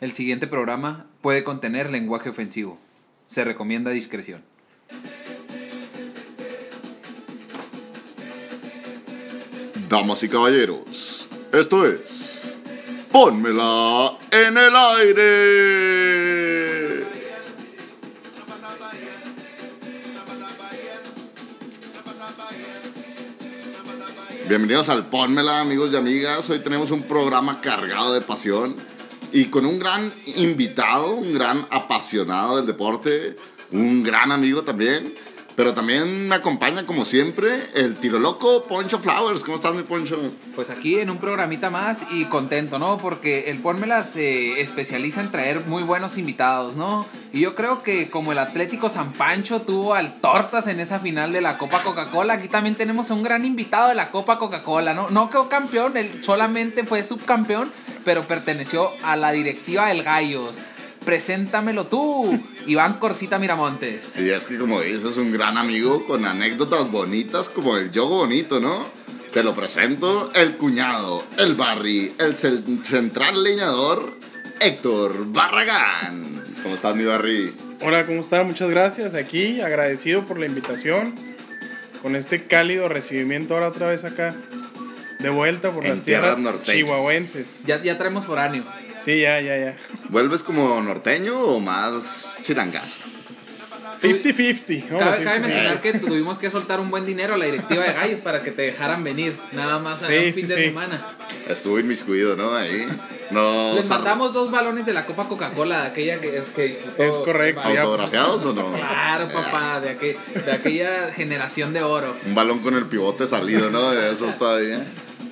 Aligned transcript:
El 0.00 0.12
siguiente 0.12 0.48
programa 0.48 1.06
puede 1.20 1.44
contener 1.44 1.88
lenguaje 1.90 2.28
ofensivo. 2.28 2.80
Se 3.26 3.44
recomienda 3.44 3.92
discreción. 3.92 4.42
Damas 9.88 10.24
y 10.24 10.28
caballeros, 10.28 11.28
esto 11.52 11.86
es. 11.86 12.56
Pónmela 13.12 14.18
en 14.32 14.58
el 14.58 14.74
aire. 14.74 15.34
Bienvenidos 24.48 24.88
al 24.88 25.06
Pónmela, 25.06 25.60
amigos 25.60 25.92
y 25.92 25.96
amigas. 25.96 26.50
Hoy 26.50 26.58
tenemos 26.58 26.90
un 26.90 27.02
programa 27.02 27.60
cargado 27.60 28.12
de 28.12 28.20
pasión 28.20 28.74
y 29.34 29.46
con 29.46 29.66
un 29.66 29.80
gran 29.80 30.12
invitado, 30.36 31.10
un 31.10 31.34
gran 31.34 31.66
apasionado 31.72 32.56
del 32.56 32.66
deporte, 32.66 33.36
un 33.72 34.04
gran 34.04 34.30
amigo 34.30 34.62
también. 34.62 35.12
Pero 35.56 35.72
también 35.72 36.28
me 36.28 36.34
acompaña, 36.34 36.84
como 36.84 37.04
siempre, 37.04 37.68
el 37.74 37.94
tiro 37.94 38.18
loco 38.18 38.64
Poncho 38.64 38.98
Flowers. 38.98 39.44
¿Cómo 39.44 39.56
estás, 39.56 39.72
mi 39.72 39.82
Poncho? 39.84 40.18
Pues 40.56 40.70
aquí 40.70 40.98
en 40.98 41.10
un 41.10 41.18
programita 41.18 41.70
más 41.70 42.04
y 42.10 42.24
contento, 42.24 42.80
¿no? 42.80 42.98
Porque 42.98 43.50
el 43.50 43.58
Pónmela 43.58 44.02
se 44.02 44.60
especializa 44.60 45.20
en 45.20 45.30
traer 45.30 45.60
muy 45.66 45.84
buenos 45.84 46.18
invitados, 46.18 46.74
¿no? 46.74 47.06
Y 47.32 47.40
yo 47.40 47.54
creo 47.54 47.84
que 47.84 48.10
como 48.10 48.32
el 48.32 48.38
Atlético 48.38 48.88
San 48.88 49.12
Pancho 49.12 49.60
tuvo 49.60 49.94
al 49.94 50.20
Tortas 50.20 50.66
en 50.66 50.80
esa 50.80 50.98
final 50.98 51.32
de 51.32 51.40
la 51.40 51.56
Copa 51.56 51.82
Coca-Cola, 51.82 52.34
aquí 52.34 52.48
también 52.48 52.74
tenemos 52.74 53.12
a 53.12 53.14
un 53.14 53.22
gran 53.22 53.44
invitado 53.44 53.90
de 53.90 53.94
la 53.94 54.10
Copa 54.10 54.40
Coca-Cola, 54.40 54.92
¿no? 54.92 55.10
No 55.10 55.30
quedó 55.30 55.48
campeón, 55.48 55.96
él 55.96 56.24
solamente 56.24 56.82
fue 56.82 57.04
subcampeón, 57.04 57.70
pero 58.04 58.22
perteneció 58.24 58.90
a 59.02 59.16
la 59.16 59.32
directiva 59.32 59.88
del 59.88 60.02
Gallos. 60.02 60.58
Preséntamelo 61.04 61.86
tú, 61.86 62.40
Iván 62.66 62.98
Corsita 62.98 63.38
Miramontes. 63.38 64.16
Y 64.16 64.30
es 64.30 64.46
que, 64.46 64.58
como 64.58 64.80
dices, 64.80 65.04
es 65.04 65.16
un 65.16 65.32
gran 65.32 65.58
amigo 65.58 66.06
con 66.06 66.24
anécdotas 66.24 66.90
bonitas 66.90 67.48
como 67.48 67.76
el 67.76 67.90
yogo 67.90 68.18
bonito, 68.18 68.60
¿no? 68.60 68.86
Te 69.32 69.42
lo 69.42 69.54
presento, 69.54 70.30
el 70.34 70.56
cuñado, 70.56 71.24
el 71.38 71.54
Barry, 71.54 72.14
el 72.18 72.36
central 72.36 73.42
leñador, 73.42 74.16
Héctor 74.60 75.26
Barragán. 75.32 76.42
¿Cómo 76.62 76.76
estás, 76.76 76.94
mi 76.94 77.04
Barry? 77.04 77.52
Hola, 77.82 78.06
¿cómo 78.06 78.20
está? 78.20 78.44
Muchas 78.44 78.70
gracias. 78.70 79.14
Aquí, 79.14 79.60
agradecido 79.60 80.24
por 80.24 80.38
la 80.38 80.46
invitación. 80.46 81.14
Con 82.00 82.16
este 82.16 82.46
cálido 82.46 82.88
recibimiento 82.88 83.54
ahora 83.54 83.68
otra 83.68 83.88
vez 83.88 84.04
acá. 84.04 84.36
De 85.24 85.30
vuelta 85.30 85.70
por 85.72 85.84
En 85.84 85.92
las 85.94 86.02
tierras 86.02 86.36
tierras 86.36 86.38
norteñas. 86.54 86.76
chihuahuenses. 86.86 87.64
Ya, 87.66 87.82
ya 87.82 87.96
traemos 87.96 88.26
foráneo. 88.26 88.64
Sí, 88.96 89.20
ya, 89.20 89.40
ya, 89.40 89.56
ya. 89.58 89.76
¿Vuelves 90.10 90.42
como 90.42 90.80
norteño 90.82 91.38
o 91.40 91.60
más 91.60 92.36
chirangazo? 92.42 92.96
50-50. 94.02 94.90
¿no? 94.90 94.98
Cabe, 94.98 95.18
50-50. 95.20 95.24
cabe 95.24 95.40
mencionar 95.40 95.80
que 95.80 95.92
tuvimos 95.94 96.38
que 96.38 96.50
soltar 96.50 96.80
un 96.80 96.90
buen 96.90 97.06
dinero 97.06 97.34
a 97.34 97.38
la 97.38 97.46
directiva 97.46 97.84
de 97.84 97.92
Gallos 97.94 98.20
para 98.20 98.42
que 98.42 98.50
te 98.50 98.62
dejaran 98.62 99.02
venir, 99.02 99.36
nada 99.52 99.78
más 99.78 100.02
a 100.02 100.08
Sí, 100.08 100.14
un 100.26 100.32
sí, 100.32 100.40
fin 100.40 100.48
de 100.48 100.54
semana. 100.56 101.06
Estuvo 101.48 101.78
inmiscuido, 101.78 102.36
¿no? 102.36 102.54
Ahí. 102.54 102.86
No. 103.30 103.72
Les 103.74 103.88
mandamos 103.88 104.34
dos 104.34 104.50
balones 104.50 104.84
de 104.84 104.92
la 104.92 105.06
Copa 105.06 105.26
Coca-Cola, 105.28 105.84
aquella 105.86 106.20
que, 106.20 106.42
que 106.54 106.62
disputó. 106.64 107.02
Es 107.02 107.18
correcto. 107.18 107.62
¿Autografiados 107.62 108.44
o 108.44 108.52
no? 108.52 108.72
Claro, 108.74 109.28
papá, 109.28 109.80
de, 109.80 109.90
aquel- 109.98 110.16
de 110.44 110.52
aquella 110.52 111.10
generación 111.12 111.72
de 111.72 111.82
oro. 111.82 112.14
Un 112.26 112.34
balón 112.34 112.58
con 112.58 112.74
el 112.74 112.84
pivote 112.86 113.26
salido, 113.26 113.70
¿no? 113.70 113.90
De 113.92 114.12
esos 114.12 114.36
todavía. 114.36 114.84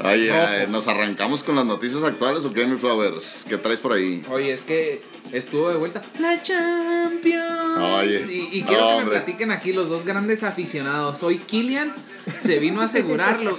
Oye, 0.04 0.28
Rojo. 0.28 0.52
eh, 0.52 0.66
¿nos 0.68 0.88
arrancamos 0.88 1.42
con 1.42 1.56
las 1.56 1.64
noticias 1.64 2.02
actuales 2.02 2.44
o 2.44 2.52
qué, 2.52 2.66
mi 2.66 2.76
Flowers? 2.76 3.44
¿Qué 3.48 3.58
traes 3.58 3.80
por 3.80 3.92
ahí? 3.92 4.24
Oye, 4.30 4.52
es 4.52 4.62
que 4.62 5.02
estuvo 5.32 5.68
de 5.70 5.76
vuelta 5.76 6.02
la 6.18 6.42
Champions. 6.42 7.76
Oye, 7.78 8.26
y, 8.52 8.58
y 8.58 8.60
no, 8.62 8.66
quiero 8.66 8.88
que 8.98 9.04
me 9.04 9.10
platiquen 9.10 9.50
aquí 9.50 9.72
los 9.72 9.88
dos 9.88 10.04
grandes 10.04 10.42
aficionados. 10.42 11.22
Hoy 11.22 11.38
Kylian 11.38 11.92
se 12.40 12.58
vino 12.58 12.80
a 12.80 12.84
asegurarlo. 12.84 13.58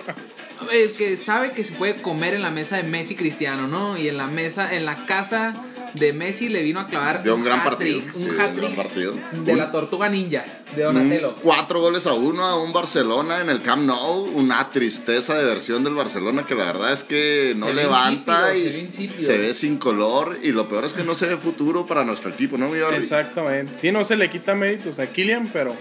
El 0.72 0.92
que 0.94 1.18
sabe 1.18 1.52
que 1.52 1.64
se 1.66 1.74
puede 1.74 2.02
comer 2.02 2.34
en 2.36 2.42
la 2.42 2.50
mesa 2.50 2.78
de 2.78 2.84
Messi 2.84 3.16
Cristiano, 3.16 3.68
¿no? 3.68 3.98
Y 3.98 4.08
en 4.08 4.16
la 4.18 4.28
mesa, 4.28 4.74
en 4.74 4.86
la 4.86 5.06
casa 5.06 5.54
de 5.94 6.12
Messi 6.14 6.50
le 6.50 6.62
vino 6.64 6.80
a 6.80 6.88
clavar 6.88 7.22
De 7.24 7.32
un 7.32 7.44
gran 7.44 7.64
partido. 7.64 8.00
Un 8.16 8.24
Sí, 8.24 8.30
hat-trick 8.40 8.62
gran 8.62 8.76
partido. 8.76 9.14
de 9.46 9.56
la 9.56 9.72
tortuga 9.72 10.10
ninja 10.10 10.44
de 10.76 10.88
Un 10.88 10.94
Donatello. 10.96 11.36
cuatro 11.42 11.82
goles 11.82 12.08
a 12.08 12.14
uno 12.14 12.44
a 12.46 12.62
un 12.62 12.74
Barcelona 12.74 13.42
en 13.42 13.50
el 13.50 13.62
Camp 13.62 13.84
Nou. 13.84 14.24
Una 14.36 14.70
tristeza 14.70 15.36
de 15.38 15.44
versión 15.46 15.84
del 15.84 15.94
Barcelona 15.94 16.46
que 16.48 16.56
la 16.56 16.66
verdad 16.66 16.92
es 16.92 17.04
que 17.04 17.54
no 17.58 17.68
Se 17.68 17.74
ve 17.74 17.84
levanta 17.84 18.56
insípido, 18.56 18.66
y 18.66 18.70
se 18.70 18.78
ve 18.80 18.86
insípido. 18.86 19.26
se 19.28 19.38
ve 19.38 19.54
sin 19.54 19.78
color. 19.78 20.40
Y 20.42 20.52
lo 20.52 20.68
peor 20.68 20.86
es 20.86 20.94
que 20.94 21.04
no 21.04 21.14
se 21.16 21.28
ve 21.28 21.38
futuro 21.38 21.86
para 21.86 22.04
nuestro 22.04 22.32
equipo, 22.32 22.58
¿no? 22.58 22.74
Exactamente. 22.76 23.76
Sí, 23.76 23.92
no 23.92 24.04
se 24.04 24.18
le 24.18 24.30
quita 24.30 24.56
méritos 24.56 24.98
a 25.00 25.08
Kylian, 25.08 25.50
pero 25.54 25.76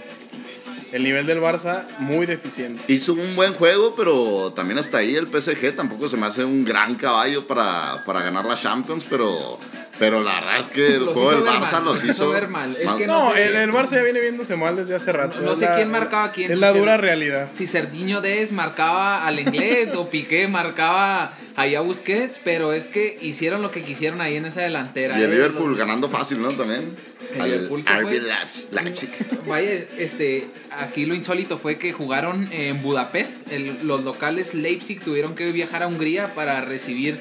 el 0.92 1.04
nivel 1.04 1.24
del 1.24 1.40
Barça 1.40 1.84
muy 2.00 2.26
deficiente. 2.26 2.92
Hizo 2.92 3.14
un 3.14 3.34
buen 3.34 3.54
juego, 3.54 3.94
pero 3.96 4.52
también 4.54 4.78
hasta 4.78 4.98
ahí 4.98 5.16
el 5.16 5.26
PSG 5.26 5.74
tampoco 5.74 6.06
se 6.10 6.18
me 6.18 6.26
hace 6.26 6.44
un 6.44 6.66
gran 6.66 6.96
caballo 6.96 7.46
para, 7.46 8.02
para 8.04 8.20
ganar 8.20 8.44
la 8.44 8.56
Champions, 8.56 9.06
pero, 9.08 9.58
pero 9.98 10.22
la 10.22 10.36
verdad 10.36 10.58
es 10.58 10.64
que 10.66 10.94
el 10.96 11.04
Los 11.04 11.14
juego 11.14 11.30
del 11.32 11.44
Barça 11.44 11.72
mal, 11.72 11.84
los 11.84 12.04
hizo 12.04 12.28
ver 12.30 12.48
mal. 12.48 12.74
Es 12.76 12.84
mal. 12.84 12.98
que 12.98 13.06
No, 13.06 13.28
no 13.28 13.34
sé 13.34 13.46
el, 13.46 13.52
si- 13.52 13.58
el 13.58 13.72
Barça 13.72 13.90
ya 13.96 14.02
viene 14.02 14.20
viéndose 14.20 14.56
mal 14.56 14.74
desde 14.76 14.94
hace 14.94 15.12
rato. 15.12 15.40
No 15.42 15.54
sé 15.54 15.66
la- 15.66 15.76
quién 15.76 15.90
marcaba 15.90 16.24
a 16.24 16.32
quién, 16.32 16.50
Es 16.50 16.58
si 16.58 16.60
la 16.60 16.72
dura 16.72 16.96
realidad. 16.96 17.48
si 17.52 17.66
Sergiño 17.66 18.20
Dez 18.20 18.50
marcaba 18.52 19.26
al 19.26 19.38
inglés 19.40 19.90
o 19.94 20.08
Piqué 20.10 20.48
marcaba 20.48 21.32
ahí 21.56 21.74
a 21.74 21.80
Busquets, 21.82 22.40
pero 22.42 22.72
es 22.72 22.86
que 22.86 23.18
hicieron 23.20 23.62
lo 23.62 23.70
que 23.70 23.82
quisieron 23.82 24.20
ahí 24.20 24.36
en 24.36 24.46
esa 24.46 24.62
delantera. 24.62 25.18
Y 25.18 25.22
el 25.22 25.30
¿eh? 25.30 25.34
Liverpool 25.34 25.70
Los- 25.70 25.78
ganando 25.78 26.08
fácil, 26.08 26.40
¿no? 26.40 26.48
También. 26.48 26.94
El 27.34 27.40
Al 27.40 27.50
Liverpool 27.50 27.84
se 27.86 27.92
RB 27.94 28.02
fue. 28.02 28.20
Leipzig- 28.20 28.68
Leipzig. 28.72 29.10
Vaya, 29.46 29.70
este, 29.98 30.46
aquí 30.78 31.06
lo 31.06 31.14
insólito 31.14 31.56
fue 31.58 31.78
que 31.78 31.92
jugaron 31.92 32.48
en 32.52 32.82
Budapest. 32.82 33.50
El- 33.50 33.86
los 33.86 34.02
locales 34.04 34.52
Leipzig 34.54 35.00
tuvieron 35.00 35.34
que 35.34 35.50
viajar 35.52 35.82
a 35.82 35.86
Hungría 35.86 36.34
para 36.34 36.60
recibir 36.62 37.18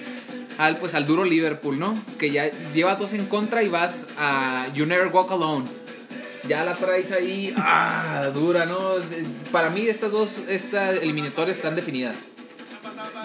al, 0.61 0.77
pues, 0.77 0.93
al 0.93 1.07
duro 1.07 1.25
Liverpool, 1.25 1.79
¿no? 1.79 1.97
Que 2.19 2.29
ya 2.29 2.51
llevas 2.73 2.99
dos 2.99 3.13
en 3.13 3.25
contra 3.25 3.63
y 3.63 3.67
vas 3.67 4.05
a 4.19 4.67
You 4.75 4.85
Never 4.85 5.07
Walk 5.07 5.31
Alone. 5.31 5.65
Ya 6.47 6.63
la 6.63 6.75
traes 6.75 7.11
ahí, 7.11 7.53
ah, 7.57 8.29
dura, 8.33 8.65
¿no? 8.65 8.79
Para 9.51 9.71
mí 9.71 9.87
estas 9.87 10.11
dos, 10.11 10.37
estas 10.47 11.01
eliminatorias 11.01 11.57
están 11.57 11.75
definidas. 11.75 12.15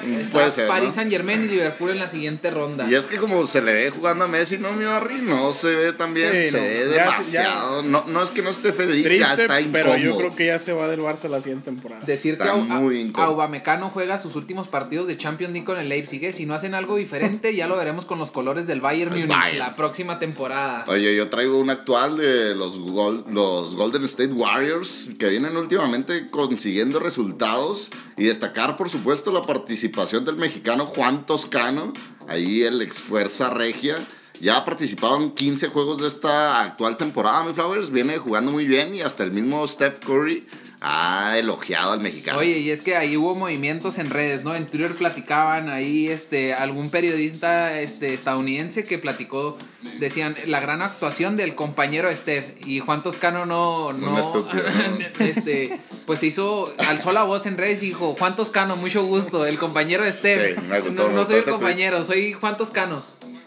Está 0.04 0.32
Puede 0.32 0.50
ser. 0.50 0.68
Paris 0.68 0.88
¿no? 0.88 0.94
Saint 0.94 1.10
Germain 1.10 1.44
y 1.44 1.48
Liverpool 1.48 1.90
en 1.90 1.98
la 1.98 2.08
siguiente 2.08 2.50
ronda. 2.50 2.88
Y 2.90 2.94
es 2.94 3.06
que 3.06 3.16
como 3.16 3.46
se 3.46 3.62
le 3.62 3.72
ve 3.72 3.90
jugando 3.90 4.24
a 4.24 4.28
Messi, 4.28 4.58
no, 4.58 4.72
mi 4.72 4.84
Barry, 4.84 5.22
no 5.22 5.52
se 5.52 5.74
ve 5.74 5.92
tan 5.92 6.12
bien, 6.14 6.30
Sí, 6.44 6.50
se 6.50 6.56
no, 6.58 6.62
ve 6.62 6.86
ya 6.94 7.02
demasiado. 7.04 7.82
No, 7.82 8.04
no 8.06 8.22
es 8.22 8.30
que 8.30 8.42
no 8.42 8.50
esté 8.50 8.72
feliz, 8.72 9.04
ya 9.18 9.34
está 9.34 9.58
pero 9.72 9.90
yo 9.96 10.10
incómodo. 10.10 10.18
creo 10.18 10.36
que 10.36 10.46
ya 10.46 10.58
se 10.58 10.72
va 10.72 10.88
del 10.88 11.00
Barça 11.00 11.28
la 11.28 11.40
siguiente 11.40 11.64
temporada. 11.66 12.02
Decir 12.04 12.32
Está 12.34 12.44
que 12.44 12.50
a- 12.50 12.56
incómodo. 12.56 13.22
Aubamecano 13.32 13.90
juega 13.90 14.18
sus 14.18 14.36
últimos 14.36 14.68
partidos 14.68 15.06
de 15.08 15.16
Champions 15.16 15.52
League 15.52 15.64
con 15.66 15.78
el 15.78 15.88
Leipzig. 15.88 16.24
¿eh? 16.24 16.32
Si 16.32 16.46
no 16.46 16.54
hacen 16.54 16.74
algo 16.74 16.96
diferente, 16.96 17.54
ya 17.54 17.66
lo 17.66 17.76
veremos 17.76 18.04
con 18.04 18.18
los 18.18 18.30
colores 18.30 18.66
del 18.66 18.80
Bayern 18.80 19.12
Múnich 19.12 19.54
la 19.56 19.74
próxima 19.76 20.18
temporada. 20.18 20.84
Oye, 20.88 21.14
yo 21.16 21.28
traigo 21.30 21.58
un 21.58 21.70
actual 21.70 22.16
de 22.16 22.54
los, 22.54 22.78
Gol- 22.78 23.24
los 23.30 23.76
Golden 23.76 24.04
State 24.04 24.32
Warriors 24.32 25.08
que 25.18 25.28
vienen 25.28 25.56
últimamente 25.56 26.28
consiguiendo 26.30 26.98
resultados 27.00 27.90
y 28.16 28.24
destacar, 28.24 28.76
por 28.76 28.88
supuesto, 28.90 29.32
la 29.32 29.42
participación 29.42 29.85
del 30.24 30.36
mexicano 30.36 30.86
Juan 30.86 31.26
Toscano, 31.26 31.92
ahí 32.28 32.62
el 32.62 32.82
ex 32.82 33.00
Fuerza 33.00 33.50
Regia. 33.50 34.06
Ya 34.40 34.56
ha 34.56 34.64
participado 34.64 35.16
en 35.16 35.30
15 35.30 35.68
juegos 35.68 36.00
de 36.00 36.08
esta 36.08 36.62
actual 36.62 36.96
temporada, 36.96 37.42
mi 37.44 37.52
Flowers. 37.52 37.90
Viene 37.90 38.18
jugando 38.18 38.52
muy 38.52 38.66
bien 38.66 38.94
y 38.94 39.02
hasta 39.02 39.24
el 39.24 39.32
mismo 39.32 39.66
Steph 39.66 40.00
Curry 40.00 40.46
ha 40.80 41.38
elogiado 41.38 41.92
al 41.92 42.00
mexicano. 42.00 42.38
Oye, 42.38 42.58
y 42.58 42.70
es 42.70 42.82
que 42.82 42.96
ahí 42.96 43.16
hubo 43.16 43.34
movimientos 43.34 43.98
en 43.98 44.10
redes, 44.10 44.44
¿no? 44.44 44.54
En 44.54 44.66
Twitter 44.66 44.94
platicaban 44.94 45.68
ahí 45.70 46.08
este 46.08 46.54
algún 46.54 46.90
periodista 46.90 47.80
este 47.80 48.12
estadounidense 48.14 48.84
que 48.84 48.98
platicó 48.98 49.56
decían 49.98 50.36
la 50.46 50.60
gran 50.60 50.82
actuación 50.82 51.36
del 51.36 51.54
compañero 51.54 52.14
Steph 52.14 52.66
y 52.66 52.80
Juan 52.80 53.02
Toscano 53.02 53.46
no 53.46 53.92
no 53.92 54.12
Un 54.12 54.18
estúpido, 54.18 54.62
¿no? 54.62 55.24
este 55.24 55.80
pues 56.04 56.22
hizo 56.22 56.74
alzó 56.78 57.12
la 57.12 57.22
voz 57.22 57.46
en 57.46 57.56
redes 57.56 57.82
y 57.82 57.86
dijo 57.86 58.14
Juan 58.18 58.36
Toscano, 58.36 58.76
mucho 58.76 59.04
gusto, 59.04 59.46
el 59.46 59.58
compañero 59.58 60.04
Steph. 60.06 60.56
Sí, 60.56 60.64
me 60.68 60.80
gustó, 60.80 61.04
no 61.04 61.08
me 61.08 61.14
no 61.14 61.20
gustó 61.20 61.30
soy 61.32 61.38
el 61.38 61.44
tweet. 61.44 61.54
compañero, 61.54 62.04
soy 62.04 62.32
Juan 62.34 62.56
Toscano. 62.56 63.02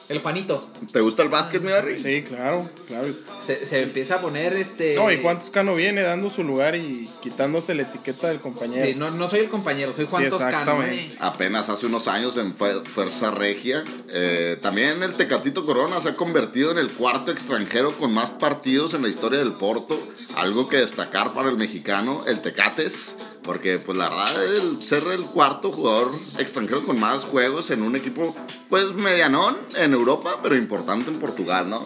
El 0.09 0.19
Juanito. 0.21 0.67
¿Te 0.91 1.01
gusta 1.01 1.21
el 1.21 1.29
básquet, 1.29 1.61
mi 1.61 1.71
Barry? 1.71 1.95
Sí, 1.95 2.23
claro, 2.23 2.67
claro. 2.88 3.06
Se, 3.41 3.65
se 3.67 3.83
empieza 3.83 4.15
a 4.15 4.21
poner 4.21 4.53
este. 4.53 4.95
No, 4.95 5.11
y 5.11 5.21
Juan 5.21 5.38
Toscano 5.38 5.75
viene 5.75 6.01
dando 6.01 6.31
su 6.31 6.44
lugar 6.44 6.75
y 6.75 7.07
quitándose 7.21 7.75
la 7.75 7.83
etiqueta 7.83 8.27
del 8.29 8.39
compañero. 8.39 8.83
Sí, 8.88 8.95
no, 8.95 9.11
no 9.11 9.27
soy 9.27 9.41
el 9.41 9.50
compañero, 9.50 9.94
soy 9.94 10.07
Juan 10.09 10.23
Sí, 10.23 10.29
Toscano. 10.31 10.50
exactamente. 10.81 11.13
¿eh? 11.13 11.17
apenas 11.19 11.69
hace 11.69 11.85
unos 11.85 12.07
años 12.07 12.38
en 12.38 12.56
Fue- 12.56 12.83
Fuerza 12.85 13.29
Regia. 13.29 13.83
Eh, 14.11 14.57
también 14.61 15.03
el 15.03 15.13
Tecatito 15.13 15.63
Corona 15.63 16.00
se 16.00 16.09
ha 16.09 16.13
convertido 16.15 16.71
en 16.71 16.79
el 16.79 16.89
cuarto 16.91 17.31
extranjero 17.31 17.95
con 17.97 18.11
más 18.11 18.31
partidos 18.31 18.95
en 18.95 19.03
la 19.03 19.09
historia 19.09 19.38
del 19.38 19.53
Porto. 19.53 20.01
Algo 20.35 20.65
que 20.67 20.77
destacar 20.77 21.33
para 21.33 21.50
el 21.50 21.57
mexicano, 21.57 22.23
el 22.25 22.41
Tecates. 22.41 23.15
Porque, 23.44 23.80
pues 23.80 23.97
la 23.97 24.09
verdad, 24.09 24.45
el 24.56 24.83
ser 24.83 25.07
el 25.07 25.24
cuarto 25.24 25.71
jugador 25.71 26.12
extranjero 26.38 26.86
con 26.86 27.00
más 27.00 27.24
juegos 27.25 27.71
en 27.71 27.81
un 27.81 27.95
equipo, 27.95 28.36
pues 28.69 28.94
medianón 28.94 29.57
en 29.75 29.94
Europa, 29.94 30.39
pero 30.44 30.56
importante 30.56 31.09
en 31.09 31.18
Portugal, 31.19 31.69
¿no? 31.69 31.83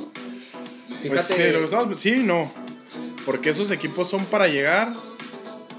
Pues 1.08 1.26
sí, 1.26 1.34
lo 1.52 1.60
que 1.60 1.66
estamos- 1.66 2.00
sí, 2.02 2.12
no. 2.24 2.52
Porque 3.26 3.52
esos 3.52 3.72
equipos 3.72 4.10
son 4.10 4.26
para 4.26 4.48
llegar, 4.48 4.94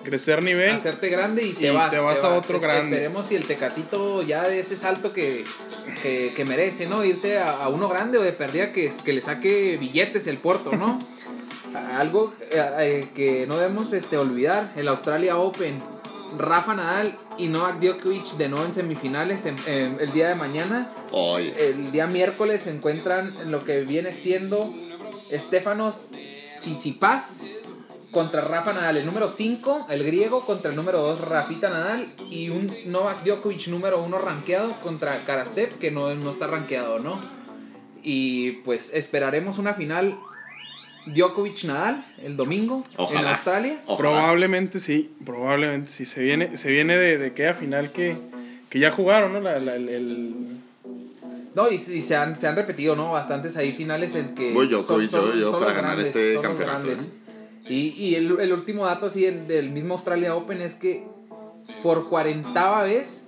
crecer 0.02 0.42
nivel. 0.42 0.74
hacerte 0.76 1.08
grande 1.08 1.42
y 1.46 1.52
te 1.52 1.66
Y 1.66 1.70
vas. 1.70 1.90
te 1.90 1.98
vas 1.98 2.22
a 2.22 2.34
otro 2.34 2.56
Es- 2.56 2.62
grande. 2.62 2.96
Esperemos 2.96 3.26
si 3.26 3.34
el 3.34 3.44
Tecatito 3.44 4.22
ya 4.22 4.44
de 4.44 4.60
ese 4.60 4.76
salto 4.76 5.12
que, 5.12 5.44
que, 6.02 6.32
que 6.36 6.44
merece, 6.44 6.86
¿no? 6.86 7.04
Irse 7.04 7.38
a, 7.38 7.50
a 7.64 7.68
uno 7.68 7.88
grande 7.88 8.16
o 8.18 8.22
de 8.22 8.32
perdida 8.32 8.72
que, 8.72 8.92
que 9.04 9.12
le 9.12 9.20
saque 9.20 9.76
billetes 9.78 10.26
el 10.26 10.38
Porto, 10.38 10.72
¿no? 10.72 10.98
Algo 11.74 12.34
eh, 12.40 12.70
eh, 12.78 13.08
que 13.14 13.46
no 13.46 13.56
debemos 13.56 13.92
este, 13.92 14.16
olvidar, 14.18 14.72
el 14.76 14.88
Australia 14.88 15.36
Open. 15.38 15.78
Rafa 16.36 16.74
Nadal 16.74 17.16
y 17.38 17.46
Novak 17.46 17.78
Djokovic 17.80 18.26
de 18.36 18.48
nuevo 18.48 18.64
en 18.64 18.74
semifinales 18.74 19.46
en- 19.46 19.56
el 20.00 20.12
día 20.12 20.28
de 20.28 20.34
mañana. 20.34 20.90
El 21.56 21.92
día 21.92 22.06
miércoles 22.08 22.62
se 22.62 22.70
encuentran 22.72 23.36
en 23.40 23.52
lo 23.52 23.62
que 23.64 23.82
viene 23.82 24.12
siendo 24.12 24.74
Estefanos 25.30 26.00
Tsitsipas 26.58 27.46
contra 28.10 28.40
Rafa 28.40 28.72
Nadal, 28.72 28.96
el 28.96 29.06
número 29.06 29.28
5, 29.28 29.86
el 29.90 30.02
griego, 30.04 30.40
contra 30.44 30.70
el 30.70 30.76
número 30.76 31.00
2, 31.02 31.20
Rafita 31.20 31.68
Nadal, 31.70 32.06
y 32.30 32.48
un 32.48 32.72
Novak 32.86 33.22
Djokovic 33.24 33.68
número 33.68 34.02
1 34.02 34.18
rankeado 34.18 34.72
contra 34.82 35.16
Karastev, 35.26 35.78
que 35.78 35.90
no, 35.92 36.12
no 36.16 36.30
está 36.30 36.46
rankeado, 36.48 36.98
¿no? 36.98 37.18
Y 38.02 38.52
pues 38.64 38.92
esperaremos 38.94 39.58
una 39.58 39.74
final 39.74 40.16
Djokovic-Nadal 41.06 42.04
el 42.22 42.36
domingo 42.36 42.84
en 42.92 42.94
Ojalá. 42.96 43.32
Australia. 43.32 43.78
ojalá. 43.86 43.98
Probablemente 43.98 44.78
sí, 44.80 45.14
probablemente 45.24 45.88
sí. 45.88 46.04
Se 46.04 46.20
viene, 46.20 46.56
se 46.56 46.70
viene 46.70 46.96
de, 46.96 47.18
de 47.18 47.26
aquella 47.26 47.54
final 47.54 47.90
que, 47.92 48.16
que 48.70 48.78
ya 48.78 48.90
jugaron, 48.90 49.32
¿no? 49.32 49.40
La- 49.40 49.58
la- 49.58 49.76
el, 49.76 49.88
el- 49.88 50.34
No, 51.54 51.70
y, 51.70 51.74
y 51.74 52.02
se, 52.02 52.16
han, 52.16 52.34
se 52.36 52.46
han 52.48 52.56
repetido, 52.56 52.96
¿no? 52.96 53.12
Bastantes 53.12 53.56
ahí 53.56 53.72
finales 53.72 54.14
en 54.14 54.34
que. 54.34 54.52
Voy 54.52 54.66
Djokovic, 54.68 55.10
yo- 55.10 55.34
yo 55.34 55.50
los 55.52 55.56
para 55.56 55.72
ganar 55.72 56.00
este 56.00 56.34
son 56.34 56.42
los 56.42 56.50
campeonato, 56.56 56.86
grandes. 56.86 57.12
Y, 57.68 57.88
y 57.96 58.14
el, 58.16 58.38
el 58.40 58.52
último 58.52 58.84
dato 58.84 59.06
así 59.06 59.24
el 59.24 59.46
del 59.46 59.70
mismo 59.70 59.94
Australia 59.94 60.34
Open 60.34 60.60
es 60.60 60.74
que 60.74 61.04
por 61.82 62.08
cuarentava 62.08 62.82
vez 62.82 63.26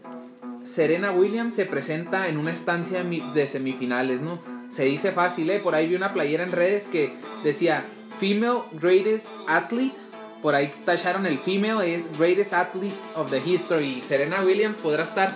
Serena 0.65 1.13
Williams 1.13 1.55
se 1.55 1.65
presenta 1.65 2.29
en 2.29 2.37
una 2.37 2.51
estancia 2.53 3.03
de 3.05 3.49
semifinales, 3.49 4.21
¿no? 4.21 4.41
Se 4.69 4.85
dice 4.85 5.13
fácil, 5.13 5.49
¿eh? 5.51 5.61
Por 5.61 5.75
ahí 5.75 5.89
vi 5.89 5.95
una 5.95 6.13
playera 6.13 6.45
en 6.45 6.53
redes 6.53 6.87
que 6.87 7.15
decía 7.45 7.83
Female 8.19 8.63
Greatest 8.73 9.29
Athlete. 9.49 9.95
Por 10.43 10.55
ahí 10.55 10.73
tacharon 10.85 11.27
el 11.27 11.39
female, 11.39 11.95
es 11.95 12.17
Greatest 12.19 12.53
Athlete 12.53 12.97
of 13.15 13.31
the 13.31 13.39
History. 13.39 14.03
Serena 14.03 14.43
Williams 14.43 14.77
podrá 14.77 15.03
estar, 15.03 15.35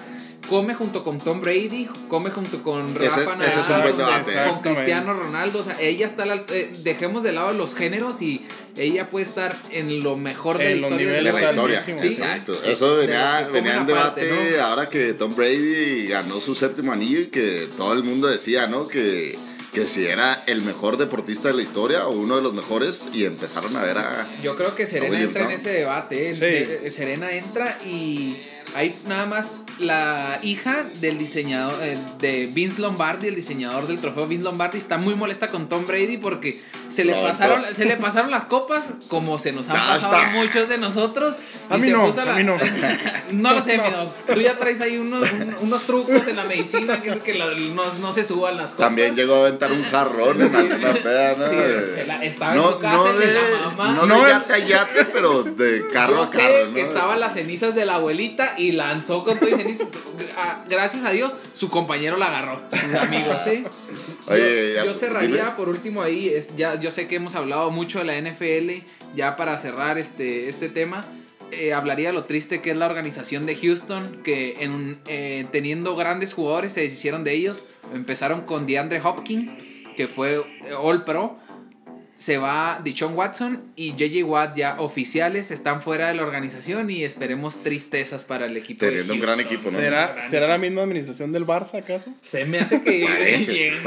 come 0.50 0.74
junto 0.74 1.04
con 1.04 1.18
Tom 1.18 1.40
Brady, 1.40 1.88
come 2.08 2.28
junto 2.30 2.60
con 2.62 2.90
Ese- 2.96 3.06
Rafa 3.08 3.36
Nadal, 3.36 3.48
ese 3.48 3.60
es 3.60 3.68
un 3.68 3.82
buen 3.82 3.96
debate, 3.96 4.32
¿eh? 4.32 4.36
con. 4.48 4.60
Cristiano 4.74 5.12
Ronaldo. 5.12 5.60
O 5.60 5.62
sea, 5.62 5.80
ella 5.80 6.06
está, 6.06 6.24
al- 6.24 6.44
eh, 6.50 6.72
dejemos 6.82 7.22
de 7.22 7.30
lado 7.32 7.52
los 7.52 7.76
géneros 7.76 8.20
y 8.20 8.44
ella 8.76 9.08
puede 9.08 9.24
estar 9.24 9.56
en 9.70 10.02
lo 10.02 10.16
mejor 10.16 10.58
de 10.58 10.72
En 10.72 10.80
la 10.80 10.88
historia 10.88 11.12
de 11.12 11.22
la 11.22 11.44
historia. 11.44 11.80
Sí, 11.80 11.92
Exacto. 11.92 12.54
sí. 12.64 12.70
Eso 12.72 12.96
venía, 12.96 13.48
venía 13.52 13.76
en 13.76 13.86
debate 13.86 14.60
ahora 14.60 14.88
que 14.88 15.14
Tom 15.14 15.34
Brady 15.36 16.08
ganó 16.08 16.40
su 16.40 16.54
séptimo 16.56 16.92
anillo 16.92 17.20
y 17.20 17.26
que 17.28 17.68
todo 17.76 17.92
el 17.92 18.02
mundo 18.02 18.26
decía, 18.26 18.66
¿no? 18.66 18.88
Que, 18.88 19.38
que 19.72 19.86
si 19.86 20.04
era 20.04 20.42
el 20.48 20.62
mejor 20.62 20.96
deportista 20.96 21.46
de 21.46 21.54
la 21.54 21.62
historia 21.62 22.08
o 22.08 22.10
uno 22.10 22.34
de 22.34 22.42
los 22.42 22.54
mejores 22.54 23.08
y 23.12 23.24
empezaron 23.24 23.76
a 23.76 23.82
ver 23.84 23.98
a... 23.98 24.28
Yo 24.42 24.56
creo 24.56 24.74
que 24.74 24.84
Serena 24.84 25.20
entra 25.20 25.44
en 25.44 25.50
ese 25.52 25.70
debate. 25.70 26.30
¿eh? 26.30 26.34
Sí. 26.34 26.40
Eh, 26.42 26.90
Serena 26.90 27.30
entra 27.30 27.78
y 27.86 28.38
hay 28.74 28.94
nada 29.06 29.26
más 29.26 29.56
la 29.78 30.40
hija 30.42 30.84
del 31.00 31.18
diseñador 31.18 31.78
eh, 31.82 31.98
de 32.20 32.46
Vince 32.46 32.80
Lombardi, 32.80 33.28
el 33.28 33.34
diseñador 33.34 33.86
del 33.86 33.98
trofeo 33.98 34.26
Vince 34.26 34.44
Lombardi, 34.44 34.78
está 34.78 34.98
muy 34.98 35.14
molesta 35.14 35.48
con 35.48 35.68
Tom 35.68 35.86
Brady 35.86 36.18
porque 36.18 36.60
se 36.90 37.04
le 37.04 37.12
No, 37.14 37.22
pasaron, 37.22 37.62
no. 37.62 37.74
se 37.74 37.84
le 37.84 37.96
pasaron 37.96 38.30
las 38.30 38.44
copas 38.44 38.84
como 39.08 39.38
se 39.38 39.52
nos 39.52 39.68
han 39.68 39.76
Ya 39.76 39.86
pasado 39.94 40.16
a 40.16 40.26
muchos 40.30 40.68
de 40.68 40.78
nosotros. 40.78 41.36
A 41.70 41.76
mí 41.76 41.88
no, 41.88 42.04
a 42.10 42.24
la- 42.24 42.34
mí 42.34 42.44
no. 42.44 42.56
No 43.32 43.52
lo 43.52 43.62
sé, 43.62 43.76
No. 43.76 43.84
mi 43.84 43.90
dog. 43.90 44.12
Tú 44.34 44.40
ya 44.40 44.56
traes 44.56 44.80
ahí 44.80 44.98
unos, 44.98 45.30
un- 45.32 45.56
unos 45.62 45.82
trucos 45.84 46.26
en 46.26 46.36
la 46.36 46.44
medicina 46.44 47.00
que 47.00 47.10
es 47.10 47.20
que 47.20 47.34
la- 47.34 47.54
no, 47.54 47.84
no 47.94 48.12
se 48.12 48.24
suban 48.24 48.56
las 48.56 48.70
copas. 48.70 48.86
También 48.88 49.14
llegó 49.14 49.36
a 49.36 49.38
aventar 49.40 49.70
un 49.72 49.84
jarrón 49.84 50.40
en 50.42 50.54
alguna 50.54 50.92
peda, 50.94 51.36
¿no? 51.36 51.48
Sí, 51.48 51.56
De- 51.56 52.04
la- 52.06 52.24
estaba 52.24 52.54
en 52.56 52.62
su 52.62 52.78
casa, 52.80 53.12
de 53.12 53.32
la 53.34 53.40
mamá. 53.70 53.92
No, 53.94 54.06
No, 54.06 54.16
de 54.24 54.30
el- 54.32 54.38
yate 54.38 54.54
a 54.54 54.58
yate, 54.58 55.04
pero 55.12 55.42
de 55.44 55.86
carro 55.92 56.16
Yo 56.16 56.22
a 56.24 56.30
carro, 56.30 56.42
sé 56.54 56.64
¿no? 56.68 56.74
que 56.74 56.82
estaban 56.82 57.20
las 57.20 57.34
cenizas 57.34 57.74
de 57.74 57.84
la 57.86 57.94
abuelita 57.94 58.54
y 58.58 58.72
lanzó 58.72 59.24
con 59.24 59.38
todo 59.38 59.48
y 59.48 59.54
ceniza. 59.54 59.84
Ah, 60.36 60.64
Gracias 60.68 61.04
a 61.04 61.10
Dios, 61.10 61.34
su 61.54 61.68
compañero 61.68 62.16
la 62.16 62.26
agarró. 62.26 62.60
Sus 62.70 62.94
amigos, 62.94 63.42
¿sí? 63.44 63.64
Oye, 64.30 64.70
yo, 64.70 64.74
ya, 64.76 64.84
yo 64.84 64.94
cerraría 64.94 65.44
dime. 65.44 65.56
por 65.56 65.68
último 65.68 66.02
ahí. 66.02 66.28
Es, 66.28 66.56
ya, 66.56 66.78
yo 66.78 66.90
sé 66.90 67.08
que 67.08 67.16
hemos 67.16 67.34
hablado 67.34 67.70
mucho 67.70 67.98
de 67.98 68.04
la 68.04 68.20
NFL. 68.20 68.84
Ya 69.14 69.36
para 69.36 69.58
cerrar 69.58 69.98
este, 69.98 70.48
este 70.48 70.68
tema, 70.68 71.04
eh, 71.50 71.72
hablaría 71.72 72.08
de 72.08 72.14
lo 72.14 72.24
triste 72.24 72.62
que 72.62 72.70
es 72.70 72.76
la 72.76 72.86
organización 72.86 73.46
de 73.46 73.56
Houston. 73.56 74.22
Que 74.22 74.62
en, 74.62 74.98
eh, 75.06 75.46
teniendo 75.52 75.96
grandes 75.96 76.32
jugadores 76.32 76.72
se 76.72 76.82
deshicieron 76.82 77.24
de 77.24 77.34
ellos. 77.34 77.64
Empezaron 77.92 78.42
con 78.42 78.66
DeAndre 78.66 79.00
Hopkins, 79.02 79.54
que 79.96 80.06
fue 80.08 80.42
All 80.78 81.04
Pro 81.04 81.38
se 82.20 82.36
va 82.36 82.82
Dichon 82.84 83.14
Watson 83.16 83.62
y 83.76 83.92
JJ 83.96 84.24
Watt 84.24 84.54
ya 84.54 84.76
oficiales 84.78 85.50
están 85.50 85.80
fuera 85.80 86.08
de 86.08 86.14
la 86.14 86.22
organización 86.22 86.90
y 86.90 87.02
esperemos 87.02 87.56
tristezas 87.62 88.24
para 88.24 88.44
el 88.44 88.58
equipo. 88.58 88.84
de 88.84 88.90
Teniendo 88.90 89.14
un 89.14 89.20
gran 89.20 89.40
equipo, 89.40 89.70
¿no? 89.70 89.78
¿Será, 89.78 90.22
¿Será 90.28 90.46
la 90.46 90.58
misma 90.58 90.82
administración 90.82 91.32
del 91.32 91.46
Barça, 91.46 91.78
acaso? 91.78 92.12
Se 92.20 92.44
me 92.44 92.58
hace 92.58 92.82
que 92.82 93.04
Parece, 93.08 93.52
llegó 93.54 93.82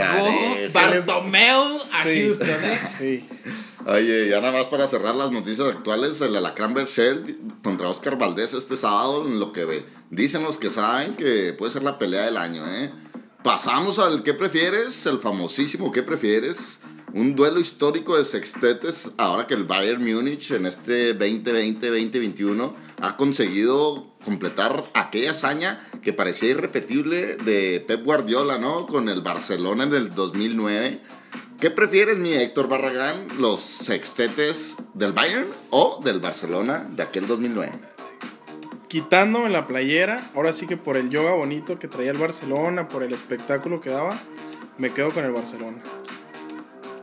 parece. 0.73 0.73
Bartomeu 1.11 1.63
a 1.93 2.03
Sí. 2.03 2.21
Houston, 2.23 2.49
¿eh? 2.49 2.79
Sí. 2.97 3.25
Oye, 3.85 4.29
ya 4.29 4.39
nada 4.41 4.53
más 4.57 4.65
para 4.67 4.87
cerrar 4.87 5.13
las 5.13 5.29
noticias 5.31 5.67
actuales, 5.67 6.19
el 6.21 6.35
Alacrán 6.35 6.73
Berchel 6.73 7.37
contra 7.63 7.87
Oscar 7.89 8.17
Valdés 8.17 8.55
este 8.55 8.77
sábado, 8.77 9.27
en 9.27 9.39
lo 9.39 9.51
que 9.53 9.65
ve- 9.65 9.85
dicen 10.09 10.41
los 10.41 10.57
que 10.57 10.71
saben 10.71 11.15
que 11.15 11.53
puede 11.53 11.71
ser 11.71 11.83
la 11.83 11.99
pelea 11.99 12.23
del 12.25 12.37
año, 12.37 12.65
¿eh? 12.73 12.89
Pasamos 13.43 13.99
al 13.99 14.23
¿qué 14.23 14.33
prefieres? 14.33 15.05
El 15.05 15.19
famosísimo 15.19 15.91
¿qué 15.91 16.01
prefieres? 16.01 16.79
Un 17.13 17.35
duelo 17.35 17.59
histórico 17.59 18.17
de 18.17 18.25
sextetes, 18.25 19.11
ahora 19.17 19.45
que 19.45 19.53
el 19.53 19.65
Bayern 19.65 20.03
Múnich 20.03 20.49
en 20.49 20.65
este 20.65 21.15
2020-2021 21.15 22.73
ha 23.01 23.17
conseguido 23.17 24.07
completar 24.25 24.83
aquella 24.95 25.29
hazaña 25.29 25.87
que 26.01 26.11
parecía 26.11 26.49
irrepetible 26.49 27.37
de 27.37 27.83
Pep 27.87 28.03
Guardiola, 28.03 28.57
¿no? 28.57 28.87
Con 28.87 29.09
el 29.09 29.21
Barcelona 29.21 29.83
en 29.83 29.93
el 29.93 30.15
2009. 30.15 31.01
¿Qué 31.59 31.69
prefieres, 31.69 32.17
mi 32.17 32.33
Héctor 32.33 32.67
Barragán? 32.67 33.27
¿Los 33.39 33.61
sextetes 33.61 34.77
del 34.95 35.13
Bayern 35.13 35.45
o 35.69 36.01
del 36.03 36.19
Barcelona 36.19 36.87
de 36.89 37.03
aquel 37.03 37.27
2009? 37.27 37.79
Quitándome 38.87 39.49
la 39.49 39.67
playera, 39.67 40.31
ahora 40.33 40.51
sí 40.51 40.65
que 40.65 40.77
por 40.77 40.97
el 40.97 41.11
yoga 41.11 41.35
bonito 41.35 41.77
que 41.77 41.87
traía 41.87 42.09
el 42.09 42.17
Barcelona, 42.17 42.87
por 42.87 43.03
el 43.03 43.13
espectáculo 43.13 43.81
que 43.81 43.91
daba, 43.91 44.19
me 44.79 44.91
quedo 44.91 45.11
con 45.11 45.23
el 45.23 45.31
Barcelona. 45.31 45.83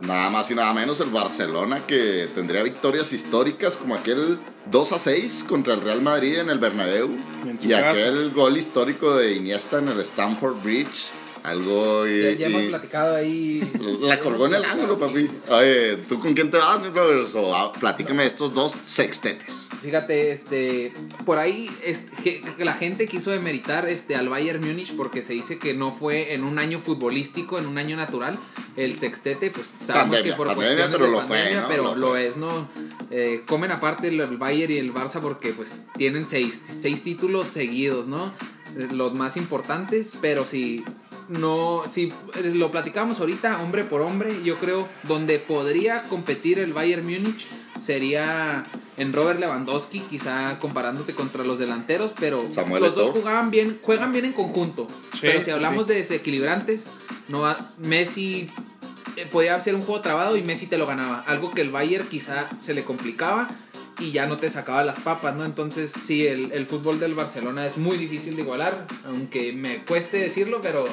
Nada 0.02 0.30
más 0.30 0.50
y 0.50 0.54
nada 0.54 0.73
menos 0.73 0.99
el 1.00 1.11
Barcelona 1.11 1.87
que 1.87 2.28
tendría 2.35 2.62
victorias 2.62 3.12
históricas 3.12 3.76
como 3.76 3.95
aquel 3.95 4.38
2 4.71 4.92
a 4.92 4.99
6 4.99 5.45
contra 5.49 5.75
el 5.75 5.83
Real 5.83 6.00
Madrid 6.00 6.38
en 6.38 6.49
el 6.50 6.59
Bernabéu 6.59 7.11
y 7.62 7.73
aquel 7.73 8.30
gol 8.30 8.57
histórico 8.57 9.14
de 9.16 9.35
Iniesta 9.35 9.78
en 9.78 9.88
el 9.88 10.00
Stamford 10.00 10.62
Bridge. 10.62 11.11
Algo 11.42 12.07
y, 12.07 12.23
Ya, 12.23 12.30
ya 12.33 12.47
hemos 12.49 12.62
y- 12.64 12.69
platicado 12.69 13.16
ahí. 13.16 13.73
la 14.02 14.19
colgó 14.19 14.47
en 14.47 14.57
el 14.57 14.64
ángulo, 14.64 14.99
papi. 14.99 15.30
Oye, 15.49 15.97
¿tú 16.07 16.19
con 16.19 16.35
quién 16.35 16.50
te 16.50 16.59
vas, 16.59 16.83
mi 16.83 16.90
brothers? 16.90 17.35
O, 17.35 17.54
ah, 17.57 17.73
platícame 17.73 18.25
de 18.25 18.28
estos 18.28 18.52
dos 18.52 18.73
sextetes. 18.85 19.70
Fíjate, 19.82 20.32
este, 20.32 20.92
por 21.25 21.38
ahí 21.38 21.70
es, 21.82 22.06
que, 22.22 22.42
que 22.42 22.64
la 22.64 22.75
gente 22.75 23.06
quiso 23.06 23.30
demeritar 23.30 23.88
este, 23.88 24.14
al 24.14 24.28
Bayern 24.28 24.60
Múnich 24.60 24.94
porque 24.94 25.22
se 25.22 25.32
dice 25.32 25.58
que 25.58 25.72
no 25.72 25.90
fue 25.90 26.34
en 26.34 26.44
un 26.44 26.58
año 26.58 26.80
futbolístico, 26.80 27.58
en 27.58 27.66
un 27.66 27.78
año 27.78 27.96
natural. 27.96 28.38
El 28.76 28.99
sextete, 28.99 29.50
pues 29.50 29.66
sabemos 29.87 30.16
Pandemia, 30.16 30.32
que 30.32 30.37
por 30.37 30.46
pandemia, 30.49 30.68
cuestiones 30.76 30.96
pero 30.96 31.06
de 31.06 31.12
lo 31.12 31.26
fue, 31.26 31.37
pandemia, 31.38 31.60
¿no? 31.62 31.68
pero 31.68 31.82
Lo 31.82 31.94
lo, 31.96 32.08
fue. 32.10 32.26
es, 32.26 32.37
¿no? 32.37 32.68
Eh, 33.10 33.42
comen 33.46 33.72
aparte 33.72 34.08
el, 34.08 34.20
el 34.20 34.37
Bayern 34.37 34.72
y 34.72 34.76
el 34.76 34.92
Barça 34.92 35.20
porque 35.20 35.52
pues 35.52 35.80
tienen 35.96 36.26
seis, 36.28 36.60
seis 36.62 37.02
títulos 37.02 37.49
seguidos, 37.49 38.06
¿no? 38.06 38.32
Eh, 38.76 38.88
Los 38.92 39.14
más 39.14 39.37
importantes, 39.37 40.12
pero 40.20 40.44
si 40.44 40.84
no, 41.28 41.84
si 41.90 42.12
eh, 42.37 42.52
lo 42.54 42.70
platicamos 42.70 43.20
ahorita, 43.20 43.62
hombre 43.62 43.84
por 43.84 44.02
hombre, 44.02 44.42
yo 44.44 44.56
creo 44.56 44.88
donde 45.04 45.38
podría 45.38 46.02
competir 46.02 46.58
el 46.58 46.72
Bayern 46.72 47.04
Múnich 47.04 47.46
sería 47.80 48.62
en 49.00 49.12
Robert 49.12 49.40
Lewandowski, 49.40 50.00
quizá 50.00 50.59
comparándote 50.59 51.14
contra 51.14 51.42
los 51.45 51.59
delanteros, 51.59 52.12
pero 52.21 52.40
Samuel 52.52 52.83
los 52.83 52.95
dos 52.95 53.11
jugaban 53.11 53.50
bien, 53.50 53.78
juegan 53.83 54.12
bien 54.12 54.26
en 54.26 54.33
conjunto. 54.33 54.87
Sí, 55.14 55.21
pero 55.23 55.42
si 55.42 55.50
hablamos 55.50 55.85
sí. 55.87 55.88
de 55.92 55.95
desequilibrantes, 56.00 56.85
no 57.28 57.40
va- 57.40 57.73
Messi 57.78 58.49
eh, 59.16 59.26
podía 59.30 59.59
ser 59.61 59.75
un 59.75 59.80
juego 59.83 60.02
trabado 60.02 60.37
y 60.37 60.42
Messi 60.42 60.66
te 60.66 60.76
lo 60.78 60.87
ganaba. 60.87 61.25
Algo 61.26 61.50
que 61.50 61.62
el 61.62 61.71
Bayern 61.71 62.07
quizá 62.09 62.49
se 62.61 62.75
le 62.75 62.85
complicaba. 62.85 63.49
Y 64.00 64.12
ya 64.12 64.26
no 64.26 64.37
te 64.38 64.50
sacaba 64.50 64.83
las 64.83 64.99
papas, 65.00 65.35
¿no? 65.37 65.45
Entonces 65.45 65.92
sí, 65.92 66.26
el, 66.26 66.52
el 66.52 66.66
fútbol 66.66 66.99
del 66.99 67.14
Barcelona 67.14 67.66
es 67.66 67.76
muy 67.76 67.97
difícil 67.97 68.35
de 68.37 68.42
igualar, 68.42 68.87
aunque 69.04 69.52
me 69.52 69.85
cueste 69.85 70.19
decirlo, 70.19 70.61
pero 70.62 70.85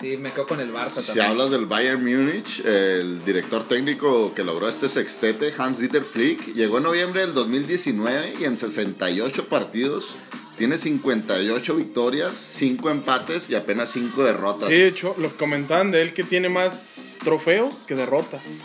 sí, 0.00 0.16
me 0.16 0.30
quedo 0.32 0.46
con 0.46 0.60
el 0.60 0.72
Barça 0.72 1.00
Si 1.00 1.06
también. 1.08 1.26
hablas 1.26 1.50
del 1.50 1.66
Bayern 1.66 2.02
Múnich, 2.04 2.64
el 2.64 3.24
director 3.24 3.68
técnico 3.68 4.32
que 4.34 4.42
logró 4.44 4.68
este 4.68 4.88
sextete, 4.88 5.52
Hans-Dieter 5.56 6.02
Flick, 6.02 6.54
llegó 6.54 6.78
en 6.78 6.84
noviembre 6.84 7.20
del 7.20 7.34
2019 7.34 8.34
y 8.40 8.44
en 8.44 8.56
68 8.56 9.48
partidos 9.48 10.16
tiene 10.56 10.78
58 10.78 11.74
victorias, 11.74 12.36
5 12.36 12.88
empates 12.90 13.50
y 13.50 13.56
apenas 13.56 13.90
5 13.90 14.22
derrotas. 14.22 14.68
Sí, 14.68 14.74
de 14.74 14.86
hecho, 14.86 15.14
lo 15.18 15.36
comentaban 15.36 15.90
de 15.90 16.00
él 16.00 16.14
que 16.14 16.22
tiene 16.22 16.48
más 16.48 17.18
trofeos 17.24 17.84
que 17.84 17.96
derrotas. 17.96 18.62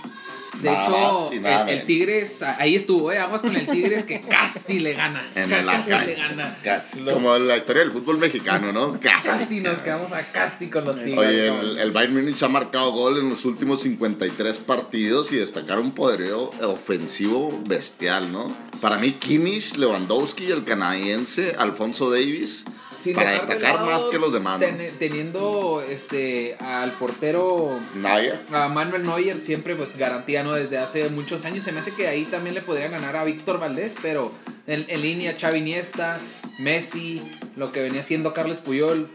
De 0.61 0.69
Nada 0.71 0.83
hecho, 0.83 1.31
el. 1.67 1.85
Tigres, 1.85 2.41
ahí 2.43 2.75
estuvo, 2.75 3.11
¿eh? 3.11 3.17
Aguas 3.19 3.41
con 3.41 3.55
el 3.55 3.67
Tigres 3.67 4.03
que 4.03 4.19
casi 4.19 4.79
le 4.79 4.93
gana. 4.93 5.21
En 5.35 5.51
el 5.51 5.65
casi 5.65 5.89
le 5.89 6.15
gana. 6.15 6.57
Casi. 6.63 6.99
Los- 6.99 7.13
Como 7.13 7.37
la 7.37 7.55
historia 7.55 7.83
del 7.83 7.91
fútbol 7.91 8.17
mexicano, 8.17 8.71
¿no? 8.73 8.99
Casi. 9.01 9.27
Casi 9.27 9.59
nos 9.61 9.77
quedamos 9.79 10.11
a 10.11 10.23
casi 10.31 10.67
con 10.69 10.85
los 10.85 10.95
Tigres. 10.97 11.17
Oye, 11.17 11.47
el, 11.47 11.77
el 11.77 11.91
Bayern 11.91 12.15
Múnich 12.15 12.41
ha 12.43 12.47
marcado 12.49 12.91
gol 12.91 13.19
en 13.19 13.29
los 13.29 13.45
últimos 13.45 13.81
53 13.83 14.57
partidos 14.57 15.31
y 15.31 15.37
destacar 15.37 15.79
un 15.79 15.91
poderío 15.93 16.49
ofensivo 16.63 17.61
bestial, 17.67 18.31
¿no? 18.31 18.55
Para 18.81 18.97
mí, 18.97 19.11
Kimmich, 19.11 19.75
Lewandowski 19.77 20.45
y 20.45 20.51
el 20.51 20.63
canadiense 20.65 21.55
Alfonso 21.57 22.09
Davis, 22.09 22.65
Sin 23.01 23.15
para 23.15 23.31
destacar 23.31 23.75
lado 23.75 23.85
más 23.85 24.03
que 24.05 24.19
los 24.19 24.33
demás, 24.33 24.59
¿no? 24.59 24.65
ten- 24.65 24.91
teniendo 24.99 25.81
este 25.89 26.55
al 26.59 26.91
portero 26.93 27.79
Neuer. 27.95 28.39
a 28.51 28.67
Manuel 28.67 29.03
Neuer 29.03 29.39
siempre 29.39 29.75
pues 29.75 29.95
garantía 29.97 30.43
no 30.43 30.53
desde 30.53 30.77
hace 30.77 31.09
muchos 31.09 31.45
años 31.45 31.63
se 31.63 31.71
me 31.71 31.79
hace 31.79 31.93
que 31.93 32.07
ahí 32.07 32.25
también 32.25 32.55
le 32.55 32.61
podría 32.61 32.89
ganar 32.89 33.15
a 33.15 33.23
Víctor 33.23 33.59
Valdés 33.59 33.93
pero 34.01 34.31
en, 34.67 34.85
en 34.89 35.01
línea 35.01 35.35
Xavi 35.39 35.59
Iniesta 35.59 36.19
Messi 36.59 37.21
lo 37.55 37.71
que 37.71 37.81
venía 37.81 38.03
siendo 38.03 38.33
Carles 38.33 38.57
Puyol 38.57 39.09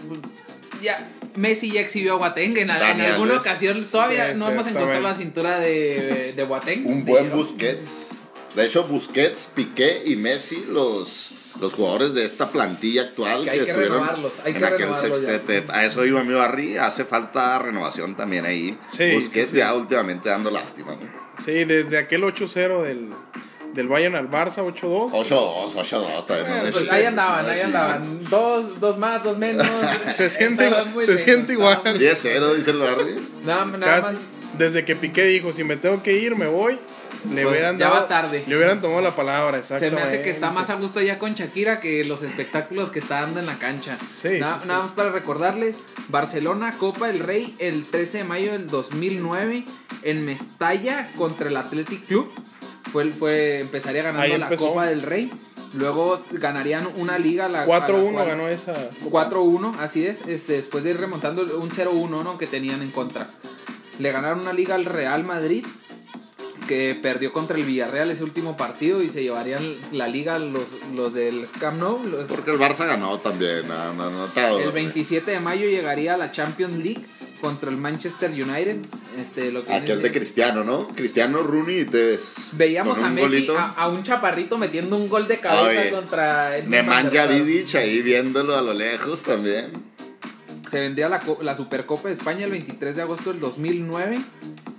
ya 0.83 1.11
Messi 1.35 1.71
ya 1.73 1.81
exhibió 1.81 2.15
a 2.15 2.17
Boateng 2.17 2.57
en, 2.57 2.71
alguna 2.71 3.35
ocasión 3.37 3.85
todavía 3.91 4.33
Sí, 4.33 4.39
no 4.39 4.51
hemos 4.51 4.67
encontrado 4.67 5.01
la 5.01 5.15
cintura 5.15 5.59
de, 5.59 6.33
de 6.35 6.45
Boateng 6.45 6.87
Un 6.87 7.05
buen. 7.05 7.33
Busquets. 7.33 8.09
De 8.55 8.67
hecho, 8.67 8.85
Busquets, 8.85 9.49
Piqué 9.53 10.03
y 10.07 10.15
Messi, 10.15 10.65
los, 10.69 11.33
los 11.61 11.73
jugadores 11.75 12.15
de 12.15 12.25
esta 12.25 12.51
plantilla 12.51 13.03
actual 13.03 13.45
Que 13.45 13.51
hay 13.51 13.59
que 13.59 13.65
estuvieron 13.65 13.99
renovarlos, 14.01 14.33
hay 14.45 14.53
en 14.53 14.59
que 14.59 14.65
aquel 14.65 14.79
renovarlos 14.81 15.21
ya. 15.21 15.27
sextete. 15.27 15.65
A 15.73 15.85
eso 15.85 16.05
iba 16.05 16.23
mi 16.25 16.35
Barry, 16.35 16.77
hace 16.77 17.05
falta 17.05 17.59
renovación 17.59 18.17
también 18.17 18.45
ahí. 18.45 18.79
Sí, 18.89 19.15
Busquets 19.15 19.49
sí, 19.49 19.55
sí. 19.55 19.59
ya 19.61 19.73
últimamente 19.75 20.29
dando 20.29 20.51
lástima. 20.51 20.93
¿no? 20.93 21.43
Sí, 21.45 21.65
desde 21.65 21.99
aquel 21.99 22.23
8-0 22.25 22.83
del, 22.83 23.09
del 23.73 23.89
Bayern 23.89 24.17
al 24.17 24.31
Barça, 24.31 24.59
8-2. 24.65 25.11
8-2, 25.13 25.75
8-2, 25.75 26.27
todavía 26.27 26.49
no 26.49 26.55
Bueno, 26.55 26.69
es- 26.69 26.75
pues 26.77 26.93
ahí 26.93 27.05
andaban, 27.05 27.49
ahí 27.49 27.57
Sí. 27.59 27.63
andaban. 27.65 28.25
Dos, 28.31 28.81
dos 28.81 28.99
más, 28.99 29.23
dos 29.23 29.39
menos. 29.39 29.67
Se 30.11 30.31
siente 30.31 30.65
se 30.69 30.71
lejos, 30.71 31.21
siente 31.21 31.53
igual. 31.53 31.73
estaban 31.79 31.97
muy- 31.99 32.05
10-0, 32.07 32.55
dice 32.55 32.71
el 32.73 32.79
Barry. 32.79 33.29
Nada, 33.45 33.65
nada 33.65 34.01
Casi. 34.01 34.13
más. 34.15 34.23
Desde 34.59 34.85
que 34.85 34.95
Piqué 34.95 35.25
dijo, 35.25 35.53
si 35.53 35.65
me 35.65 35.77
tengo 35.77 36.01
que 36.03 36.13
ir, 36.17 36.37
me 36.37 36.47
voy. 36.47 36.79
Le 37.33 37.43
Pues, 37.43 37.47
hubieran 37.55 37.79
ya 37.79 37.91
va 37.91 38.07
tarde. 38.09 38.45
Le 38.47 38.57
hubieran 38.57 38.81
tomado 38.81 39.01
la 39.01 39.15
palabra, 39.17 39.53
Se 39.63 39.75
exactamente. 39.75 39.97
me 39.97 40.03
hace 40.03 40.23
que 40.23 40.31
está 40.31 40.51
más 40.51 40.71
a 40.71 40.75
gusto 40.75 41.01
ya 41.01 41.19
con 41.19 41.35
Shakira 41.35 41.81
que 41.81 42.05
los 42.05 42.23
espectáculos 42.23 42.91
que 42.91 42.99
está 42.99 43.21
dando 43.23 43.41
en 43.41 43.47
la 43.47 43.55
cancha. 43.59 43.97
Sí, 43.97 44.39
Na- 44.41 44.55
sí, 44.55 44.63
sí. 44.63 44.69
Nada 44.69 44.83
más 44.85 44.93
para 44.93 45.11
recordarles, 45.11 45.77
Barcelona, 46.09 46.77
Copa 46.79 47.07
del 47.07 47.21
Rey, 47.21 47.57
el 47.59 47.87
13 47.87 48.19
de 48.19 48.25
mayo 48.25 48.53
del 48.53 48.67
2009, 48.69 49.65
en 50.03 50.25
Mestalla 50.25 51.11
contra 51.17 51.49
el 51.49 51.57
Athletic 51.57 52.07
Club. 52.07 52.31
Fue, 52.93 53.11
fue, 53.11 53.61
empezaría 53.61 54.03
ganando 54.03 54.39
la. 54.39 54.49
Copa 54.51 54.87
del 54.87 55.03
Rey. 55.03 55.33
Luego 55.73 56.21
ganarían 56.31 56.87
una 56.97 57.19
liga. 57.19 57.49
La, 57.49 57.63
a 57.63 57.67
la 57.67 57.87
4-1 57.89 58.13
cual- 58.13 58.27
ganó 58.29 58.49
esa. 58.49 58.75
4-1, 59.11 59.75
así 59.81 60.07
es, 60.07 60.21
este, 60.29 60.53
después 60.53 60.85
de 60.85 60.91
ir 60.91 61.01
remontando 61.01 61.43
un 61.59 61.71
0-1 61.71 62.23
¿no? 62.23 62.39
que 62.39 62.47
tenían 62.47 62.83
en 62.83 62.91
contra. 62.93 63.31
Le 63.99 64.13
ganaron 64.13 64.41
una 64.41 64.53
liga 64.53 64.75
al 64.77 64.85
Real 64.85 65.25
Madrid, 65.25 65.65
que 66.67 66.95
perdió 66.95 67.33
contra 67.33 67.57
el 67.57 67.65
Villarreal 67.65 68.11
ese 68.11 68.25
último 68.25 68.57
partido 68.57 69.03
y 69.03 69.09
se 69.09 69.23
llevarían 69.23 69.77
la 69.93 70.07
liga 70.09 70.39
los, 70.39 70.65
los 70.95 71.13
del 71.13 71.49
Camp 71.61 71.81
Nou. 71.81 72.03
los- 72.05 72.27
Porque 72.29 72.51
el 72.51 72.59
Barça 72.59 72.87
ganó 72.87 73.19
también, 73.19 73.67
no, 73.69 73.95
no, 73.95 74.11
no 74.11 74.59
el 74.59 74.73
27 74.73 75.31
de 75.31 75.41
mayo 75.41 75.67
llegaría 75.69 76.15
a 76.15 76.17
la 76.17 76.33
Champions 76.33 76.77
League 76.77 77.05
contra 77.41 77.71
el 77.71 77.77
Manchester 77.77 78.31
United. 78.31 78.79
Este, 79.19 79.53
lo 79.53 79.65
que 79.65 79.75
Aquel 79.75 80.01
de 80.03 80.11
Cristiano, 80.11 80.65
¿no? 80.65 80.89
Cristiano, 80.89 81.43
Rooney 81.43 81.81
y 81.81 81.85
Tevez. 81.85 82.51
Veíamos 82.53 82.99
a 82.99 83.11
Messi, 83.11 83.49
a, 83.57 83.69
a 83.75 83.89
un 83.89 84.03
chaparrito 84.03 84.59
metiendo 84.59 84.97
un 84.97 85.09
gol 85.09 85.29
de 85.29 85.39
cabeza 85.39 85.81
Oye, 85.83 85.91
contra... 85.91 86.59
Nemanja. 86.67 87.27
Vidic 87.27 87.75
ahí 87.75 88.01
viéndolo 88.03 88.57
a 88.57 88.63
lo 88.63 88.73
lejos 88.75 89.23
también. 89.23 89.94
Se 90.75 90.81
vendría 90.81 91.09
la, 91.09 91.21
la 91.41 91.57
Supercopa 91.57 92.09
de 92.09 92.15
España 92.15 92.47
el 92.47 92.51
23 92.51 92.97
de 92.97 93.03
agosto 93.03 93.31
del 93.31 93.39
2009. 93.39 94.19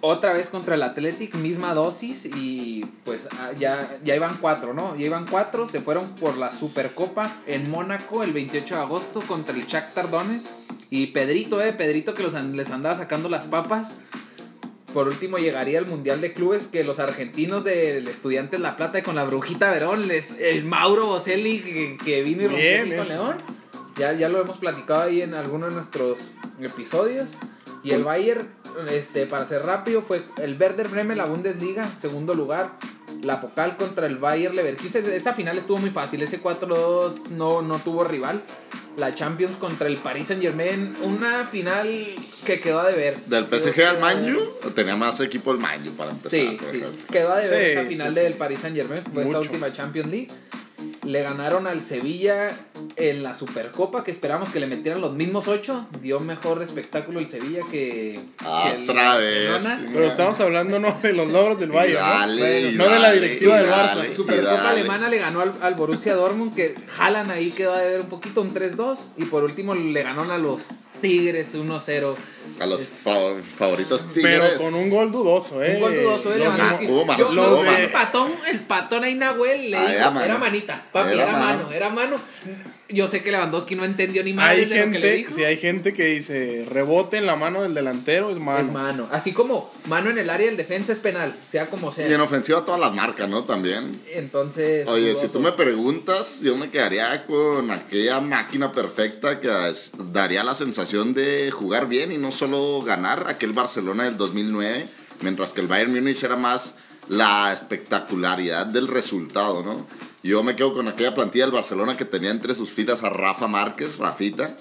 Otra 0.02 0.34
vez 0.34 0.50
contra 0.50 0.76
el 0.76 0.84
Athletic, 0.84 1.36
misma 1.36 1.74
dosis. 1.74 2.26
Y 2.26 2.86
pues 3.06 3.30
ah, 3.40 3.52
ya, 3.58 3.98
ya 4.04 4.14
iban 4.14 4.36
cuatro, 4.42 4.74
¿no? 4.74 4.98
Ya 4.98 5.06
iban 5.06 5.26
cuatro. 5.26 5.70
Se 5.70 5.80
fueron 5.80 6.10
por 6.16 6.36
la 6.36 6.52
Supercopa 6.52 7.34
en 7.48 7.72
Mónaco 7.72 8.24
el 8.24 8.34
28 8.34 8.76
de 8.76 8.82
agosto 8.82 9.22
contra 9.22 9.56
el 9.56 9.66
Shakhtar 9.68 10.12
Donetsk. 10.12 10.46
Y 10.90 11.08
Pedrito, 11.08 11.62
eh, 11.62 11.72
Pedrito 11.72 12.14
que 12.14 12.24
los 12.24 12.34
les 12.34 12.72
andaba 12.72 12.98
sacando 12.98 13.30
las 13.30 13.46
papas. 13.46 13.94
Por 14.94 15.08
último 15.08 15.38
llegaría 15.38 15.80
el 15.80 15.88
Mundial 15.88 16.20
de 16.20 16.34
Clubes 16.34 16.68
que 16.68 16.84
los 16.84 17.00
argentinos 17.00 17.64
del 17.64 18.06
Estudiantes 18.10 18.60
La 18.60 18.76
Plata 18.76 19.02
con 19.02 19.16
la 19.16 19.24
Brujita 19.24 19.72
Verón, 19.72 20.10
les, 20.10 20.38
el 20.40 20.66
Mauro 20.66 21.06
Boselli 21.06 21.60
que, 21.60 21.98
que 22.04 22.22
vino 22.22 22.44
y 22.44 22.48
rompió 22.48 22.80
con 22.80 22.90
bien. 22.90 23.08
León. 23.08 23.65
Ya, 23.98 24.14
ya 24.14 24.30
lo 24.30 24.42
hemos 24.42 24.58
platicado 24.58 25.04
ahí 25.04 25.22
en 25.22 25.34
algunos 25.34 25.70
de 25.70 25.76
nuestros 25.76 26.32
episodios. 26.60 27.30
Y 27.84 27.92
el 27.92 28.04
Bayern, 28.04 28.50
este, 28.90 29.26
para 29.28 29.46
ser 29.46 29.64
rápido, 29.64 30.02
fue 30.02 30.24
el 30.42 30.60
Werder 30.60 30.88
Bremen, 30.88 31.18
la 31.18 31.26
Bundesliga, 31.26 31.84
segundo 32.00 32.34
lugar. 32.34 32.72
La 33.22 33.40
Pokal 33.42 33.78
contra 33.78 34.08
el 34.08 34.18
Bayern 34.18 34.56
Leverkusen. 34.56 35.06
Esa 35.12 35.34
final 35.34 35.58
estuvo 35.58 35.78
muy 35.78 35.90
fácil. 35.92 36.22
Ese 36.22 36.42
4-2 36.42 37.30
no, 37.30 37.62
no 37.62 37.80
tuvo 37.80 38.04
rival. 38.04 38.42
La 38.98 39.14
Champions 39.14 39.56
contra 39.56 39.88
el 39.88 39.98
Paris 39.98 40.28
Saint 40.28 40.42
Germain. 40.42 40.96
Una 41.02 41.46
final 41.46 42.16
que 42.46 42.60
quedó 42.60 42.80
a 42.82 42.88
deber. 42.90 43.18
Del 43.26 43.46
PSG 43.46 43.82
al 43.86 44.00
Manju, 44.00 44.40
tenía 44.76 44.96
más 44.96 45.20
equipo 45.22 45.52
el 45.52 45.60
Manju 45.60 45.92
para 45.92 46.12
empezar. 46.12 46.32
Sí, 46.32 46.58
sí. 46.72 46.84
Quedó 47.12 47.34
a 47.34 47.38
deber 47.38 47.66
Sí, 47.66 47.72
esa 47.72 47.84
final 47.84 48.14
sí. 48.14 48.20
del 48.20 48.34
Paris 48.34 48.60
Saint 48.60 48.76
Germain. 48.76 49.04
Fue 49.04 49.24
esta 49.24 49.38
Mucho. 49.38 49.52
última 49.52 49.72
Champions 49.72 50.10
League. 50.10 50.28
Le 51.04 51.22
ganaron 51.24 51.68
al 51.68 51.84
Sevilla 51.84 52.48
en 52.96 53.24
la 53.24 53.36
Supercopa, 53.36 54.04
que 54.04 54.12
esperamos 54.12 54.50
que 54.50 54.60
le 54.60 54.68
metieran 54.68 55.02
los 55.02 55.14
mismos 55.14 55.48
ocho. 55.48 55.88
Dio 56.02 56.20
mejor 56.20 56.62
espectáculo 56.64 57.20
el 57.20 57.28
Sevilla 57.28 57.62
que. 57.72 58.20
que 58.40 58.70
el 58.76 58.84
Otra 58.90 59.18
vez. 59.18 59.52
Barcelona. 59.52 59.90
Pero 59.94 60.06
estamos 60.06 60.40
hablando 60.40 60.80
no 60.80 60.92
de 61.02 61.14
los 61.14 61.28
logros 61.32 61.60
del 61.60 61.72
Bayern, 61.72 62.02
¿no? 62.04 62.10
Dale, 62.20 62.44
de 62.72 63.00
la 63.00 63.12
directiva 63.12 63.58
del 63.60 63.70
Barça. 63.72 64.14
Supercopa 64.14 64.70
alemana 64.70 65.10
le 65.10 65.18
ganó 65.18 65.42
al, 65.42 65.54
al 65.62 65.76
Borussia 65.76 66.14
Dortmund, 66.16 66.56
que 66.56 66.76
jalan 66.96 67.32
ahí 67.32 67.52
quedó 67.52 67.74
a 67.74 67.80
deber 67.80 68.02
un 68.02 68.10
poquito, 68.10 68.42
un 68.42 68.54
3-2. 68.54 68.98
Y 69.18 69.26
por 69.26 69.44
último 69.44 69.76
le 69.76 70.04
ganaron 70.04 70.32
a 70.32 70.38
los 70.38 70.64
Tigres 71.02 71.54
1-0. 71.56 72.16
A 72.60 72.66
los 72.66 72.84
fa- 72.86 73.12
favoritos 73.58 74.06
Pero 74.14 74.44
tigres. 74.46 74.54
con 74.54 74.74
un 74.74 74.90
gol 74.90 75.12
dudoso, 75.12 75.62
¿eh? 75.62 75.74
Un 75.76 75.82
gol 75.82 75.96
dudoso 75.96 76.30
de 76.30 76.38
Los- 76.40 76.56
Lewandowski. 76.56 76.88
hubo 76.88 77.06
mano, 77.06 77.20
Yo- 77.20 77.30
hubo 77.32 77.64
mano. 77.64 77.78
el 77.78 77.92
patón, 77.92 78.32
el 78.50 78.60
patón 78.62 79.04
ahí 79.04 79.16
Nahuel 79.16 79.72
le 79.72 79.78
Ah, 79.78 80.10
dijo, 80.10 80.22
era 80.24 80.38
manita, 80.38 80.86
papi, 80.94 81.14
Era 81.14 81.24
era, 81.24 81.32
mano. 81.34 81.46
mano. 81.64 81.72
era 81.74 81.90
mano. 81.90 82.16
Yo 82.90 83.08
sé 83.08 83.24
que 83.24 83.32
Lewandowski 83.32 83.76
no 83.76 83.84
entendió 83.84 84.24
ni 84.24 84.34
más 84.34 84.56
de 84.56 84.64
lo 84.64 84.70
que 84.70 84.76
le 84.76 84.82
gente, 84.82 85.12
dijo. 85.14 85.34
si 85.34 85.44
hay 85.44 85.58
gente 85.58 85.94
que 85.94 86.06
dice 86.06 86.68
rebote 86.70 87.18
en 87.18 87.26
la 87.26 87.36
mano 87.36 87.64
del 87.64 87.74
delantero 87.74 88.30
es 88.30 88.38
mano. 88.38 88.60
Es 88.60 88.72
mano. 88.72 89.08
Así 89.12 89.34
como 89.34 89.72
mano 89.88 90.12
en 90.12 90.20
el 90.20 90.30
área 90.30 90.46
del 90.46 90.56
defensa 90.56 90.94
es 90.94 91.00
penal, 91.00 91.36
sea 91.50 91.68
como 91.70 91.92
sea. 91.92 92.08
Y 92.08 92.14
en 92.14 92.22
ofensiva 92.22 92.64
todas 92.64 92.80
las 92.80 92.94
marcas, 92.94 93.28
¿no? 93.28 93.44
También. 93.44 94.00
Entonces. 94.14 94.88
Oye, 94.88 95.10
dudoso. 95.10 95.22
si 95.22 95.34
tú 95.34 95.40
me 95.40 95.52
preguntas, 95.54 96.42
yo 96.42 96.56
me 96.56 96.70
quedaría 96.70 97.26
con 97.26 97.72
aquella 97.72 98.20
máquina 98.20 98.72
perfecta 98.72 99.40
que 99.40 99.50
daría 100.12 100.44
la 100.44 100.54
sensación 100.54 101.14
de 101.14 101.50
jugar 101.52 101.88
bien 101.88 102.12
y 102.12 102.20
no 102.20 102.32
solo 102.32 102.84
ganar 102.84 103.26
aquel 103.28 103.54
Barcelona 103.54 104.04
del 104.04 104.18
2009, 104.18 104.88
mientras 105.22 105.54
que 105.54 105.62
el 105.62 105.68
Bayern 105.68 105.92
Múnich 105.92 106.24
era 106.24 106.36
más 106.36 106.76
la 107.08 107.52
espectacularidad 107.54 108.68
del 108.68 108.88
resultado, 108.88 109.64
¿no? 109.64 109.88
Yo 110.26 110.42
me 110.42 110.56
quedo 110.56 110.74
con 110.74 110.88
aquella 110.88 111.14
plantilla 111.14 111.46
del 111.46 111.54
Barcelona 111.54 111.96
que 111.96 112.04
tenía 112.04 112.32
entre 112.32 112.56
sus 112.56 112.72
filas 112.72 113.04
a 113.04 113.10
Rafa 113.12 113.48
Márquez, 113.48 114.00
Rafita, 114.00 114.56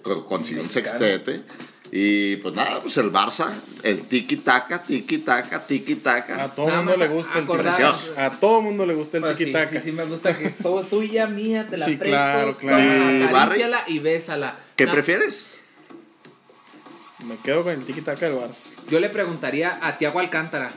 co- 0.00 0.24
consiguió 0.24 0.62
un 0.62 0.70
sextete. 0.70 1.42
Y 1.94 2.36
pues 2.36 2.54
nada, 2.54 2.80
pues 2.80 2.96
el 2.96 3.12
Barça, 3.12 3.50
el 3.82 4.08
tiki-taka, 4.08 4.82
tiki-taka, 4.84 5.66
tiki-taka. 5.66 6.44
A 6.44 6.54
todo 6.54 6.68
Nada 6.68 6.78
mundo 6.80 6.96
le 6.96 7.08
gusta 7.08 7.38
el 7.38 7.46
tiki 7.46 7.92
A 8.16 8.30
todo 8.30 8.62
mundo 8.62 8.86
le 8.86 8.94
gusta 8.94 9.18
el 9.18 9.24
Pues 9.24 9.36
sí, 9.36 9.44
tiki 9.44 9.52
taka. 9.52 9.78
sí, 9.78 9.80
sí, 9.90 9.92
me 9.92 10.04
gusta 10.06 10.38
que 10.38 10.48
todo 10.48 10.82
tuya, 10.84 11.26
mía, 11.26 11.66
te 11.68 11.76
la 11.76 11.84
Sí, 11.84 11.96
presto. 11.96 12.14
claro, 12.16 12.56
claro. 12.56 13.12
Y 13.18 13.22
acaríciala 13.24 13.84
y 13.88 13.98
bésala. 13.98 14.56
¿Qué 14.76 14.86
prefieres? 14.86 15.62
Me 17.26 17.36
quedo 17.36 17.62
con 17.64 17.74
el 17.74 17.84
tiki 17.84 18.00
taka 18.00 18.30
del 18.30 18.38
Barça. 18.38 18.64
Yo 18.88 18.98
le 18.98 19.10
preguntaría 19.10 19.78
a 19.82 19.98
Tiago 19.98 20.20
Alcántara. 20.20 20.70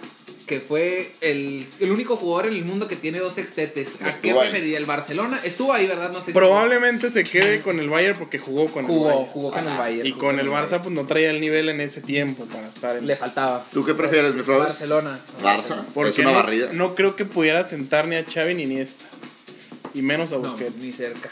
Que 0.45 0.59
fue 0.59 1.11
el, 1.21 1.65
el 1.79 1.91
único 1.91 2.15
jugador 2.17 2.47
en 2.47 2.53
el 2.53 2.65
mundo 2.65 2.87
que 2.87 2.95
tiene 2.95 3.17
dos 3.19 3.33
sextetes. 3.33 3.95
¿A 4.01 4.11
qué 4.19 4.33
preferiría? 4.33 4.77
¿El 4.77 4.85
Barcelona? 4.85 5.39
Estuvo 5.43 5.73
ahí, 5.73 5.87
¿verdad? 5.87 6.11
No 6.11 6.19
sé 6.19 6.27
si- 6.27 6.31
Probablemente 6.33 7.09
se 7.09 7.23
quede 7.23 7.61
con 7.61 7.79
el 7.79 7.89
Bayern 7.89 8.17
porque 8.17 8.37
jugó 8.37 8.67
con 8.71 8.85
el 8.85 8.91
jugó, 8.91 9.05
Bayern. 9.07 9.25
jugó 9.27 9.51
con 9.51 9.67
el 9.67 9.77
Bayern. 9.77 10.07
Y 10.07 10.13
con 10.13 10.39
el. 10.39 10.47
Barça 10.49 10.79
pues 10.81 10.93
no 10.93 11.05
traía 11.07 11.31
el 11.31 11.41
nivel 11.41 11.69
en 11.69 11.81
ese 11.81 11.99
tiempo 12.01 12.45
para 12.45 12.69
estar 12.69 12.95
en... 12.95 13.07
Le 13.07 13.15
faltaba. 13.15 13.65
¿Tú 13.73 13.83
qué 13.83 13.93
prefieres, 13.95 14.35
mi 14.35 14.43
Flores? 14.43 14.65
Barcelona. 14.67 15.19
Barça. 15.41 15.83
Porque 15.93 16.11
es 16.11 16.17
una 16.19 16.29
no, 16.31 16.35
barrida. 16.35 16.69
no 16.73 16.93
creo 16.95 17.15
que 17.15 17.25
pudiera 17.25 17.63
sentar 17.63 18.07
ni 18.07 18.15
a 18.15 18.23
Xavi 18.23 18.53
ni 18.55 18.61
a 18.61 18.65
Iniesta. 18.65 19.05
Y 19.95 20.01
menos 20.01 20.31
a 20.31 20.37
Busquets. 20.37 20.75
Ni 20.77 20.91
cerca. 20.91 21.31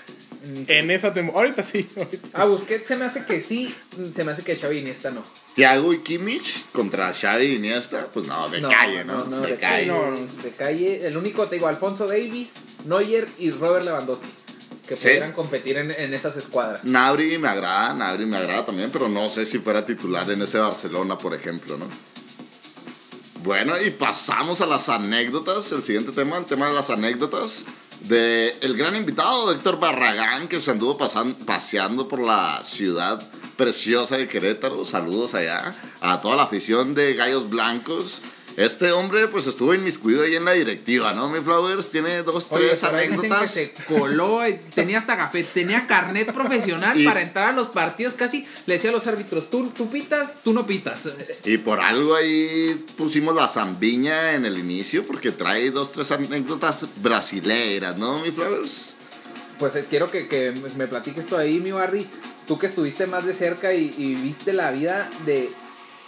En 0.67 0.91
esa 0.91 1.13
temporada. 1.13 1.45
Ahorita 1.45 1.63
sí. 1.63 1.89
ahorita 1.95 2.27
sí. 2.27 2.31
A 2.33 2.45
Busquets 2.45 2.87
se 2.87 2.95
me 2.97 3.05
hace 3.05 3.25
que 3.25 3.39
sí, 3.41 3.73
se 4.13 4.23
me 4.23 4.31
hace 4.33 4.43
que 4.43 4.55
Xavi 4.55 4.79
Iniesta 4.79 5.09
no. 5.11 5.23
Thiago 5.55 5.93
y 5.93 5.99
Kimmich 5.99 6.65
contra 6.71 7.13
Xavi 7.13 7.45
y 7.45 7.55
Iniesta, 7.55 8.07
pues 8.13 8.27
no, 8.27 8.49
de 8.49 8.61
calle, 8.61 9.05
¿no? 9.05 9.23
No, 9.25 9.41
de 9.41 9.51
de 9.51 9.57
calle. 9.57 9.85
no, 9.85 10.11
no. 10.11 10.17
De 10.43 10.51
calle. 10.51 11.07
El 11.07 11.15
único, 11.17 11.47
te 11.47 11.55
digo, 11.55 11.67
Alfonso 11.67 12.07
Davis, 12.07 12.53
Neuer 12.85 13.27
y 13.39 13.51
Robert 13.51 13.85
Lewandowski. 13.85 14.27
Que 14.87 14.97
Sí. 14.97 15.03
pudieran 15.07 15.31
competir 15.31 15.77
en, 15.77 15.91
en 15.91 16.13
esas 16.13 16.35
escuadras. 16.35 16.83
Nabri 16.83 17.37
me 17.37 17.47
agrada, 17.47 17.93
Nabri 17.93 18.25
me 18.25 18.35
agrada 18.35 18.65
también, 18.65 18.89
pero 18.91 19.07
no 19.07 19.29
sé 19.29 19.45
si 19.45 19.59
fuera 19.59 19.85
titular 19.85 20.29
en 20.29 20.41
ese 20.41 20.57
Barcelona, 20.57 21.17
por 21.17 21.33
ejemplo, 21.33 21.77
¿no? 21.77 21.85
Bueno, 23.43 23.79
y 23.81 23.91
pasamos 23.91 24.61
a 24.61 24.65
las 24.65 24.89
anécdotas. 24.89 25.71
El 25.71 25.83
siguiente 25.83 26.11
tema, 26.11 26.37
el 26.37 26.45
tema 26.45 26.67
de 26.67 26.73
las 26.73 26.89
anécdotas. 26.89 27.65
De 28.01 28.57
el 28.61 28.75
gran 28.75 28.95
invitado, 28.95 29.51
Héctor 29.51 29.79
Barragán, 29.79 30.47
que 30.47 30.59
se 30.59 30.71
anduvo 30.71 30.97
paseando 30.97 32.07
por 32.07 32.25
la 32.25 32.61
ciudad 32.63 33.25
preciosa 33.55 34.17
de 34.17 34.27
Querétaro. 34.27 34.83
Saludos 34.85 35.35
allá 35.35 35.73
a 36.01 36.21
toda 36.21 36.35
la 36.35 36.43
afición 36.43 36.93
de 36.93 37.13
Gallos 37.13 37.49
Blancos. 37.49 38.21
Este 38.55 38.91
hombre, 38.91 39.27
pues 39.27 39.47
estuvo 39.47 39.73
inmiscuido 39.73 40.23
ahí 40.23 40.35
en 40.35 40.45
la 40.45 40.51
directiva, 40.51 41.11
¿no? 41.13 41.27
Mi 41.29 41.39
Flowers 41.39 41.89
tiene 41.89 42.21
dos, 42.21 42.47
Oye, 42.51 42.67
tres 42.67 42.83
anécdotas. 42.83 43.49
se 43.51 43.73
coló, 43.87 44.41
tenía 44.75 44.99
hasta 44.99 45.17
café, 45.17 45.43
tenía 45.43 45.87
carnet 45.87 46.31
profesional 46.31 46.99
Y- 47.01 47.05
para 47.05 47.21
entrar 47.21 47.49
a 47.49 47.51
los 47.53 47.67
partidos 47.69 48.13
casi. 48.13 48.45
Le 48.67 48.75
decía 48.75 48.91
a 48.91 48.93
los 48.93 49.07
árbitros, 49.07 49.49
tú, 49.49 49.67
tú 49.75 49.89
pitas, 49.89 50.33
tú 50.43 50.53
no 50.53 50.67
pitas. 50.67 51.09
Y 51.45 51.57
por 51.57 51.79
algo 51.81 52.15
ahí 52.15 52.85
pusimos 52.97 53.35
la 53.35 53.47
zambiña 53.47 54.33
en 54.33 54.45
el 54.45 54.57
inicio, 54.57 55.03
porque 55.05 55.31
trae 55.31 55.71
dos, 55.71 55.91
tres 55.91 56.11
anécdotas 56.11 56.85
brasileiras, 56.97 57.97
¿no, 57.97 58.19
mi 58.21 58.31
Flowers? 58.31 58.95
Pues 59.57 59.75
eh, 59.75 59.85
quiero 59.89 60.09
que, 60.11 60.27
que 60.27 60.53
me 60.77 60.87
platiques 60.87 61.25
tú 61.25 61.35
ahí, 61.37 61.59
mi 61.59 61.71
Barry. 61.71 62.05
Tú 62.47 62.59
que 62.59 62.67
estuviste 62.67 63.07
más 63.07 63.25
de 63.25 63.33
cerca 63.33 63.73
y, 63.73 63.93
y 63.97 64.15
viste 64.15 64.51
la 64.51 64.71
vida 64.71 65.09
de 65.25 65.49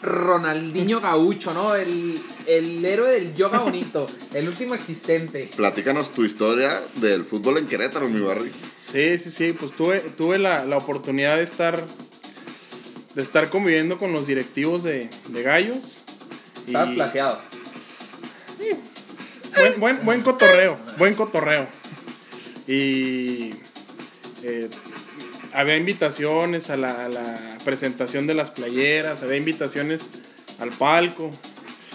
Ronaldinho 0.06 1.02
Gaucho, 1.02 1.54
¿no? 1.54 1.76
El, 1.76 2.20
el 2.48 2.86
héroe 2.86 3.12
del 3.12 3.36
yoga 3.36 3.60
bonito, 3.60 4.08
el 4.34 4.48
último 4.48 4.76
existente. 4.76 5.50
Platícanos 5.56 6.12
tu 6.12 6.24
historia 6.24 6.80
del 6.96 7.24
fútbol 7.26 7.58
en 7.58 7.68
Querétaro, 7.68 8.08
mi 8.08 8.20
barrio. 8.22 8.52
Sí, 8.80 9.18
sí, 9.18 9.32
sí. 9.32 9.54
Pues 9.54 9.72
tuve, 9.74 10.00
tuve 10.16 10.38
la, 10.38 10.66
la 10.66 10.78
oportunidad 10.78 11.38
de 11.38 11.44
estar 11.44 11.84
de 13.16 13.22
estar 13.22 13.50
conviviendo 13.50 13.98
con 13.98 14.12
los 14.12 14.28
directivos 14.28 14.84
de, 14.84 15.10
de 15.30 15.44
Gallos. 15.44 15.98
Y 16.68 16.72
Estabas 16.72 16.90
plaseado. 16.92 17.40
buen, 19.56 19.80
buen, 19.80 20.06
buen 20.06 20.22
cotorreo, 20.22 20.78
buen 20.98 21.14
cotorreo. 21.14 21.68
Y 22.68 23.52
eh, 24.44 24.70
había 25.56 25.78
invitaciones 25.78 26.70
a 26.70 26.78
la, 26.78 27.06
a 27.06 27.10
la 27.10 27.58
presentación 27.64 28.28
de 28.28 28.34
las 28.34 28.52
playeras, 28.52 29.24
había 29.24 29.38
invitaciones 29.38 30.10
al 30.60 30.70
palco, 30.72 31.32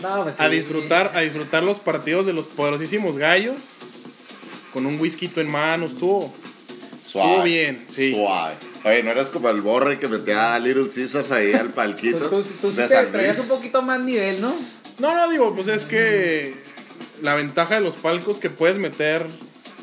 No, 0.02 0.24
pues 0.24 0.40
a 0.40 0.48
sí. 0.48 0.56
disfrutar, 0.56 1.12
a 1.14 1.20
disfrutar 1.20 1.62
los 1.62 1.80
partidos 1.80 2.26
de 2.26 2.32
los 2.32 2.46
poderosísimos 2.46 3.16
gallos, 3.18 3.76
con 4.72 4.86
un 4.86 5.00
whisky 5.00 5.30
en 5.36 5.48
mano, 5.48 5.86
estuvo, 5.86 6.32
Estuvo 7.04 7.42
bien, 7.42 7.86
sí. 7.88 8.14
Suave. 8.14 8.54
Oye, 8.84 9.02
¿no 9.02 9.10
eres 9.10 9.30
como 9.30 9.48
el 9.50 9.60
borre 9.62 9.98
que 9.98 10.06
metía 10.06 10.54
a 10.54 10.58
Little 10.60 10.88
Caesars 10.94 11.32
ahí 11.32 11.52
al 11.52 11.68
Tú, 11.68 11.74
palquito? 11.74 12.30
tú, 12.30 12.42
tú 12.60 12.70
sí 12.70 12.76
de 12.76 12.82
te 12.84 12.88
San 12.94 13.10
traías 13.10 13.38
un 13.40 13.48
poquito 13.48 13.82
más 13.82 13.98
nivel, 14.00 14.40
¿no? 14.40 14.54
No, 15.00 15.14
no, 15.14 15.28
digo, 15.30 15.54
pues 15.54 15.66
es 15.68 15.86
que 15.86 16.54
la 17.22 17.34
ventaja 17.34 17.74
de 17.74 17.80
los 17.80 17.96
palcos 17.96 18.38
que 18.38 18.48
puedes 18.48 18.78
meter 18.78 19.26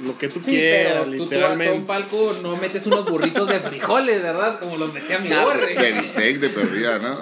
lo 0.03 0.17
que 0.17 0.27
tú 0.27 0.39
Sí, 0.39 0.51
quieras, 0.51 0.93
pero 0.93 1.03
tú, 1.05 1.11
tú 1.17 1.21
a 1.21 1.25
literalmente. 1.25 1.79
palco 1.87 2.35
no 2.43 2.55
metes 2.57 2.85
unos 2.87 3.05
burritos 3.09 3.47
de 3.49 3.59
frijoles, 3.61 4.21
¿verdad? 4.21 4.59
Como 4.59 4.77
los 4.77 4.93
metía 4.93 5.17
mi 5.19 5.29
De 5.29 5.35
borre. 5.37 5.93
bistec 5.99 6.39
de 6.39 6.49
perdida, 6.49 6.99
¿no? 6.99 7.17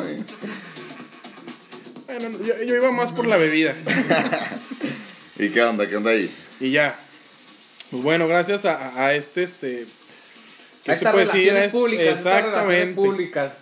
Bueno, 2.08 2.38
yo, 2.44 2.64
yo 2.64 2.76
iba 2.76 2.92
más 2.92 3.12
por 3.12 3.28
la 3.28 3.38
bebida. 3.38 3.76
¿Y 5.40 5.50
qué 5.50 5.62
onda? 5.64 5.88
¿Qué 5.88 5.98
onda 5.98 6.12
ahí? 6.12 6.30
Y 6.60 6.72
ya. 6.72 6.98
Pues 7.92 8.04
bueno, 8.04 8.28
gracias 8.28 8.66
a, 8.66 9.06
a 9.06 9.14
este, 9.16 9.44
este. 9.44 9.86
¿Qué 10.84 10.92
A 10.92 10.94
se 10.96 11.00
estas 11.00 11.12
puede 11.14 11.26
decir? 11.26 11.40
relaciones 11.54 11.66
Es- 11.68 11.72
públicas, 11.74 12.08
Exactamente. 12.20 12.94
públicas. 12.96 13.54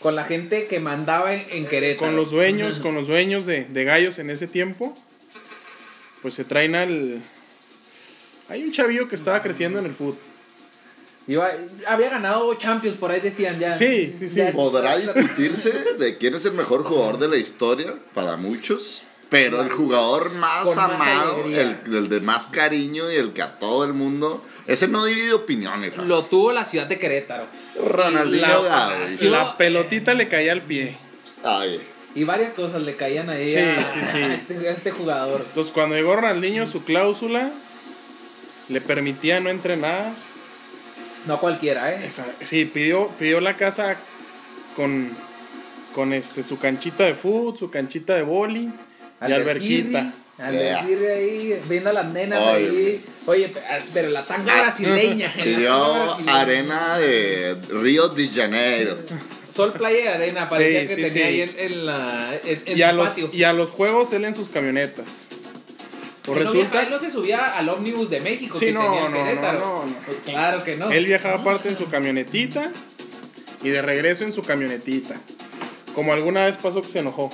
Con 0.00 0.14
la 0.14 0.24
gente 0.24 0.66
que 0.68 0.78
mandaba 0.78 1.34
en, 1.34 1.44
en 1.50 1.66
Querétaro. 1.66 2.06
Con 2.06 2.16
los 2.16 2.30
dueños, 2.30 2.78
con 2.80 2.94
los 2.94 3.08
dueños 3.08 3.46
de, 3.46 3.64
de 3.64 3.84
gallos 3.84 4.18
en 4.18 4.30
ese 4.30 4.46
tiempo. 4.46 4.96
Pues 6.22 6.34
se 6.34 6.44
traen 6.44 6.74
al. 6.74 7.20
Hay 8.48 8.62
un 8.64 8.72
chavillo 8.72 9.08
que 9.08 9.14
estaba 9.14 9.42
creciendo 9.42 9.78
en 9.78 9.86
el 9.86 9.94
fútbol. 9.94 10.18
Iba- 11.26 11.50
había 11.86 12.08
ganado 12.08 12.54
Champions, 12.54 12.96
por 12.96 13.10
ahí 13.10 13.20
decían 13.20 13.58
ya. 13.60 13.70
Sí, 13.70 14.14
sí, 14.18 14.28
sí. 14.30 14.36
Ya- 14.36 14.52
Podrá 14.52 14.96
discutirse 14.96 15.70
de 15.98 16.16
quién 16.16 16.34
es 16.34 16.44
el 16.46 16.52
mejor 16.52 16.84
jugador 16.84 17.18
de 17.18 17.28
la 17.28 17.36
historia 17.36 17.94
para 18.14 18.38
muchos, 18.38 19.04
pero 19.28 19.60
el 19.60 19.68
jugador 19.70 20.32
más 20.36 20.64
Con 20.64 20.76
más 20.76 20.90
amado, 20.90 21.44
el, 21.44 21.76
el 21.94 22.08
de 22.08 22.20
más 22.22 22.46
cariño 22.46 23.12
y 23.12 23.16
el 23.16 23.34
que 23.34 23.42
a 23.42 23.58
todo 23.58 23.84
el 23.84 23.92
mundo, 23.92 24.42
ese 24.66 24.88
no 24.88 25.04
divide 25.04 25.34
opiniones. 25.34 25.94
Lo 25.98 26.22
tuvo 26.22 26.50
la 26.52 26.64
ciudad 26.64 26.86
de 26.86 26.98
Querétaro. 26.98 27.46
Ronaldinho 27.86 28.62
La, 29.30 29.56
pelotita 29.58 30.14
le 30.14 30.28
caía 30.28 30.52
al 30.52 30.62
pie. 30.62 30.96
Ay, 31.44 31.82
Y 32.14 32.24
varias 32.24 32.54
cosas 32.54 32.80
le 32.80 32.96
caían 32.96 33.28
ahí 33.28 33.44
Sí, 33.44 33.58
a, 33.58 33.86
sí, 33.86 33.98
sí. 34.00 34.16
a 34.16 34.32
este, 34.34 34.66
a 34.66 34.72
este 34.72 34.90
jugador. 34.92 35.42
Entonces, 35.46 35.72
cuando 35.74 35.94
llegó 35.94 36.16
Ronaldinho, 36.16 36.66
su 36.66 36.82
cláusula 36.84 37.52
le 38.68 38.80
permitía 38.80 39.40
no 39.40 39.50
entrenar. 39.50 40.12
No 41.26 41.38
cualquiera, 41.40 41.92
¿eh? 41.92 42.06
Esa- 42.06 42.26
sí, 42.42 42.64
pidió, 42.64 43.08
pidió 43.18 43.40
la 43.40 43.54
casa 43.56 43.96
con, 44.76 45.10
con 45.94 46.12
este, 46.12 46.42
su 46.42 46.58
canchita 46.58 47.04
de 47.04 47.14
fútbol, 47.14 47.58
su 47.58 47.70
canchita 47.70 48.14
de 48.14 48.22
boli 48.22 48.70
y 49.26 49.32
alberquita. 49.32 50.12
Alberquirri 50.38 51.06
ahí, 51.06 51.60
viendo 51.68 51.90
a 51.90 51.92
las 51.92 52.06
nenas 52.06 52.38
ahí. 52.40 53.04
Oye, 53.26 53.48
pe- 53.48 53.60
pero 53.92 54.08
la 54.10 54.24
tanga 54.24 54.60
brasileña. 54.62 55.32
pidió 55.42 56.14
arena 56.28 56.96
de 56.98 57.56
Río 57.70 58.08
de 58.08 58.28
Janeiro. 58.28 58.98
Sol, 59.52 59.72
playa 59.72 59.98
y 60.00 60.06
arena. 60.06 60.48
Parecía 60.48 60.82
Sí, 60.82 60.86
que 60.86 60.94
sí, 60.94 61.02
tenía 61.02 61.12
sí. 61.12 61.22
ahí 61.22 61.40
en, 61.40 61.54
en 61.72 61.86
la, 61.86 62.30
en, 62.44 62.62
en 62.66 62.78
Y 62.78 62.82
a, 62.82 62.90
su 62.92 62.96
los, 62.96 63.08
patio. 63.08 63.30
y 63.32 63.42
a 63.42 63.52
los 63.52 63.70
juegos 63.70 64.12
él 64.12 64.24
en 64.26 64.34
sus 64.36 64.48
camionetas. 64.48 65.26
Pues 66.28 66.38
Él 66.40 66.44
no 66.46 66.52
resulta, 66.52 66.82
él 66.82 66.90
no 66.90 66.98
se 67.00 67.10
subía 67.10 67.56
al 67.58 67.68
ómnibus 67.68 68.10
de 68.10 68.20
México. 68.20 68.56
Sí, 68.58 68.66
que 68.66 68.72
no, 68.72 68.82
tenía 68.82 69.00
no, 69.02 69.08
no, 69.10 69.24
Querétaro. 69.24 69.58
no, 69.60 69.84
no. 69.86 69.94
Claro 70.24 70.62
que 70.64 70.76
no. 70.76 70.90
él 70.90 71.06
viajaba 71.06 71.36
aparte 71.36 71.68
en 71.68 71.76
su 71.76 71.88
camionetita 71.88 72.70
y 73.62 73.68
de 73.70 73.82
regreso 73.82 74.24
en 74.24 74.32
su 74.32 74.42
camionetita. 74.42 75.16
Como 75.94 76.12
alguna 76.12 76.44
vez 76.46 76.56
pasó 76.56 76.80
que 76.82 76.88
se 76.88 77.00
enojó. 77.00 77.30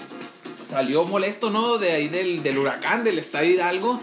Salió 0.71 1.05
molesto, 1.05 1.51
¿no? 1.51 1.79
De 1.79 1.93
ahí 1.93 2.09
del, 2.09 2.43
del 2.43 2.59
huracán, 2.59 3.05
del 3.05 3.19
estadio 3.19 3.51
Hidalgo. 3.55 4.01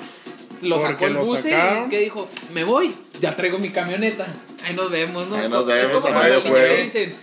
Lo 0.62 0.76
Porque 0.76 0.92
sacó 0.94 1.06
el 1.08 1.14
lo 1.14 1.36
sacaron. 1.36 1.88
y 1.88 1.90
que 1.90 2.00
dijo, 2.00 2.30
me 2.54 2.64
voy, 2.64 2.94
ya 3.20 3.36
traigo 3.36 3.58
mi 3.58 3.70
camioneta. 3.70 4.28
Ahí 4.64 4.76
nos 4.76 4.92
vemos, 4.92 5.28
¿no? 5.28 5.36
Ahí 5.38 5.50
nos 5.50 5.62
Es 5.68 5.88
vemos, 5.90 6.04
como 6.06 6.20
juego. 6.20 6.84
dicen, 6.84 7.16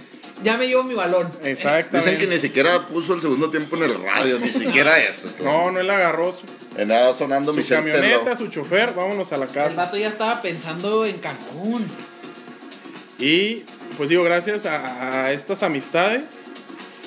ya 0.42 0.56
me 0.56 0.66
llevo 0.66 0.82
mi 0.82 0.94
balón. 0.94 1.30
Exactamente. 1.44 1.96
Dicen 1.98 2.18
que 2.18 2.26
ni 2.26 2.40
siquiera 2.40 2.88
puso 2.88 3.14
el 3.14 3.20
segundo 3.20 3.48
tiempo 3.50 3.76
en 3.76 3.84
el 3.84 4.02
radio, 4.02 4.40
ni 4.40 4.50
siquiera 4.50 4.98
eso. 4.98 5.30
No, 5.40 5.70
no 5.70 5.78
él 5.78 5.88
agarró 5.88 6.32
su, 6.32 6.46
En 6.78 6.88
nada 6.88 7.12
sonando 7.12 7.52
su 7.52 7.58
Michelle 7.58 7.90
camioneta, 7.92 8.24
Teló. 8.24 8.36
su 8.36 8.48
chofer, 8.48 8.92
vámonos 8.94 9.32
a 9.32 9.36
la 9.36 9.44
El 9.46 9.50
casa. 9.52 9.82
vato 9.84 9.96
ya 9.96 10.08
estaba 10.08 10.40
pensando 10.40 11.04
en 11.04 11.18
Cancún. 11.18 11.84
Y 13.18 13.64
pues 13.96 14.08
digo, 14.08 14.22
gracias 14.22 14.64
a, 14.64 15.24
a 15.24 15.32
estas 15.32 15.62
amistades, 15.62 16.44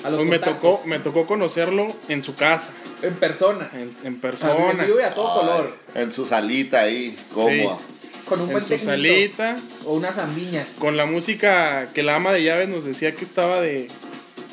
A 0.04 0.10
los 0.10 0.18
pues 0.18 0.28
me 0.30 0.38
tocó, 0.38 0.82
me 0.84 0.98
tocó 0.98 1.26
conocerlo 1.26 1.88
en 2.08 2.22
su 2.22 2.34
casa, 2.34 2.72
En 3.02 3.14
persona. 3.14 3.70
en, 3.72 3.80
en 3.80 3.90
En 4.04 4.20
persona, 4.20 4.84
vivo 4.84 5.00
y 5.00 5.02
a 5.04 5.14
todo 5.14 5.40
color. 5.40 5.76
En 5.94 6.12
su 6.12 6.26
salita 6.26 6.80
ahí, 6.82 7.16
cómoda. 7.32 7.78
Con 8.28 8.40
un 8.40 8.46
en 8.48 8.52
buen 8.52 8.62
su 8.62 8.68
tecnito. 8.70 8.90
salita, 8.90 9.56
O 9.86 9.94
una 9.94 10.12
zambiña. 10.12 10.66
con 10.78 10.96
la 10.98 11.06
música 11.06 11.88
que 11.94 12.02
la 12.02 12.16
ama 12.16 12.32
de 12.32 12.42
llaves 12.42 12.68
nos 12.68 12.84
decía 12.84 13.14
que 13.14 13.24
estaba 13.24 13.60
de 13.60 13.88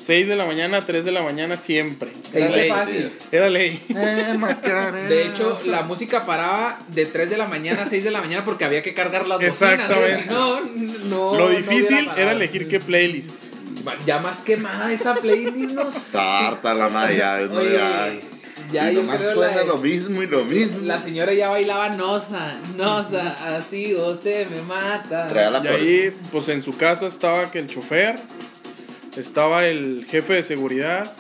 6 0.01 0.27
de 0.27 0.35
la 0.35 0.45
mañana 0.45 0.77
a 0.77 0.81
3 0.81 1.03
de 1.05 1.12
la 1.12 1.21
mañana 1.21 1.57
siempre. 1.59 2.09
Se 2.27 2.39
Era 2.39 2.47
hizo 2.47 2.57
ley. 2.57 2.69
fácil. 2.69 3.12
Era 3.31 3.49
ley. 3.49 3.81
De 5.09 5.23
hecho, 5.25 5.53
la 5.67 5.81
música 5.83 6.25
paraba 6.25 6.79
de 6.88 7.05
3 7.05 7.29
de 7.29 7.38
la 7.38 7.47
mañana 7.47 7.83
a 7.83 7.85
6 7.85 8.03
de 8.03 8.12
la 8.12 8.21
mañana 8.21 8.45
porque 8.45 8.65
había 8.65 8.81
que 8.81 8.93
cargar 8.93 9.27
las 9.27 9.39
bocinas. 9.39 9.91
¿eh? 9.91 10.15
Exactamente. 10.15 10.23
Si 10.23 10.29
no, 10.29 10.62
no. 11.09 11.38
Lo 11.38 11.49
no 11.49 11.55
difícil 11.57 12.05
parado. 12.05 12.21
era 12.21 12.31
elegir 12.31 12.67
qué 12.67 12.79
playlist. 12.79 13.33
Ya 14.05 14.19
más 14.19 14.39
quemada 14.39 14.91
esa 14.91 15.15
playlist, 15.15 15.73
¿no? 15.73 15.89
Está 15.89 16.47
harta 16.49 16.73
la 16.73 16.89
madre 16.89 17.17
ya, 17.17 17.38
¿no? 17.41 17.57
Oye, 17.59 17.73
ya. 17.73 18.09
ya 18.71 18.91
y 18.91 18.95
nomás 18.95 19.19
suena 19.33 19.55
la- 19.57 19.63
lo 19.63 19.77
mismo 19.77 20.21
y 20.21 20.27
lo 20.27 20.43
mismo. 20.43 20.79
La 20.83 20.97
señora 20.97 21.33
ya 21.33 21.49
bailaba 21.49 21.89
Nosa, 21.89 22.59
Nosa, 22.75 23.35
así 23.57 23.93
o 23.95 24.13
se 24.15 24.45
me 24.47 24.62
mata. 24.62 25.27
Y 25.63 25.67
ahí, 25.67 26.12
pues 26.31 26.49
en 26.49 26.62
su 26.62 26.75
casa 26.77 27.07
estaba 27.07 27.49
que 27.51 27.59
el 27.59 27.67
chofer, 27.67 28.15
estaba 29.21 29.65
el 29.65 30.05
jefe 30.10 30.34
de 30.34 30.43
seguridad, 30.43 31.12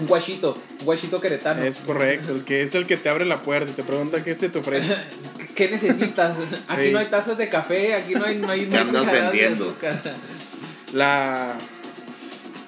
Un 0.00 0.06
guachito, 0.06 0.56
un 0.80 0.84
guachito 0.86 1.20
queretano. 1.20 1.62
es 1.64 1.80
correcto, 1.80 2.32
el 2.32 2.44
que 2.44 2.62
es 2.62 2.74
el 2.74 2.86
que 2.86 2.96
te 2.96 3.08
abre 3.08 3.24
la 3.24 3.42
puerta 3.42 3.70
y 3.70 3.74
te 3.74 3.82
pregunta 3.82 4.22
qué 4.24 4.36
se 4.36 4.48
te 4.48 4.58
ofrece. 4.58 4.96
¿Qué 5.54 5.68
necesitas? 5.70 6.36
Aquí 6.68 6.86
Sí. 6.86 6.90
no 6.92 6.98
hay 6.98 7.06
tazas 7.06 7.36
de 7.36 7.48
café, 7.48 7.94
aquí 7.94 8.14
no 8.14 8.24
hay, 8.24 8.38
no 8.38 8.48
hay, 8.50 8.66
¿Qué 8.66 8.78
andas 8.78 9.04
vendiendo? 9.10 9.76
La, 10.94 11.54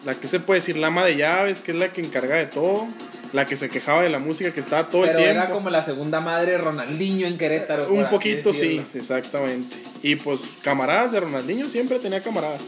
la 0.04 0.14
que 0.14 0.28
se 0.28 0.40
puede 0.40 0.60
decir, 0.60 0.76
la 0.76 0.88
ama 0.88 1.04
de 1.04 1.16
llaves, 1.16 1.60
que 1.60 1.72
es 1.72 1.78
la 1.78 1.92
que 1.92 2.00
encarga 2.02 2.36
de 2.36 2.46
todo, 2.46 2.86
la 3.32 3.46
que 3.46 3.56
se 3.56 3.68
quejaba 3.70 4.02
de 4.02 4.10
la 4.10 4.18
música 4.18 4.50
que 4.52 4.60
estaba 4.60 4.88
todo 4.88 5.02
Pero 5.02 5.18
el 5.18 5.24
tiempo. 5.24 5.42
era 5.42 5.50
como 5.50 5.70
la 5.70 5.82
segunda 5.82 6.20
madre 6.20 6.52
de 6.52 6.58
Ronaldinho 6.58 7.26
en 7.26 7.36
Querétaro. 7.38 7.88
por 7.88 7.96
Un 7.98 8.08
poquito 8.08 8.52
sí, 8.52 8.82
exactamente. 8.94 9.76
Y 10.02 10.16
pues 10.16 10.40
camaradas 10.62 11.12
de 11.12 11.20
Ronaldinho 11.20 11.68
siempre 11.68 11.98
tenía 11.98 12.22
camaradas. 12.22 12.62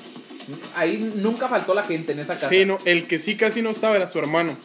Ahí 0.74 1.12
nunca 1.16 1.48
faltó 1.48 1.74
la 1.74 1.82
gente 1.82 2.12
en 2.12 2.20
esa 2.20 2.34
casa. 2.34 2.48
Sí, 2.48 2.64
no, 2.64 2.78
el 2.84 3.06
que 3.06 3.18
sí 3.18 3.36
casi 3.36 3.62
no 3.62 3.70
estaba 3.70 3.96
era 3.96 4.08
su 4.08 4.18
hermano. 4.18 4.56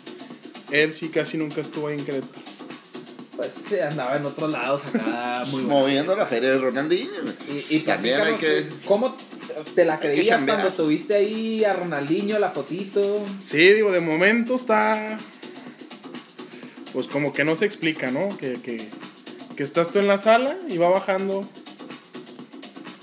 Él 0.72 0.94
sí 0.94 1.10
casi 1.10 1.38
nunca 1.38 1.62
estuvo 1.62 1.88
ahí 1.88 1.98
en 1.98 2.06
Querétaro. 2.06 2.42
Pues 3.36 3.52
se 3.70 3.82
andaba 3.82 4.18
en 4.18 4.26
otros 4.26 4.52
lados 4.52 4.84
acá 4.86 5.44
muy. 5.52 5.64
Moviendo 5.64 6.16
la 6.16 6.26
feria 6.26 6.52
de 6.52 6.58
Ronaldinho. 6.58 7.12
Y, 7.50 7.76
y 7.76 7.80
también 7.80 8.22
hay 8.22 8.36
que. 8.36 8.66
¿Cómo 8.86 9.16
te 9.76 9.86
la 9.86 10.00
creías 10.00 10.42
cuando 10.44 10.70
tuviste 10.70 11.16
ahí 11.16 11.64
a 11.64 11.74
Ronaldinho 11.74 12.38
la 12.40 12.52
fotito? 12.52 13.26
Sí, 13.42 13.74
digo, 13.74 13.92
de 13.92 14.00
momento 14.00 14.56
está. 14.56 15.18
Pues 16.94 17.08
como 17.08 17.34
que 17.34 17.44
no 17.44 17.56
se 17.56 17.66
explica, 17.66 18.12
¿no? 18.12 18.30
Que, 18.38 18.62
que, 18.62 18.90
que 19.56 19.64
estás 19.64 19.92
tú 19.92 20.00
en 20.00 20.08
la 20.08 20.18
sala 20.18 20.58
y 20.70 20.78
va 20.78 20.90
bajando. 20.90 21.48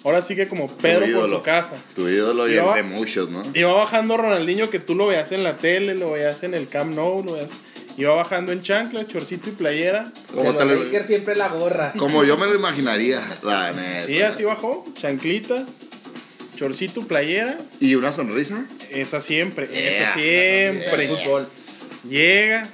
Ahora 0.08 0.22
sí 0.22 0.34
que 0.34 0.48
como 0.48 0.68
Pedro 0.68 1.00
por 1.00 1.08
ídolo. 1.10 1.36
su 1.38 1.42
casa. 1.42 1.76
Tu 1.94 2.08
ídolo 2.08 2.48
y 2.48 2.54
el 2.56 2.74
de 2.74 2.82
muchos, 2.82 3.28
¿no? 3.28 3.42
Va 3.42 3.72
bajando 3.74 4.16
Ronaldinho 4.16 4.70
que 4.70 4.78
tú 4.78 4.94
lo 4.94 5.06
veas 5.06 5.32
en 5.32 5.44
la 5.44 5.58
tele, 5.58 5.94
lo 5.94 6.12
veas 6.12 6.42
en 6.44 6.54
el 6.54 6.66
Camp 6.66 6.94
Nou, 6.94 7.22
lo 7.22 7.34
veas. 7.34 7.50
Va 8.02 8.14
bajando 8.14 8.52
en 8.52 8.62
chancla, 8.62 9.06
chorcito 9.06 9.50
y 9.50 9.52
playera. 9.52 10.10
Como, 10.32 10.52
lo- 10.52 10.84
Lakers 10.84 11.06
siempre 11.08 11.36
la 11.36 11.48
gorra. 11.48 11.92
como 11.98 12.24
yo 12.24 12.38
me 12.38 12.46
lo 12.46 12.54
imaginaría, 12.54 13.38
la 13.42 13.72
neta. 13.72 14.06
Sí, 14.06 14.22
así 14.22 14.44
bajó. 14.44 14.84
Chanclitas, 14.94 15.80
chorcito, 16.56 17.02
playera. 17.06 17.58
Y 17.80 17.96
una 17.96 18.12
sonrisa. 18.12 18.64
Esa 18.90 19.20
siempre, 19.20 19.66
Yeah. 19.66 19.90
esa 19.90 20.14
siempre. 20.14 21.08
Fútbol. 21.08 21.48
Llega. 22.08 22.66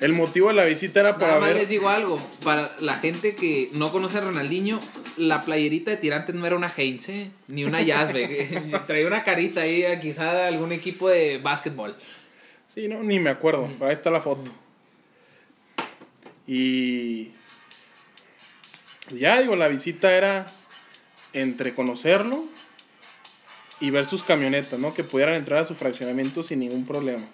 El 0.00 0.12
motivo 0.12 0.48
de 0.48 0.54
la 0.54 0.64
visita 0.64 1.00
era 1.00 1.14
para 1.18 1.28
Nada 1.28 1.40
más 1.40 1.48
ver. 1.50 1.58
les 1.58 1.68
digo 1.68 1.88
algo. 1.88 2.18
Para 2.42 2.74
la 2.80 2.94
gente 2.94 3.34
que 3.36 3.70
no 3.72 3.90
conoce 3.92 4.18
a 4.18 4.20
Ronaldinho, 4.22 4.80
la 5.16 5.42
playerita 5.44 5.90
de 5.90 5.96
tirantes 5.96 6.34
no 6.34 6.46
era 6.46 6.56
una 6.56 6.72
Heinz, 6.74 7.08
¿eh? 7.08 7.30
ni 7.48 7.64
una 7.64 7.82
Yazbek. 7.82 8.86
Traía 8.86 9.06
una 9.06 9.24
carita 9.24 9.62
ahí, 9.62 9.82
eh, 9.82 9.98
quizá 10.00 10.34
de 10.34 10.42
algún 10.44 10.72
equipo 10.72 11.08
de 11.08 11.38
básquetbol. 11.38 11.96
Sí, 12.68 12.88
no, 12.88 13.02
ni 13.02 13.20
me 13.20 13.30
acuerdo. 13.30 13.70
pero 13.78 13.86
Ahí 13.86 13.92
está 13.94 14.10
la 14.10 14.20
foto. 14.20 14.50
Y. 16.46 17.30
Ya 19.10 19.40
digo, 19.40 19.54
la 19.54 19.68
visita 19.68 20.16
era 20.16 20.46
entre 21.32 21.74
conocerlo 21.74 22.44
y 23.80 23.90
ver 23.90 24.06
sus 24.06 24.22
camionetas, 24.22 24.78
¿no? 24.78 24.94
Que 24.94 25.04
pudieran 25.04 25.34
entrar 25.34 25.60
a 25.60 25.64
su 25.64 25.74
fraccionamiento 25.74 26.42
sin 26.42 26.60
ningún 26.60 26.86
problema. 26.86 27.24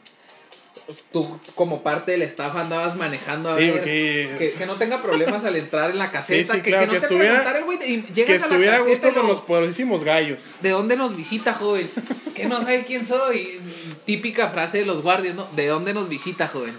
Tú, 1.13 1.39
como 1.55 1.83
parte 1.83 2.13
del 2.13 2.23
staff, 2.23 2.55
andabas 2.57 2.97
manejando 2.97 3.49
a 3.49 3.55
Sí, 3.57 3.61
ver. 3.65 3.73
porque- 3.73 4.35
Que, 4.39 4.53
que 4.53 4.67
no 4.67 4.75
tenga 4.77 5.01
problemas 5.03 5.45
al 5.45 5.57
entrar 5.57 5.91
en 5.91 5.99
la 5.99 6.11
caseta. 6.11 6.53
Sí, 6.53 6.59
sí, 6.59 6.63
que, 6.63 6.71
claro, 6.71 6.83
que 6.83 6.87
no 6.87 6.93
que 6.95 6.99
te 7.01 7.07
estuviera- 7.07 7.35
preguntara 7.35 7.59
el 7.59 7.65
güey. 7.65 7.79
y 7.83 7.97
llegas 8.13 8.15
Que 8.15 8.23
a 8.23 8.27
la 8.27 8.35
estuviera 8.47 8.75
a 8.75 8.79
caseta 8.79 8.91
gusto 8.91 9.09
y 9.09 9.13
con 9.13 9.23
lo- 9.23 9.29
los 9.29 9.41
poderosísimos 9.41 10.05
gallos. 10.05 10.57
¿De 10.63 10.71
dónde 10.71 10.97
nos 10.97 11.17
visita, 11.17 11.55
joven? 11.55 11.91
Que 12.35 12.47
no 12.47 12.61
sabe 12.61 12.85
quién 12.87 13.07
soy. 13.07 13.61
Típica 14.07 14.49
frase 14.49 14.79
de 14.79 14.87
los 14.87 15.03
guardias, 15.03 15.35
¿no? 15.35 15.47
¿De 15.55 15.67
dónde 15.67 15.93
nos 15.95 16.09
visita, 16.09 16.49
joven? 16.49 16.75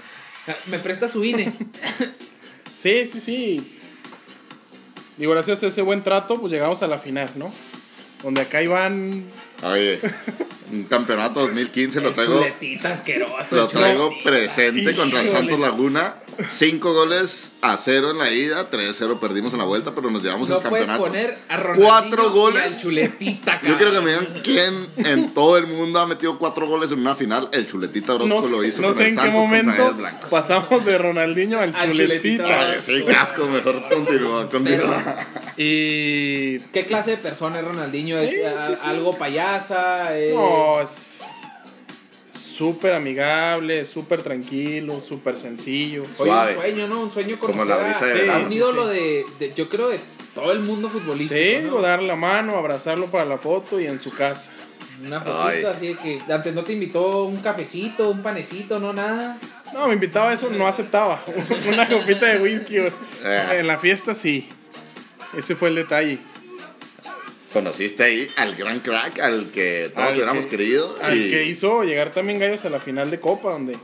¿Me 0.67 0.79
presta 0.79 1.07
su 1.07 1.23
INE? 1.23 1.53
Sí, 2.75 3.05
sí, 3.05 3.21
sí. 3.21 3.77
Digo, 5.17 5.33
gracias 5.33 5.61
a 5.61 5.67
ese 5.67 5.83
buen 5.83 6.01
trato, 6.01 6.39
pues 6.41 6.51
llegamos 6.51 6.81
a 6.81 6.87
la 6.87 6.97
final, 6.97 7.29
¿no? 7.35 7.53
Donde 8.23 8.41
acá 8.41 8.63
iban. 8.63 9.23
Oye, 9.61 9.99
un 10.71 10.83
campeonato 10.85 11.41
2015 11.41 12.01
lo 12.01 12.13
traigo. 12.13 12.37
Chuletita 12.39 12.93
asqueroso. 12.93 13.55
Lo 13.55 13.67
traigo 13.67 14.09
chuletita. 14.09 14.29
presente 14.29 14.95
contra 14.95 15.21
el. 15.21 15.29
Santos 15.29 15.59
Laguna. 15.59 16.15
Cinco 16.49 16.93
goles 16.93 17.51
a 17.61 17.75
cero 17.77 18.11
en 18.11 18.17
la 18.17 18.31
ida, 18.31 18.71
3-0 18.71 19.19
perdimos 19.19 19.51
en 19.53 19.59
la 19.59 19.65
vuelta, 19.65 19.93
pero 19.93 20.09
nos 20.09 20.23
llevamos 20.23 20.47
No 20.49 20.57
el 20.57 20.63
campeonato. 20.63 21.03
poner 21.03 21.37
a 21.49 21.57
Ronaldinho 21.57 21.87
Cuatro 21.89 22.27
y 22.27 22.31
goles. 22.31 22.81
Chuletita, 22.81 23.61
Yo 23.63 23.75
quiero 23.77 23.91
que 23.91 23.99
me 23.99 24.11
digan 24.11 24.41
quién 24.41 24.87
en 24.97 25.33
todo 25.33 25.57
el 25.57 25.67
mundo 25.67 25.99
ha 25.99 26.07
metido 26.07 26.39
cuatro 26.39 26.65
goles 26.67 26.91
en 26.93 26.99
una 27.01 27.15
final. 27.15 27.49
El 27.51 27.67
Chuletita 27.67 28.13
Orozco 28.15 28.41
No, 28.41 28.47
lo 28.47 28.63
hizo 28.63 28.81
no 28.81 28.87
con 28.87 28.97
sé 28.97 29.03
el 29.03 29.07
en 29.09 29.15
qué 29.15 29.21
Santos 29.21 29.39
contra 29.41 29.61
momento 29.91 29.97
pasamos 30.31 30.85
de 30.85 30.97
Ronaldinho 30.97 31.59
al, 31.59 31.75
Al 31.75 31.91
Chuletita. 31.91 32.43
chuletita. 32.45 32.69
Oye, 32.71 32.81
sí, 32.81 33.03
casco, 33.05 33.45
mejor 33.47 33.87
continúa, 33.93 34.49
continúa. 34.49 35.17
Y. 35.57 36.59
¿Qué 36.73 36.85
clase 36.87 37.11
de 37.11 37.17
persona 37.17 37.59
es 37.59 37.65
Ronaldinho? 37.65 38.17
¿Es 38.17 38.31
Sí, 38.31 38.41
a- 38.43 38.57
sí, 38.67 38.73
sí. 38.81 38.87
algo 38.87 39.17
payasa? 39.17 40.09
No, 40.33 40.60
es 40.81 41.25
súper 42.33 42.93
amigable, 42.93 43.85
súper 43.85 44.21
tranquilo, 44.23 45.01
súper 45.01 45.37
sencillo. 45.37 46.03
Oye, 46.03 46.11
suave. 46.11 46.53
un 46.55 46.61
sueño, 46.61 46.87
¿no? 46.87 47.01
Un 47.01 47.11
sueño 47.11 47.37
Como 47.39 47.53
conocer 47.53 47.67
la 47.77 47.83
brisa 47.83 48.05
de 48.05 48.11
a 48.11 48.15
verano. 48.15 48.43
un 48.43 48.49
Sí, 48.49 48.55
ídolo 48.55 48.87
sí, 48.91 48.93
de, 48.99 49.25
de- 49.39 49.53
yo 49.53 49.69
creo, 49.69 49.89
de 49.89 49.99
todo 50.35 50.51
el 50.51 50.59
mundo 50.59 50.89
futbolístico. 50.89 51.39
Sí, 51.39 51.55
¿no? 51.57 51.61
digo, 51.63 51.81
darle 51.81 52.07
la 52.07 52.15
mano, 52.15 52.55
abrazarlo 52.57 53.07
para 53.07 53.25
la 53.25 53.37
foto 53.37 53.79
y 53.79 53.87
en 53.87 53.99
su 53.99 54.11
casa. 54.13 54.49
Una 55.05 55.19
fotito 55.19 55.67
así 55.69 55.87
de 55.87 55.95
que 55.95 56.21
antes 56.31 56.53
no 56.53 56.63
te 56.63 56.73
invitó 56.73 57.23
un 57.25 57.37
cafecito, 57.37 58.09
un 58.09 58.21
panecito, 58.21 58.79
no 58.79 58.93
nada. 58.93 59.37
No, 59.73 59.87
me 59.87 59.95
invitaba 59.95 60.29
a 60.29 60.33
eso, 60.33 60.49
no 60.51 60.67
aceptaba. 60.67 61.23
Una 61.67 61.87
copita 61.87 62.27
de 62.27 62.39
whisky. 62.39 62.77
Eh. 62.77 62.91
En 63.53 63.65
la 63.67 63.79
fiesta 63.79 64.13
sí. 64.13 64.47
Ese 65.35 65.55
fue 65.55 65.69
el 65.69 65.75
detalle. 65.75 66.19
Conociste 67.53 68.03
ahí 68.03 68.27
al 68.37 68.55
gran 68.55 68.79
crack, 68.79 69.19
al 69.19 69.51
que 69.51 69.91
todos 69.93 70.07
Al 70.09 70.13
hubiéramos 70.15 70.45
que- 70.45 70.51
querido. 70.51 70.97
Al 71.01 71.17
y 71.17 71.29
que 71.29 71.45
hizo 71.45 71.83
llegar 71.83 72.11
también 72.11 72.39
Gallos 72.39 72.63
a 72.65 72.69
la 72.69 72.79
final 72.79 73.11
de 73.11 73.19
Copa, 73.19 73.51
donde 73.51 73.77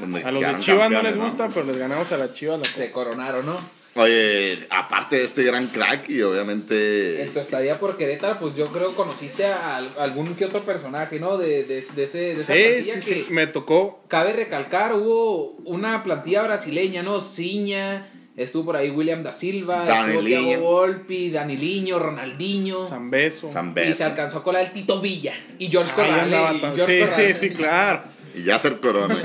donde 0.00 0.22
a 0.22 0.30
los 0.30 0.42
de 0.42 0.56
Chivas 0.60 0.90
no 0.90 1.02
les 1.02 1.16
gusta, 1.16 1.48
pero 1.48 1.66
les 1.66 1.76
ganamos 1.76 2.10
a 2.12 2.16
las 2.16 2.32
Chivas 2.34 2.58
la 2.60 2.66
Copa. 2.66 2.76
Se 2.78 2.90
coronaron, 2.90 3.44
¿no? 3.46 3.80
Oye, 3.96 4.66
aparte 4.70 5.16
de 5.16 5.24
este 5.24 5.42
gran 5.42 5.66
crack 5.66 6.08
y 6.08 6.22
obviamente... 6.22 7.22
En 7.24 7.32
tu 7.34 7.40
estadía 7.40 7.80
por 7.80 7.96
Querétaro, 7.96 8.38
pues 8.38 8.54
yo 8.54 8.68
creo 8.68 8.94
conociste 8.94 9.44
a, 9.44 9.78
al- 9.78 9.90
algún 9.98 10.36
que 10.36 10.44
otro 10.44 10.64
personaje, 10.64 11.18
¿no? 11.18 11.36
De, 11.36 11.64
de, 11.64 11.82
de 11.82 12.02
ese, 12.04 12.18
de 12.18 12.32
esa 12.34 12.54
Sí, 12.54 12.60
plantilla 12.62 13.00
sí, 13.00 13.10
que 13.10 13.20
sí. 13.24 13.26
Me 13.30 13.48
tocó. 13.48 14.04
cabe 14.06 14.32
recalcar, 14.32 14.94
hubo 14.94 15.56
una 15.64 16.04
plantilla 16.04 16.42
brasileña, 16.42 17.02
¿no? 17.02 17.20
Ciña, 17.20 18.08
estuvo 18.42 18.66
por 18.66 18.76
ahí 18.76 18.90
William 18.90 19.22
da 19.22 19.32
Silva, 19.32 19.84
Dani 19.84 20.12
estuvo 20.14 20.26
Thiago 20.26 20.44
Liño. 20.46 20.60
Volpi, 20.60 21.30
Daniliño, 21.30 21.98
Ronaldinho. 21.98 22.80
Zambeso. 22.82 23.50
San 23.50 23.70
y 23.70 23.74
se 23.74 23.80
Beso. 23.80 24.04
alcanzó 24.04 24.38
a 24.38 24.42
colar 24.42 24.62
el 24.64 24.72
Tito 24.72 25.00
Villa 25.00 25.34
y 25.58 25.68
George 25.68 25.92
Corral. 25.94 26.60
Sí, 26.86 27.00
sí, 27.06 27.32
sí, 27.38 27.50
claro. 27.50 28.02
Y 28.34 28.44
ya 28.44 28.58
ser 28.58 28.80
corona. 28.80 29.16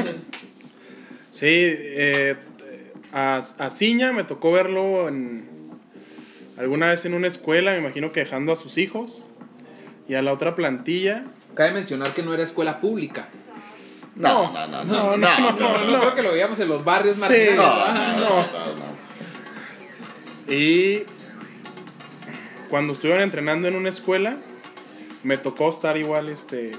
Sí, 1.31 1.45
eh, 1.49 2.35
a, 3.11 3.37
a 3.59 3.69
Ciña 3.69 4.11
me 4.13 4.23
tocó 4.23 4.51
verlo 4.51 5.07
en, 5.09 5.47
alguna 6.57 6.89
vez 6.89 7.05
en 7.05 7.13
una 7.13 7.27
escuela, 7.27 7.71
me 7.73 7.79
imagino 7.79 8.11
que 8.11 8.21
dejando 8.21 8.51
a 8.51 8.55
sus 8.55 8.77
hijos. 8.77 9.21
Y 10.07 10.13
a 10.13 10.21
la 10.21 10.31
otra 10.33 10.53
plantilla. 10.53 11.23
Cabe 11.55 11.71
mencionar 11.71 12.13
que 12.13 12.21
no 12.21 12.31
era 12.33 12.43
escuela 12.43 12.79
pública. 12.79 13.27
No, 14.15 14.53
no, 14.53 14.67
no, 14.67 14.83
no, 14.85 15.17
no, 15.17 15.17
no, 15.17 15.17
no, 15.17 15.51
No, 15.59 15.77
no, 15.79 15.91
no, 15.91 15.99
creo 15.99 16.15
que 16.15 16.21
lo 16.21 16.31
veíamos 16.31 16.59
en 16.59 16.69
los 16.69 16.85
barrios 16.85 17.15
Sí, 17.15 17.21
marginales. 17.23 17.55
no, 17.55 17.63
¿verdad? 17.63 18.17
no, 18.17 18.29
no, 18.29 18.75
no. 18.75 19.04
Y 20.47 21.03
cuando 22.69 22.93
estuvieron 22.93 23.23
entrenando 23.23 23.67
en 23.67 23.75
una 23.75 23.89
escuela, 23.89 24.37
me 25.23 25.37
tocó 25.37 25.69
estar 25.69 25.97
igual, 25.97 26.29
este. 26.29 26.71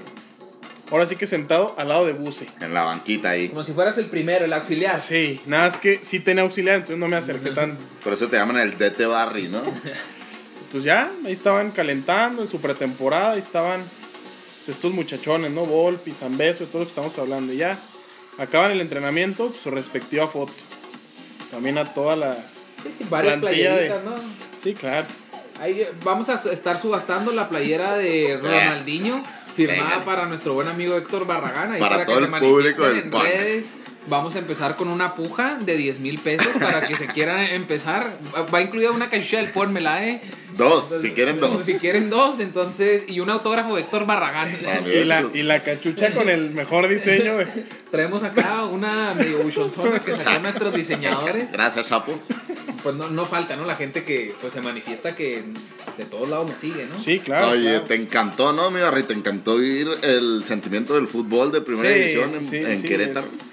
Ahora 0.89 1.05
sí 1.05 1.17
que 1.17 1.27
sentado 1.27 1.75
al 1.77 1.89
lado 1.89 2.05
de 2.05 2.13
Buse. 2.13 2.47
En 2.61 2.73
la 2.73 2.83
banquita 2.83 3.31
ahí. 3.31 3.49
Como 3.49 3.65
si 3.65 3.73
fueras 3.73 3.97
el 3.97 4.05
primero, 4.05 4.45
el 4.45 4.53
auxiliar. 4.53 4.97
Sí, 4.99 5.41
nada 5.45 5.67
es 5.67 5.77
que 5.77 5.99
sí 6.01 6.21
tenía 6.21 6.43
auxiliar, 6.43 6.77
entonces 6.77 6.97
no 6.97 7.09
me 7.09 7.17
acerqué 7.17 7.51
tanto. 7.51 7.83
Por 8.03 8.13
eso 8.13 8.29
te 8.29 8.37
llaman 8.37 8.57
el 8.57 8.77
DT 8.77 9.05
Barry, 9.05 9.49
¿no? 9.49 9.61
Entonces 10.67 10.83
ya, 10.83 11.09
ahí 11.25 11.31
estaban 11.31 11.71
calentando 11.71 12.41
en 12.41 12.49
su 12.49 12.59
pretemporada, 12.59 13.31
ahí 13.31 13.39
estaban 13.39 13.81
pues, 14.65 14.75
estos 14.75 14.91
muchachones, 14.91 15.51
¿no? 15.51 15.65
Volpi, 15.65 16.11
Zambeso, 16.11 16.65
de 16.65 16.67
todo 16.67 16.79
lo 16.79 16.85
que 16.85 16.89
estamos 16.89 17.17
hablando. 17.19 17.53
Y 17.53 17.57
ya, 17.57 17.79
acaban 18.37 18.71
el 18.71 18.81
entrenamiento, 18.81 19.47
pues, 19.47 19.61
su 19.61 19.71
respectiva 19.71 20.27
foto. 20.27 20.51
También 21.51 21.77
a 21.77 21.93
toda 21.93 22.17
la... 22.17 22.37
Sí, 22.83 22.89
sí, 22.99 23.05
varias 23.09 23.35
de- 23.35 23.41
playeritas, 23.41 24.03
¿no? 24.03 24.11
Sí, 24.57 24.73
claro. 24.73 25.07
Ahí 25.59 25.81
eh, 25.81 25.91
vamos 26.03 26.29
a 26.29 26.35
estar 26.51 26.79
subastando 26.79 27.31
la 27.31 27.49
playera 27.49 27.95
de 27.97 28.37
Ronaldinho. 28.41 29.23
firmada 29.55 29.89
Venga. 29.89 30.05
para 30.05 30.25
nuestro 30.27 30.53
buen 30.53 30.67
amigo 30.67 30.95
Héctor 30.95 31.25
Barragán. 31.25 31.71
ahí 31.71 31.79
Para 31.79 31.99
que 31.99 32.05
todo 32.05 32.19
se 32.19 32.25
el 32.25 32.29
público 32.29 32.81
manifiesten 32.83 33.11
del 33.11 33.21
en 33.21 33.27
redes. 33.27 33.65
Vamos 34.09 34.35
a 34.35 34.39
empezar 34.39 34.75
con 34.77 34.87
una 34.87 35.15
puja 35.15 35.59
de 35.59 35.75
10 35.75 35.99
mil 35.99 36.17
pesos 36.19 36.47
para 36.61 36.87
que 36.87 36.95
se 36.95 37.05
quieran 37.13 37.41
empezar. 37.41 38.17
Va 38.53 38.61
incluida 38.61 38.91
una 38.91 39.09
cachucha 39.09 39.37
del 39.37 39.49
Pónmela, 39.49 40.07
¿eh? 40.07 40.21
Dos, 40.55 40.95
si 41.01 41.11
quieren 41.11 41.39
dos. 41.39 41.63
Si 41.63 41.77
quieren 41.77 42.09
dos, 42.09 42.39
entonces. 42.39 43.03
Y 43.07 43.19
un 43.19 43.29
autógrafo 43.29 43.75
de 43.75 43.81
Héctor 43.81 44.05
Barragán. 44.05 44.57
Vale. 44.63 45.01
Y 45.01 45.03
la, 45.03 45.25
y 45.33 45.43
la 45.43 45.59
cachucha 45.61 46.11
con 46.11 46.29
el 46.29 46.51
mejor 46.51 46.87
diseño. 46.87 47.37
de- 47.37 47.47
Traemos 47.91 48.23
acá 48.23 48.65
una 48.65 49.13
medio 49.13 49.39
buchonzona 49.39 49.99
que 49.99 50.13
sacó 50.13 50.39
nuestros 50.39 50.73
diseñadores. 50.73 51.51
Gracias, 51.51 51.89
Chapo. 51.89 52.17
Pues 52.83 52.95
no, 52.95 53.09
no 53.09 53.25
falta, 53.25 53.55
¿no? 53.55 53.65
La 53.65 53.75
gente 53.75 54.03
que 54.03 54.35
pues 54.39 54.53
se 54.53 54.61
manifiesta 54.61 55.15
que 55.15 55.43
de 55.97 56.05
todos 56.05 56.29
lados 56.29 56.49
nos 56.49 56.59
sigue, 56.59 56.85
¿no? 56.85 56.99
Sí, 56.99 57.19
claro. 57.19 57.49
Oye, 57.49 57.69
claro. 57.71 57.85
te 57.85 57.95
encantó, 57.95 58.53
¿no, 58.53 58.71
mi 58.71 58.79
Barry? 58.79 59.03
Te 59.03 59.13
encantó 59.13 59.57
vivir 59.57 59.87
el 60.03 60.43
sentimiento 60.45 60.95
del 60.95 61.07
fútbol 61.07 61.51
de 61.51 61.61
primera 61.61 61.89
Sí, 61.93 61.99
división 61.99 62.29
sí, 62.29 62.35
en, 62.37 62.45
sí, 62.45 62.57
en 62.57 62.77
sí, 62.77 62.87
Querétaro. 62.87 63.25
es- 63.25 63.46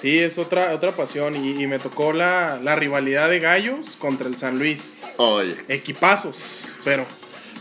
sí, 0.00 0.18
es 0.18 0.38
otra, 0.38 0.74
otra 0.74 0.92
pasión. 0.92 1.34
Y, 1.36 1.62
y 1.62 1.66
me 1.66 1.78
tocó 1.78 2.12
la, 2.12 2.58
la 2.62 2.76
rivalidad 2.76 3.28
de 3.30 3.40
Gallos 3.40 3.96
contra 3.96 4.28
el 4.28 4.38
San 4.38 4.58
Luis. 4.58 4.96
Oye, 5.16 5.56
Equipazos, 5.68 6.66
pero 6.84 7.06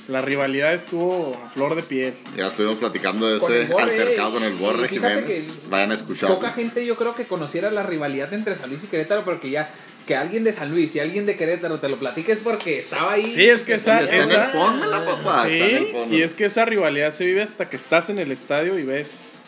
la 0.07 0.21
rivalidad 0.21 0.73
estuvo 0.73 1.35
a 1.45 1.49
flor 1.49 1.75
de 1.75 1.81
piel. 1.81 2.13
ya 2.37 2.45
estuvimos 2.47 2.77
platicando 2.77 3.27
de 3.27 3.37
ese 3.37 3.65
Borre, 3.65 3.83
altercado 3.99 4.33
con 4.33 4.43
el 4.43 4.53
y 4.53 4.57
Borre 4.57 4.87
Jiménez. 4.87 5.57
Vayan 5.69 5.91
a 5.91 5.95
escucharlo. 5.95 6.35
Poca 6.35 6.51
gente 6.51 6.85
yo 6.85 6.95
creo 6.95 7.15
que 7.15 7.25
conociera 7.25 7.71
la 7.71 7.81
rivalidad 7.83 8.31
entre 8.33 8.55
San 8.55 8.69
Luis 8.69 8.83
y 8.83 8.87
Querétaro, 8.87 9.23
porque 9.25 9.49
ya 9.49 9.71
que 10.05 10.15
alguien 10.15 10.43
de 10.43 10.53
San 10.53 10.69
Luis 10.69 10.95
y 10.95 10.99
alguien 10.99 11.25
de 11.25 11.35
Querétaro 11.35 11.79
te 11.79 11.89
lo 11.89 11.97
platiques 11.97 12.37
porque 12.43 12.77
estaba 12.77 13.13
ahí. 13.13 13.31
Sí, 13.31 13.43
es 13.45 13.63
que 13.63 13.73
esa- 13.73 14.01
esa- 14.03 14.51
pónmela, 14.51 15.03
papá. 15.03 15.45
sí, 15.49 15.55
está 15.55 15.65
en 15.65 15.75
el 15.77 15.85
pónmela. 15.87 16.15
y 16.15 16.21
es 16.21 16.35
que 16.35 16.45
esa 16.45 16.65
rivalidad 16.65 17.11
se 17.11 17.25
vive 17.25 17.41
hasta 17.41 17.67
que 17.67 17.75
estás 17.75 18.11
en 18.11 18.19
el 18.19 18.31
estadio 18.31 18.77
y 18.77 18.83
ves 18.83 19.41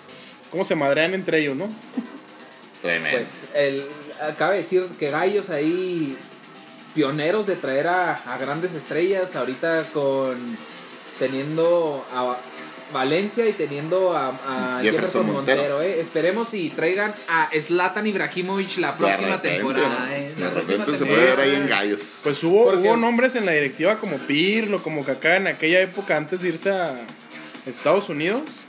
cómo 0.50 0.65
se 0.65 0.73
madrean 0.73 1.13
entre 1.13 1.41
ellos, 1.41 1.56
¿no? 1.56 1.69
Tremendo. 2.88 3.17
Pues 3.17 3.50
el, 3.54 3.86
acaba 4.21 4.52
de 4.52 4.58
decir 4.60 4.86
que 5.00 5.12
Gallos 5.12 5.50
ahí 5.50 6.17
pioneros 6.95 7.45
de 7.45 7.56
traer 7.56 7.88
a, 7.88 8.15
a 8.34 8.38
grandes 8.38 8.73
estrellas, 8.73 9.36
ahorita 9.36 9.88
con 9.93 10.58
teniendo 11.19 12.06
a 12.13 12.36
Valencia 12.93 13.45
y 13.47 13.52
teniendo 13.54 14.15
a, 14.15 14.30
a 14.30 14.80
Jefferson 14.82 14.84
Jefferson, 14.84 15.26
Montero. 15.34 15.62
Montero. 15.62 15.82
eh. 15.82 16.00
Esperemos 16.00 16.54
y 16.54 16.69
traigan 16.69 17.13
a 17.28 17.50
Zlatan 17.62 18.08
Ibrahimovic 18.08 18.78
la 18.78 18.93
De 18.93 18.97
próxima 18.97 19.28
repente, 19.36 19.58
temporada. 19.58 20.06
¿no? 20.08 20.15
eh. 20.15 20.34
De 20.38 20.43
La 20.43 20.50
repente 20.52 20.97
se 20.97 21.06
puede 21.06 21.26
ver 21.32 21.39
ahí 21.39 21.56
en 21.56 21.67
gallos. 21.67 22.19
Pues 22.23 22.41
hubo, 22.43 22.71
hubo 22.71 22.95
nombres 22.95 23.36
en 23.36 23.45
la 23.45 23.52
directiva 23.52 23.97
como 23.97 24.17
Pirlo, 24.19 24.82
como 24.82 25.04
Kaká 25.04 25.36
en 25.36 25.47
aquella 25.47 25.82
época 25.82 26.15
antes 26.15 26.41
de 26.43 26.50
irse 26.50 26.69
a 26.71 26.95
Estados 27.65 28.08
Unidos. 28.10 28.63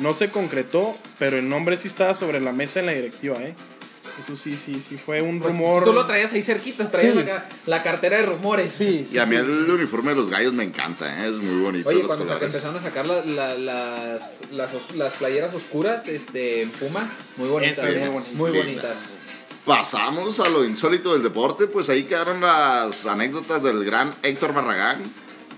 No 0.00 0.14
se 0.14 0.30
concretó, 0.30 0.96
pero 1.18 1.38
el 1.38 1.48
nombre 1.48 1.76
sí 1.76 1.88
estaba 1.88 2.14
sobre 2.14 2.40
la 2.40 2.52
mesa 2.52 2.80
en 2.80 2.86
la 2.86 2.92
directiva, 2.92 3.36
¿eh? 3.42 3.54
Eso 4.18 4.36
sí, 4.36 4.56
sí, 4.56 4.80
sí 4.80 4.96
fue 4.98 5.22
un 5.22 5.40
rumor. 5.40 5.84
Tú 5.84 5.92
lo 5.92 6.06
traías 6.06 6.32
ahí 6.32 6.42
cerquita, 6.42 6.90
traías 6.90 7.14
Sí. 7.14 7.20
acá 7.20 7.46
la 7.66 7.82
cartera 7.82 8.18
de 8.18 8.26
rumores. 8.26 8.72
Sí, 8.72 9.06
sí, 9.08 9.14
Y 9.16 9.18
a 9.18 9.24
mí 9.24 9.36
sí. 9.36 9.40
el 9.42 9.70
uniforme 9.70 10.10
de 10.10 10.16
los 10.16 10.28
gallos 10.28 10.52
me 10.52 10.64
encanta, 10.64 11.24
¿eh? 11.24 11.30
es 11.30 11.36
muy 11.36 11.62
bonito. 11.62 11.88
Oye, 11.88 11.98
los 11.98 12.06
cuando 12.06 12.24
colores. 12.26 12.46
empezaron 12.46 12.76
a 12.76 12.82
sacar 12.82 13.06
la- 13.06 13.24
la- 13.24 13.54
las, 13.56 14.42
las, 14.50 14.70
las 14.94 15.12
playeras 15.14 15.54
oscuras 15.54 16.06
este, 16.08 16.62
en 16.62 16.70
Puma, 16.70 17.08
muy 17.36 17.48
bonitas. 17.48 17.78
¿eh? 17.84 17.98
muy 18.00 18.08
bonito. 18.10 18.36
Muy 18.36 18.50
bonitas. 18.50 19.16
Pasamos 19.64 20.40
a 20.40 20.48
lo 20.48 20.64
insólito 20.64 21.12
del 21.12 21.22
deporte, 21.22 21.66
pues 21.66 21.88
ahí 21.88 22.04
quedaron 22.04 22.40
las 22.40 23.06
anécdotas 23.06 23.62
del 23.62 23.84
gran 23.84 24.14
Héctor 24.22 24.52
Barragán 24.52 25.02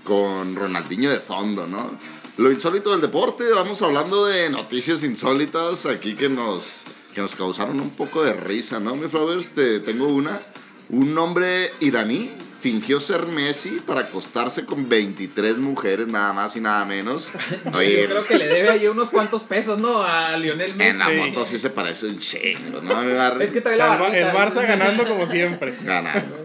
con 0.03 0.55
Ronaldinho 0.55 1.09
de 1.09 1.19
fondo, 1.19 1.67
¿no? 1.67 1.97
Lo 2.37 2.51
insólito 2.51 2.91
del 2.91 3.01
deporte, 3.01 3.43
vamos 3.53 3.81
hablando 3.83 4.25
de 4.25 4.49
noticias 4.49 5.03
insólitas 5.03 5.85
aquí 5.85 6.15
que 6.15 6.29
nos, 6.29 6.83
que 7.13 7.21
nos 7.21 7.35
causaron 7.35 7.79
un 7.79 7.91
poco 7.91 8.23
de 8.23 8.33
risa, 8.33 8.79
¿no? 8.79 8.95
Mi 8.95 9.07
Flowers, 9.07 9.49
te 9.49 9.79
tengo 9.79 10.07
una. 10.07 10.41
Un 10.89 11.15
hombre 11.17 11.69
iraní 11.79 12.31
fingió 12.59 12.99
ser 12.99 13.27
Messi 13.27 13.79
para 13.85 14.01
acostarse 14.01 14.65
con 14.65 14.89
23 14.89 15.59
mujeres, 15.59 16.07
nada 16.07 16.33
más 16.33 16.55
y 16.55 16.61
nada 16.61 16.83
menos. 16.85 17.29
Oye, 17.73 18.01
Yo 18.03 18.09
creo 18.09 18.23
que 18.25 18.37
le 18.39 18.47
debe 18.47 18.69
ahí 18.71 18.87
unos 18.87 19.11
cuantos 19.11 19.43
pesos, 19.43 19.77
¿no? 19.77 20.01
A 20.01 20.35
Lionel 20.37 20.73
Messi. 20.75 20.89
en 20.91 20.99
la 20.99 21.09
Sí. 21.09 21.29
foto 21.29 21.45
sí 21.45 21.59
se 21.59 21.69
parece 21.69 22.07
un 22.07 22.17
chingo, 22.17 22.81
¿no? 22.81 23.01
Es 23.41 23.51
que 23.51 23.59
O 23.59 23.63
trae 23.63 23.75
sea, 23.75 23.89
la 23.89 23.93
el, 23.95 23.99
Ba- 24.01 24.17
el. 24.17 24.25
Barça 24.35 24.67
ganando 24.67 25.05
como 25.07 25.27
siempre. 25.27 25.75
ganando. 25.83 26.35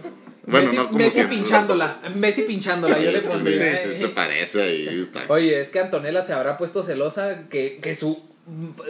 Bueno, 0.49 0.65
Messi, 0.67 0.77
no 0.77 0.87
como 0.87 0.97
Messi 0.99 1.11
siempre. 1.11 1.37
pinchándola. 1.37 1.99
Messi 2.15 2.41
pinchándola, 2.43 2.99
yo 2.99 3.11
le 3.11 3.21
pondría. 3.21 3.55
sí, 3.83 3.89
¿eh? 3.89 3.93
se 3.93 4.07
parece 4.09 4.61
ahí. 4.61 4.99
Está. 5.01 5.25
Oye, 5.29 5.59
es 5.59 5.69
que 5.69 5.79
Antonella 5.79 6.21
se 6.23 6.33
habrá 6.33 6.57
puesto 6.57 6.83
celosa 6.83 7.47
que, 7.49 7.77
que 7.81 7.95
su, 7.95 8.21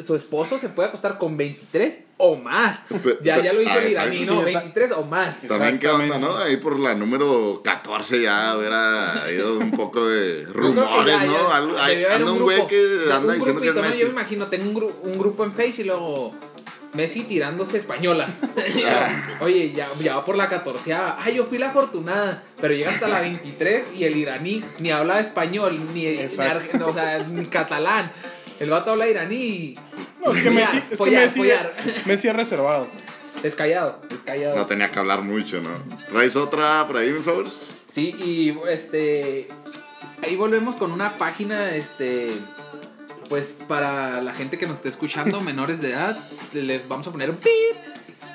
su 0.05 0.15
esposo 0.15 0.57
se 0.57 0.69
puede 0.69 0.89
acostar 0.89 1.17
con 1.17 1.35
23 1.37 1.99
o 2.17 2.35
más. 2.35 2.83
Pe- 3.03 3.17
Ya, 3.21 3.41
ya 3.41 3.53
lo 3.53 3.61
hizo 3.61 3.71
ah, 3.73 3.77
el. 3.77 4.15
Sí, 4.17 4.23
exacto. 4.23 4.41
23 4.43 4.91
o 4.93 5.05
más. 5.05 5.47
También 5.47 5.79
qué 5.79 5.87
onda. 5.87 6.17
¿no? 6.17 6.37
Ahí 6.37 6.57
por 6.57 6.79
la 6.79 6.93
número 6.95 7.61
14 7.63 8.21
ya 8.21 8.57
hubiera 8.57 9.23
habido 9.23 9.57
un 9.57 9.71
poco 9.71 10.05
de 10.07 10.45
rumores, 10.45 11.13
ya- 11.19 11.25
¿no? 11.25 11.33
ya 11.33 11.55
Algo- 11.55 11.77
hay- 11.77 12.03
anda 12.05 12.31
un 12.31 12.39
güey 12.39 12.55
grupo, 12.57 12.67
que 12.69 12.81
un 13.05 13.11
anda 13.11 13.33
diciendo 13.33 13.61
que 13.61 13.67
es 13.67 13.73
grupito, 13.73 13.81
¿no? 13.81 13.81
Messi. 13.89 13.99
Yo 14.01 14.05
me 14.07 14.11
imagino, 14.13 14.47
tengo 14.47 14.69
un, 14.69 14.75
gru- 14.75 14.93
un 15.03 15.17
grupo 15.17 15.43
en 15.45 15.53
Face 15.53 15.81
y 15.81 15.85
luego 15.85 16.33
Messi 16.93 17.23
tirándose 17.23 17.77
españolas. 17.77 18.37
Oye, 19.41 19.71
ya, 19.73 19.89
ya 20.01 20.15
va 20.15 20.25
por 20.25 20.35
la 20.35 20.49
14 20.49 20.93
Ay, 20.93 21.35
yo 21.35 21.45
fui 21.45 21.57
la 21.57 21.69
afortunada. 21.69 22.43
Pero 22.59 22.73
llega 22.73 22.91
hasta 22.91 23.07
la 23.07 23.21
23 23.21 23.93
y 23.95 24.03
el 24.05 24.17
iraní 24.17 24.63
ni 24.79 24.91
habla 24.91 25.19
español, 25.19 25.77
ni, 25.93 26.05
ni, 26.05 26.23
o 26.23 26.29
sea, 26.29 27.19
ni 27.29 27.45
catalán. 27.45 28.11
El 28.59 28.69
vato 28.69 28.91
habla 28.91 29.07
iraní 29.07 29.35
y 29.35 29.79
No, 30.23 30.33
es 30.33 30.43
que 30.43 30.49
Messi, 30.49 30.77
es, 30.77 30.83
que 30.83 30.95
follar, 30.97 31.23
Messi, 31.23 31.39
follar. 31.39 31.73
Messi 32.05 32.27
es 32.27 32.35
reservado. 32.35 32.87
es 33.43 33.55
callado, 33.55 34.01
es 34.13 34.21
callado. 34.21 34.55
No 34.55 34.65
tenía 34.65 34.89
que 34.89 34.99
hablar 34.99 35.21
mucho, 35.21 35.61
¿no? 35.61 35.69
¿Traes 36.09 36.35
otra 36.35 36.85
por 36.85 36.97
ahí, 36.97 37.13
mi 37.13 37.21
Flowers? 37.21 37.85
Sí, 37.89 38.15
y 38.19 38.57
este. 38.69 39.47
Ahí 40.21 40.35
volvemos 40.35 40.75
con 40.75 40.91
una 40.91 41.17
página, 41.17 41.73
este. 41.75 42.31
Pues 43.29 43.57
para 43.67 44.21
la 44.21 44.33
gente 44.33 44.57
que 44.57 44.67
nos 44.67 44.77
esté 44.77 44.89
escuchando, 44.89 45.39
menores 45.41 45.81
de 45.81 45.91
edad, 45.91 46.17
les 46.53 46.87
vamos 46.87 47.07
a 47.07 47.11
poner 47.11 47.29
un 47.29 47.37
pip. 47.37 47.49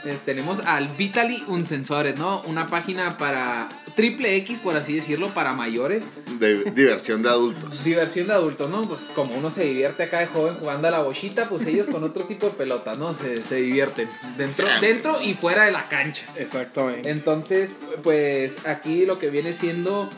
Eh, 0.05 0.19
tenemos 0.27 0.61
al 0.61 0.89
Vitali 0.89 1.43
Unsensores, 1.49 2.19
¿no? 2.19 2.43
Una 2.43 2.69
página 2.69 3.17
para 3.17 3.71
triple 3.97 4.37
X, 4.37 4.59
por 4.59 4.77
así 4.77 4.95
decirlo, 4.95 5.33
para 5.33 5.55
mayores. 5.55 6.05
De 6.39 6.71
diversión 6.73 7.23
de 7.23 7.31
adultos. 7.31 7.85
Diversión 7.85 8.27
de 8.27 8.35
adultos, 8.35 8.69
¿no? 8.69 8.87
Pues 8.87 9.05
como 9.15 9.35
uno 9.35 9.51
se 9.51 9.65
divierte 9.65 10.03
acá 10.03 10.21
de 10.21 10.27
joven 10.27 10.57
jugando 10.57 10.89
a 10.89 10.91
la 10.91 11.01
bochita, 11.01 11.49
pues 11.49 11.67
ellos 11.67 11.87
con 11.87 12.05
otro 12.05 12.25
tipo 12.25 12.47
de 12.47 12.53
pelota, 12.53 12.95
¿no? 12.97 13.15
Se, 13.15 13.43
se 13.45 13.57
divierten. 13.57 14.09
Dentro, 14.37 14.67
dentro 14.83 15.23
y 15.23 15.35
fuera 15.35 15.65
de 15.65 15.73
la 15.73 15.85
cancha. 15.89 16.27
Exactamente. 16.37 17.09
Entonces, 17.09 17.75
pues 18.03 18.57
aquí 18.67 19.07
lo 19.07 19.19
que 19.19 19.31
viene 19.31 19.55
siendo 19.55 20.11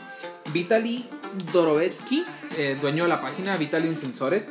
Vitaly 0.51 1.05
Dorovetsky, 1.51 2.23
eh, 2.57 2.77
dueño 2.81 3.03
de 3.03 3.09
la 3.09 3.21
página 3.21 3.57
Vitaly 3.57 3.93
Sensores, 3.95 4.43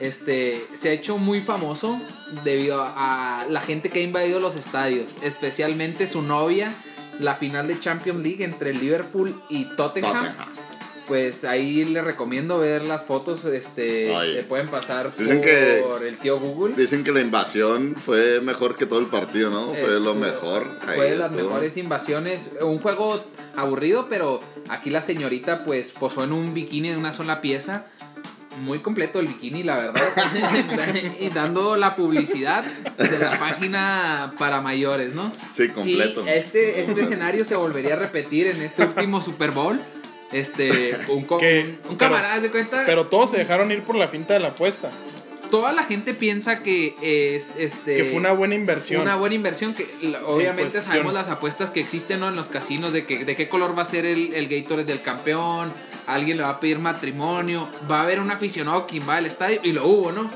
este, 0.00 0.66
se 0.74 0.88
ha 0.88 0.92
hecho 0.92 1.18
muy 1.18 1.40
famoso 1.40 2.00
debido 2.42 2.82
a, 2.82 3.44
la 3.48 3.60
gente 3.60 3.90
que 3.90 4.00
ha 4.00 4.02
invadido 4.02 4.40
los 4.40 4.56
estadios, 4.56 5.10
especialmente 5.22 6.06
su 6.06 6.22
novia, 6.22 6.72
la 7.20 7.36
final 7.36 7.68
de 7.68 7.78
Champions 7.78 8.20
League 8.22 8.44
entre 8.44 8.72
Liverpool 8.72 9.40
y. 9.48 9.64
Tottenham. 9.76 10.32
Pues 11.06 11.44
ahí 11.44 11.84
le 11.84 12.00
recomiendo 12.00 12.58
ver 12.58 12.82
las 12.82 13.02
fotos, 13.02 13.44
este, 13.44 14.10
se 14.34 14.42
pueden 14.44 14.68
pasar 14.68 15.12
Dicen 15.16 15.36
por 15.36 16.00
que- 16.00 16.08
el 16.08 16.16
tío 16.16 16.40
Google. 16.40 16.74
Dicen 16.74 17.04
que 17.04 17.12
la 17.12 17.20
invasión 17.20 17.94
fue 17.94 18.40
mejor 18.40 18.74
que 18.76 18.86
todo 18.86 19.00
el 19.00 19.06
partido, 19.06 19.50
¿no? 19.50 19.74
Fue 19.74 20.00
lo 20.00 20.14
mejor. 20.14 20.66
Ahí 20.86 20.96
Fue 20.96 21.10
de 21.10 21.16
las 21.16 21.30
estuvo. 21.30 21.48
mejores 21.48 21.76
invasiones. 21.76 22.52
Un 22.62 22.78
juego 22.78 23.22
aburrido, 23.54 24.06
pero 24.08 24.40
aquí 24.70 24.88
la 24.88 25.02
señorita 25.02 25.64
pues 25.66 25.90
posó 25.90 26.24
en 26.24 26.32
un 26.32 26.54
bikini 26.54 26.88
de 26.90 26.96
una 26.96 27.12
sola 27.12 27.42
pieza. 27.42 27.86
Muy 28.62 28.78
completo 28.78 29.18
el 29.20 29.26
bikini, 29.26 29.62
la 29.62 29.76
verdad. 29.76 30.02
y 31.20 31.28
dando 31.30 31.76
la 31.76 31.96
publicidad 31.96 32.64
de 32.64 33.18
la 33.18 33.38
página 33.38 34.32
para 34.38 34.60
mayores, 34.60 35.12
¿no? 35.12 35.32
Sí, 35.52 35.68
completo. 35.68 36.24
Y 36.24 36.28
este, 36.30 36.80
este 36.82 37.00
escenario 37.02 37.44
se 37.44 37.56
volvería 37.56 37.94
a 37.94 37.96
repetir 37.98 38.46
en 38.46 38.62
este 38.62 38.84
último 38.86 39.20
Super 39.20 39.50
Bowl. 39.50 39.78
Este, 40.32 40.92
un, 41.08 41.24
co- 41.24 41.38
Que- 41.38 41.78
un 41.88 41.96
pero- 41.96 42.10
camarada 42.10 42.40
se 42.40 42.50
cuenta. 42.50 42.82
Pero 42.86 43.06
todos 43.06 43.30
se 43.30 43.38
dejaron 43.38 43.70
ir 43.72 43.82
por 43.82 43.94
la 43.96 44.08
finta 44.08 44.34
de 44.34 44.40
la 44.40 44.48
apuesta. 44.48 44.90
toda 45.50 45.72
la 45.72 45.84
gente 45.84 46.14
piensa 46.14 46.62
que 46.64 46.94
es 47.00 47.52
este 47.56 47.96
Que 47.96 48.04
fue 48.04 48.16
una 48.16 48.32
buena 48.32 48.54
inversión. 48.56 49.02
una 49.02 49.14
buena 49.14 49.36
inversión 49.36 49.74
que 49.74 49.86
obviamente 50.26 50.80
sabemos 50.82 51.12
las 51.14 51.28
apuestas 51.28 51.70
que 51.70 51.78
existen 51.80 52.18
¿no? 52.20 52.28
en 52.28 52.34
los 52.34 52.48
casinos 52.48 52.92
de 52.92 53.04
que 53.06 53.24
de 53.24 53.36
qué 53.36 53.48
color 53.48 53.76
va 53.78 53.82
a 53.82 53.84
ser 53.84 54.04
el, 54.06 54.34
el 54.34 54.48
Gatorade 54.48 54.84
del 54.86 55.00
campeón 55.02 55.70
alguien 56.08 56.38
le 56.38 56.42
va 56.42 56.48
a 56.50 56.60
pedir 56.60 56.80
matrimonio 56.80 57.68
va 57.88 58.00
a 58.00 58.02
haber 58.02 58.18
un 58.18 58.32
aficionado 58.32 58.86
quien 58.88 59.08
va 59.08 59.16
al 59.18 59.26
estadio 59.26 59.60
y 59.62 59.70
lo 59.72 59.86
hubo 59.86 60.10
no 60.10 60.28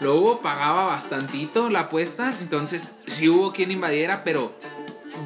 lo 0.00 0.16
hubo 0.16 0.40
pagaba 0.40 0.86
bastantito 0.86 1.68
la 1.70 1.80
apuesta 1.80 2.34
entonces 2.40 2.88
sí 3.06 3.28
hubo 3.28 3.52
quien 3.52 3.70
invadiera 3.70 4.22
pero 4.24 4.52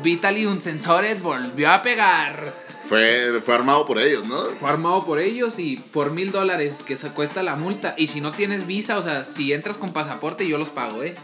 Vitaly 0.02 0.44
Unsensores 0.44 1.22
volvió 1.22 1.70
a 1.70 1.80
pegar 1.80 2.52
Fue, 2.88 3.40
fue 3.44 3.54
armado 3.54 3.84
por 3.84 3.98
ellos, 3.98 4.24
¿no? 4.26 4.38
Fue 4.58 4.70
armado 4.70 5.04
por 5.04 5.20
ellos 5.20 5.58
y 5.58 5.76
por 5.76 6.10
mil 6.10 6.32
dólares 6.32 6.82
que 6.82 6.96
se 6.96 7.10
cuesta 7.10 7.42
la 7.42 7.54
multa. 7.54 7.94
Y 7.98 8.06
si 8.06 8.22
no 8.22 8.32
tienes 8.32 8.66
visa, 8.66 8.96
o 8.96 9.02
sea, 9.02 9.24
si 9.24 9.52
entras 9.52 9.76
con 9.76 9.92
pasaporte, 9.92 10.48
yo 10.48 10.56
los 10.56 10.70
pago, 10.70 11.02
¿eh? 11.02 11.14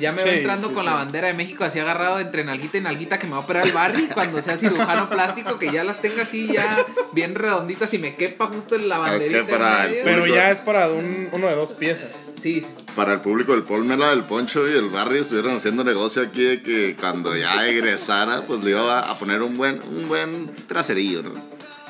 Ya 0.00 0.10
me 0.12 0.22
veo 0.24 0.32
Sí, 0.32 0.38
entrando 0.40 0.68
sí, 0.68 0.74
con 0.74 0.82
sí. 0.84 0.88
la 0.90 0.94
bandera 0.96 1.28
de 1.28 1.34
México 1.34 1.64
así 1.64 1.78
agarrado 1.78 2.18
entre 2.18 2.44
nalguita 2.44 2.78
y 2.78 2.80
nalguita 2.80 3.18
que 3.18 3.26
me 3.26 3.32
va 3.32 3.38
a 3.38 3.40
operar 3.40 3.66
el 3.66 3.72
Barry 3.72 4.08
cuando 4.14 4.40
sea 4.42 4.56
cirujano 4.56 5.08
plástico, 5.10 5.58
que 5.58 5.70
ya 5.70 5.84
las 5.84 6.00
tenga 6.00 6.22
así 6.22 6.46
ya 6.48 6.84
bien 7.12 7.34
redonditas 7.34 7.92
y 7.94 7.98
me 7.98 8.14
quepa 8.16 8.46
justo 8.46 8.74
en 8.76 8.88
la 8.88 9.04
Ah, 9.04 9.14
es 9.16 9.24
que 9.24 9.40
banderita. 9.42 9.52
en 9.52 9.58
para 9.58 9.86
el 9.86 10.04
Pero 10.04 10.26
ya 10.26 10.50
es 10.50 10.60
para 10.60 10.88
un- 10.88 11.28
uno 11.32 11.46
de 11.46 11.54
dos 11.54 11.72
piezas. 11.74 12.32
Sí, 12.40 12.64
Para 12.96 13.12
el 13.14 13.20
público 13.20 13.52
del 13.52 13.62
Polmela, 13.64 14.10
del 14.10 14.24
Poncho 14.24 14.68
y 14.68 14.72
el 14.72 14.88
Barry 14.90 15.18
estuvieron 15.20 15.56
haciendo 15.56 15.82
negocio 15.84 16.22
aquí 16.22 16.42
de 16.42 16.62
que 16.62 16.96
cuando 16.98 17.36
ya 17.36 17.66
egresara, 17.68 18.42
pues 18.42 18.60
le 18.64 18.70
iba 18.70 19.00
a 19.00 19.18
poner 19.18 19.42
un 19.42 19.56
buen, 19.56 19.80
un 19.90 20.08
buen 20.08 20.50
traserillo, 20.66 21.22
¿no? 21.22 21.32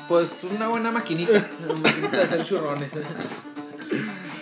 pues 0.07 0.29
una 0.43 0.67
buena 0.67 0.91
maquinita, 0.91 1.47
una 1.63 1.75
maquinita 1.79 2.17
de 2.17 2.23
hacer 2.23 2.45
churrones. 2.45 2.91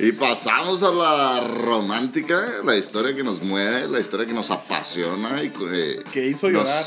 Y 0.04 0.12
pasamos 0.14 0.82
a 0.84 0.92
la 0.92 1.42
romántica, 1.42 2.42
la 2.66 2.76
historia 2.76 3.16
que 3.16 3.24
nos 3.24 3.42
mueve, 3.44 3.88
la 3.88 4.00
historia 4.00 4.26
que 4.26 4.34
nos 4.34 4.50
apasiona 4.50 5.44
y 5.44 5.54
eh, 5.72 6.04
Que 6.12 6.28
hizo 6.28 6.50
nos- 6.50 6.64
llorar. 6.64 6.86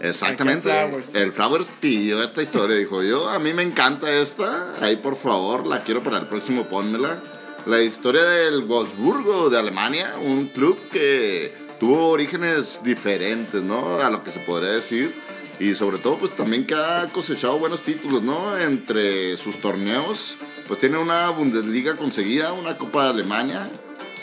Exactamente. 0.00 0.70
Aquí 0.72 0.80
el 0.84 0.88
Flowers. 0.90 1.14
El 1.14 1.32
Flowers 1.32 1.66
pidió 1.80 2.22
esta 2.22 2.42
historia, 2.42 2.76
dijo 2.76 3.02
yo, 3.02 3.28
a 3.28 3.38
mí 3.38 3.52
me 3.52 3.62
encanta 3.62 4.10
esta, 4.12 4.74
ahí 4.80 4.96
por 4.96 5.16
favor, 5.16 5.66
la 5.66 5.80
quiero 5.80 6.02
para 6.02 6.18
el 6.18 6.26
próximo, 6.26 6.66
pónmela. 6.66 7.20
La 7.66 7.80
historia 7.82 8.22
del 8.22 8.62
Wolfsburgo 8.62 9.50
de 9.50 9.58
Alemania, 9.58 10.14
un 10.22 10.46
club 10.48 10.78
que 10.90 11.52
tuvo 11.80 12.08
orígenes 12.08 12.80
diferentes, 12.84 13.62
¿no? 13.62 13.98
A 14.00 14.08
lo 14.10 14.22
que 14.22 14.30
se 14.30 14.38
podría 14.40 14.70
decir. 14.70 15.14
Y 15.58 15.74
sobre 15.74 15.98
todo, 15.98 16.18
pues 16.18 16.36
también 16.36 16.66
que 16.66 16.74
ha 16.74 17.06
cosechado 17.12 17.58
buenos 17.58 17.82
títulos, 17.82 18.22
¿no? 18.22 18.56
Entre 18.58 19.36
sus 19.38 19.60
torneos, 19.60 20.36
pues 20.66 20.78
tiene 20.80 20.98
una 20.98 21.30
Bundesliga 21.30 21.96
conseguida, 21.96 22.52
una 22.52 22.76
Copa 22.78 23.04
de 23.04 23.10
Alemania 23.10 23.68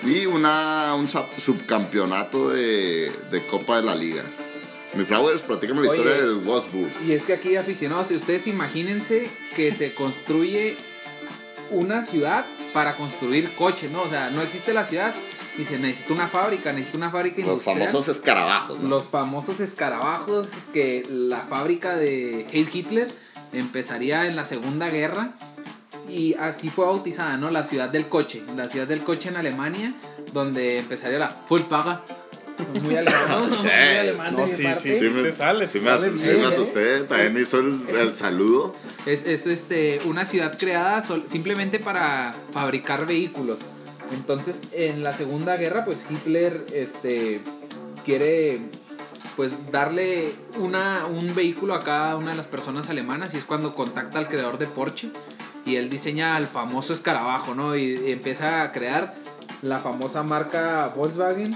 y 0.03 0.25
una, 0.25 0.93
un 0.95 1.07
sub- 1.07 1.29
subcampeonato 1.37 2.49
de, 2.49 3.11
de 3.31 3.45
Copa 3.47 3.77
de 3.77 3.83
la 3.83 3.95
Liga. 3.95 4.23
Mi 4.95 5.05
Flowers, 5.05 5.41
platícame 5.41 5.81
la 5.81 5.89
Oye. 5.89 5.97
historia 5.99 6.21
del 6.21 6.35
Wolfsburg. 6.39 6.91
Y 7.07 7.13
es 7.13 7.25
que 7.25 7.33
aquí, 7.33 7.55
aficionados, 7.55 8.07
si 8.09 8.15
ustedes 8.15 8.45
imagínense 8.47 9.29
que 9.55 9.73
se 9.73 9.95
construye 9.95 10.77
una 11.71 12.03
ciudad 12.03 12.45
para 12.73 12.95
construir 12.97 13.55
coches, 13.55 13.89
¿no? 13.89 14.03
O 14.03 14.09
sea, 14.09 14.29
no 14.29 14.41
existe 14.41 14.73
la 14.73 14.83
ciudad. 14.83 15.15
Dice, 15.57 15.77
necesito 15.79 16.13
una 16.13 16.27
fábrica, 16.27 16.73
necesito 16.73 16.97
una 16.97 17.11
fábrica 17.11 17.41
Los 17.43 17.63
famosos 17.63 18.07
escarabajos, 18.07 18.79
¿no? 18.79 18.89
Los 18.89 19.07
famosos 19.07 19.59
escarabajos 19.59 20.49
que 20.73 21.05
la 21.09 21.41
fábrica 21.41 21.95
de 21.95 22.47
Heil 22.51 22.69
Hitler 22.71 23.11
empezaría 23.51 24.25
en 24.27 24.35
la 24.35 24.45
Segunda 24.45 24.89
Guerra. 24.89 25.33
Y 26.09 26.33
así 26.35 26.69
fue 26.69 26.85
bautizada, 26.85 27.37
¿no? 27.37 27.49
La 27.49 27.63
ciudad 27.63 27.89
del 27.89 28.07
coche. 28.07 28.43
La 28.55 28.67
ciudad 28.69 28.87
del 28.87 29.03
coche 29.03 29.29
en 29.29 29.37
Alemania, 29.37 29.93
donde 30.33 30.79
empezaría 30.79 31.17
la 31.19 31.43
Volkswagen. 31.49 31.97
Muy 32.83 32.95
alemán, 32.95 33.21
¿no? 33.29 33.49
Sí. 33.55 33.63
Muy 33.63 33.71
alemán 33.97 34.35
de 34.35 34.41
No, 34.41 34.47
mi 34.47 34.55
sí, 34.55 34.63
parte. 34.63 34.79
sí, 34.79 34.95
sí. 34.99 35.09
te 35.23 35.31
sale, 35.31 35.65
sí 35.65 35.79
te 35.79 35.85
me, 35.85 35.91
sale 35.97 36.17
sí 36.17 36.29
me 36.29 36.35
¿eh? 36.35 36.45
asusté. 36.45 37.03
También 37.03 37.37
hizo 37.41 37.59
el, 37.59 37.81
el 37.89 38.15
saludo. 38.15 38.75
Es, 39.05 39.25
es 39.25 39.47
este, 39.47 40.01
una 40.05 40.23
ciudad 40.25 40.57
creada 40.59 41.01
sol- 41.01 41.23
simplemente 41.27 41.79
para 41.79 42.35
fabricar 42.53 43.07
vehículos. 43.07 43.59
Entonces, 44.11 44.61
en 44.73 45.03
la 45.03 45.13
Segunda 45.13 45.57
Guerra, 45.57 45.83
pues 45.85 46.05
Hitler 46.09 46.65
este, 46.73 47.41
quiere 48.05 48.59
pues 49.35 49.51
darle 49.71 50.35
una, 50.59 51.07
un 51.07 51.33
vehículo 51.33 51.73
a 51.73 51.83
cada 51.83 52.17
una 52.17 52.31
de 52.31 52.37
las 52.37 52.45
personas 52.45 52.89
alemanas 52.91 53.33
y 53.33 53.37
es 53.37 53.45
cuando 53.45 53.73
contacta 53.73 54.19
al 54.19 54.27
creador 54.27 54.59
de 54.59 54.67
Porsche 54.67 55.09
y 55.65 55.75
él 55.77 55.89
diseña 55.89 56.37
el 56.37 56.45
famoso 56.45 56.93
escarabajo, 56.93 57.55
¿no? 57.55 57.75
Y, 57.75 58.11
empieza 58.11 58.63
a 58.63 58.71
crear 58.71 59.15
la 59.61 59.77
famosa 59.77 60.23
marca 60.23 60.93
Volkswagen, 60.95 61.55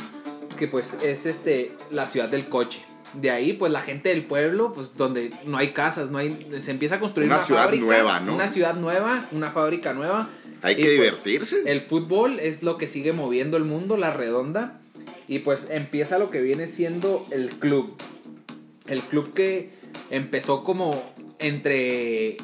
que 0.58 0.67
pues 0.67 0.96
es 1.04 1.26
este, 1.26 1.74
la 1.91 2.08
ciudad 2.08 2.30
del 2.30 2.48
coche. 2.48 2.84
De 3.13 3.32
ahí, 3.32 3.54
pues 3.54 3.72
la 3.72 3.82
gente 3.82 4.10
del 4.10 4.24
pueblo, 4.24 4.74
pues 4.74 4.96
donde 4.96 5.32
no 5.46 5.58
hay 5.58 5.70
casas, 5.70 6.12
no 6.12 6.17
hay, 6.17 6.48
se 6.60 6.72
empieza 6.72 6.96
a 6.96 7.00
construir 7.00 7.28
Una 7.28 7.38
una, 7.38 7.46
ciudad 7.46 7.63
fábrica, 7.63 7.86
nueva, 7.86 8.20
¿no? 8.20 8.36
Una 8.36 8.48
ciudad 8.48 8.76
nueva, 8.76 9.26
una 9.32 9.52
fábrica 9.52 9.93
nueva. 9.93 10.30
Hay 10.62 10.74
Y, 10.74 10.78
que 10.78 10.84
pues, 10.84 10.93
divertirse. 10.96 11.63
El 11.65 11.82
fútbol 11.82 12.39
es 12.39 12.63
lo 12.63 12.78
que 12.78 12.88
sigue 12.88 13.13
moviendo 13.13 13.58
el 13.58 13.63
mundo, 13.63 13.98
la 13.98 14.12
redonda. 14.12 14.80
Y 15.28 15.39
pues 15.39 15.67
empieza 15.70 16.20
lo 16.20 16.30
que 16.30 16.41
viene 16.41 16.67
siendo 16.67 17.26
el 17.32 17.50
club. 17.50 17.96
El 18.88 19.02
club 19.02 19.34
que 19.34 19.72
empezó 20.10 20.63
como 20.63 21.04
entre 21.39 22.38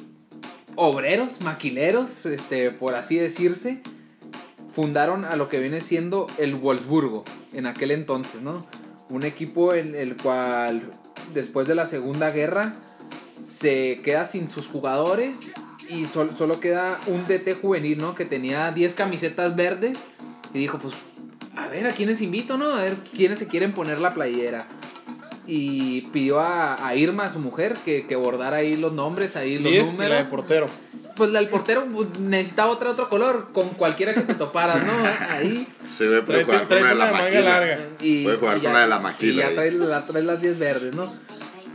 obreros, 0.75 1.41
maquileros, 1.41 2.25
este, 2.25 2.71
por 2.71 2.95
así 2.95 3.17
decirse. 3.17 3.81
Fundaron 4.75 5.23
a 5.25 5.35
lo 5.35 5.49
que 5.49 5.59
viene 5.59 5.81
siendo 5.81 6.25
el 6.39 6.55
Wolfsburgo 6.55 7.23
en 7.53 7.67
aquel 7.67 7.91
entonces, 7.91 8.41
¿no? 8.41 8.65
Un 9.09 9.23
equipo 9.23 9.73
en 9.75 9.93
el 9.93 10.17
cual 10.17 10.81
después 11.33 11.67
de 11.67 11.75
la 11.75 11.85
Segunda 11.85 12.31
Guerra 12.31 12.73
se 13.47 14.01
queda 14.03 14.25
sin 14.25 14.49
sus 14.49 14.67
jugadores 14.67 15.51
y 15.87 16.05
sol- 16.05 16.31
solo 16.35 16.59
queda 16.59 16.99
un 17.05 17.25
DT 17.27 17.53
juvenil, 17.61 17.99
¿no? 17.99 18.15
Que 18.15 18.25
tenía 18.25 18.71
10 18.71 18.95
camisetas 18.95 19.55
verdes 19.55 19.99
y 20.55 20.59
dijo, 20.59 20.79
pues, 20.79 20.95
a 21.55 21.67
ver, 21.67 21.85
¿a 21.85 21.91
quiénes 21.91 22.21
invito, 22.21 22.57
no? 22.57 22.73
A 22.73 22.81
ver, 22.81 22.95
¿quiénes 23.15 23.37
se 23.37 23.47
quieren 23.47 23.73
poner 23.73 23.99
la 23.99 24.13
playera? 24.15 24.65
Y 25.45 26.01
pidió 26.13 26.39
a, 26.39 26.87
a 26.87 26.95
Irma, 26.95 27.29
su 27.31 27.39
mujer, 27.39 27.75
que, 27.83 28.05
que 28.07 28.15
bordara 28.15 28.57
ahí 28.57 28.75
los 28.77 28.93
nombres, 28.93 29.35
ahí 29.35 29.59
los 29.59 29.71
10 29.71 29.87
y 29.87 29.91
números. 29.91 30.11
la 30.11 30.17
de 30.23 30.29
portero. 30.29 30.67
Pues 31.15 31.29
la 31.29 31.39
del 31.39 31.49
portero 31.49 31.85
pues, 31.93 32.17
necesitaba 32.19 32.71
otro, 32.71 32.89
otro 32.91 33.07
color, 33.09 33.49
con 33.53 33.69
cualquiera 33.69 34.13
que 34.13 34.21
te 34.21 34.33
toparas, 34.33 34.81
¿no? 34.83 34.93
Ahí. 35.29 35.67
Se 35.87 36.07
ve 36.07 36.21
puede 36.23 36.43
jugar 36.43 36.67
con 36.67 36.81
la 36.81 36.87
de 36.87 36.93
una 36.95 37.05
la 37.05 37.11
maquila. 37.11 37.41
larga. 37.41 37.79
Y, 38.01 38.23
Puede 38.23 38.37
jugar 38.37 38.57
y 38.57 38.61
con 38.61 38.73
la 38.73 38.79
de 38.79 38.87
la 38.87 38.99
maquila 38.99 39.43
Sí, 39.43 39.49
ya 39.49 39.53
trae, 39.55 39.71
la- 39.73 40.05
trae 40.05 40.23
las 40.23 40.41
10 40.41 40.57
verdes, 40.57 40.95
¿no? 40.95 41.13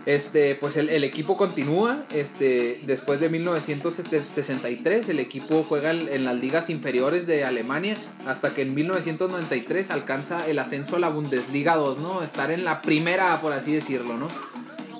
Este, 0.08 0.54
pues 0.54 0.78
el, 0.78 0.88
el 0.88 1.04
equipo 1.04 1.36
continúa. 1.36 2.06
Este, 2.14 2.80
después 2.86 3.20
de 3.20 3.28
1963, 3.28 5.06
el 5.10 5.20
equipo 5.20 5.66
juega 5.68 5.90
en, 5.90 6.24
las 6.24 6.34
ligas 6.34 6.70
inferiores 6.70 7.26
de 7.26 7.44
Alemania. 7.44 7.94
Hasta 8.24 8.54
que 8.54 8.62
en 8.62 8.74
1993 8.74 9.90
alcanza 9.90 10.48
el 10.48 10.60
ascenso 10.60 10.96
a 10.96 10.98
la 10.98 11.10
Bundesliga 11.10 11.76
2, 11.76 11.98
¿no? 11.98 12.22
Estar 12.22 12.50
en 12.50 12.64
la 12.64 12.80
primera, 12.80 13.38
por 13.42 13.52
así 13.52 13.74
decirlo, 13.74 14.16
¿no? 14.16 14.28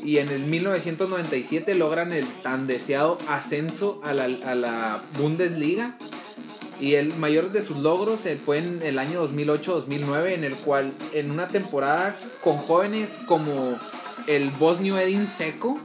Y 0.05 0.19
en 0.19 0.29
el 0.29 0.45
1997 0.45 1.75
logran 1.75 2.13
el 2.13 2.27
tan 2.43 2.67
deseado 2.67 3.17
ascenso 3.29 4.03
a 4.05 4.13
la, 4.13 4.25
a 4.25 4.55
la 4.55 5.01
Bundesliga. 5.19 5.97
Y 6.83 6.97
el 6.97 7.15
mayor 7.15 7.51
de 7.51 7.63
sus 7.63 7.79
logros 7.79 8.27
eh, 8.27 8.37
fue 8.37 8.59
en 8.59 8.83
el 8.83 8.99
año 8.99 9.27
2008-2009, 9.27 10.33
en 10.33 10.45
el 10.45 10.55
cual 10.57 10.93
en 11.15 11.31
una 11.31 11.49
temporada 11.49 12.21
con 12.45 12.59
jóvenes 12.59 13.19
como 13.27 13.79
el 14.29 14.51
bosnio 14.51 14.99
Edin 14.99 15.27
Seco, 15.27 15.79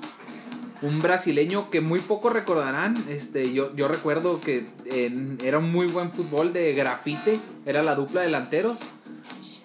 un 0.82 1.00
brasileño 1.00 1.70
que 1.72 1.80
muy 1.82 2.00
poco 2.02 2.30
recordarán, 2.30 2.96
este, 3.10 3.54
yo, 3.54 3.74
yo 3.76 3.88
recuerdo 3.88 4.42
que 4.42 4.66
en- 4.86 5.38
era 5.44 5.60
un 5.60 5.72
muy 5.72 5.88
buen 5.88 6.12
fútbol 6.12 6.52
de 6.54 6.74
grafite, 6.74 7.40
era 7.66 7.82
la 7.84 7.96
dupla 7.96 8.20
de 8.22 8.28
delanteros. 8.28 8.78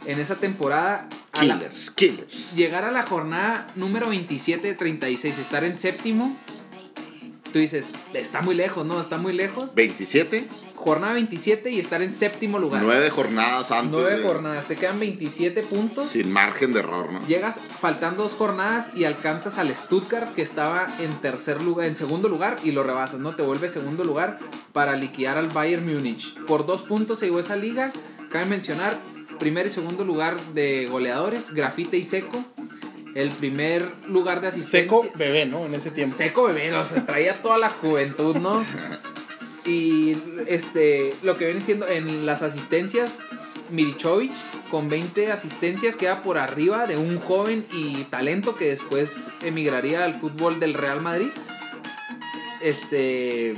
En 0.06 0.20
esa 0.20 0.36
temporada, 0.36 1.08
la- 1.34 1.40
Killers, 1.58 1.90
killers. 1.90 2.54
llegar 2.54 2.84
a 2.84 2.92
la 2.92 3.02
jornada 3.02 3.66
número 3.74 4.08
27 4.08 4.68
de 4.68 4.74
36, 4.74 5.38
estar 5.38 5.64
en 5.64 5.76
séptimo, 5.76 6.36
tú 7.52 7.58
dices, 7.58 7.84
está 8.14 8.40
muy 8.42 8.54
lejos, 8.54 8.86
¿no? 8.86 9.00
Está 9.00 9.18
muy 9.18 9.32
lejos. 9.32 9.74
27, 9.74 10.46
Jornada 10.78 11.14
27 11.14 11.70
y 11.70 11.80
estar 11.80 12.00
en 12.02 12.10
séptimo 12.10 12.58
lugar. 12.58 12.82
nueve 12.82 13.10
jornadas 13.10 13.70
antes. 13.72 13.90
Nueve 13.90 14.18
de- 14.18 14.22
jornadas, 14.22 14.66
te 14.66 14.76
quedan 14.76 14.98
27 15.00 15.62
puntos. 15.64 16.08
Sin 16.08 16.30
margen 16.32 16.72
de 16.72 16.80
error, 16.80 17.12
¿no? 17.12 17.26
Llegas 17.26 17.58
faltando 17.80 18.22
dos 18.22 18.32
jornadas 18.32 18.94
y 18.94 19.04
alcanzas 19.04 19.58
al 19.58 19.74
Stuttgart 19.74 20.34
que 20.34 20.42
estaba 20.42 20.86
en 21.00 21.10
tercer 21.20 21.60
lugar, 21.62 21.86
en 21.88 21.96
segundo 21.96 22.28
lugar 22.28 22.56
y 22.62 22.70
lo 22.70 22.82
rebasas, 22.84 23.18
¿no? 23.20 23.34
Te 23.34 23.42
vuelve 23.42 23.68
segundo 23.68 24.04
lugar 24.04 24.38
para 24.72 24.94
liquidar 24.96 25.36
al 25.36 25.48
Bayern 25.48 25.84
Múnich. 25.92 26.34
Por 26.46 26.64
dos 26.64 26.82
puntos 26.82 27.18
se 27.18 27.26
llevó 27.26 27.40
esa 27.40 27.56
liga. 27.56 27.92
Cabe 28.30 28.46
mencionar, 28.46 28.96
primer 29.40 29.66
y 29.66 29.70
segundo 29.70 30.04
lugar 30.04 30.38
de 30.54 30.86
goleadores, 30.86 31.52
Grafite 31.52 31.96
y 31.96 32.04
Seco. 32.04 32.44
El 33.14 33.30
primer 33.30 33.90
lugar 34.06 34.40
de 34.40 34.48
asistencia. 34.48 34.80
Seco 34.82 35.10
bebé, 35.16 35.44
¿no? 35.46 35.64
En 35.66 35.74
ese 35.74 35.90
tiempo. 35.90 36.16
Seco 36.16 36.44
bebé, 36.44 36.72
o 36.74 36.84
sea, 36.84 37.04
traía 37.04 37.42
toda 37.42 37.58
la 37.58 37.68
juventud, 37.70 38.36
¿no? 38.36 38.64
Y 39.68 40.16
este, 40.46 41.14
lo 41.22 41.36
que 41.36 41.44
viene 41.46 41.60
siendo 41.60 41.86
en 41.86 42.24
las 42.26 42.42
asistencias, 42.42 43.18
Milichovic 43.70 44.32
con 44.70 44.88
20 44.88 45.30
asistencias 45.30 45.94
queda 45.96 46.22
por 46.22 46.38
arriba 46.38 46.86
de 46.86 46.96
un 46.96 47.18
joven 47.18 47.66
y 47.72 48.04
talento 48.04 48.54
que 48.54 48.70
después 48.70 49.28
emigraría 49.42 50.04
al 50.04 50.14
fútbol 50.14 50.58
del 50.58 50.72
Real 50.74 51.00
Madrid. 51.02 51.28
Este, 52.62 53.54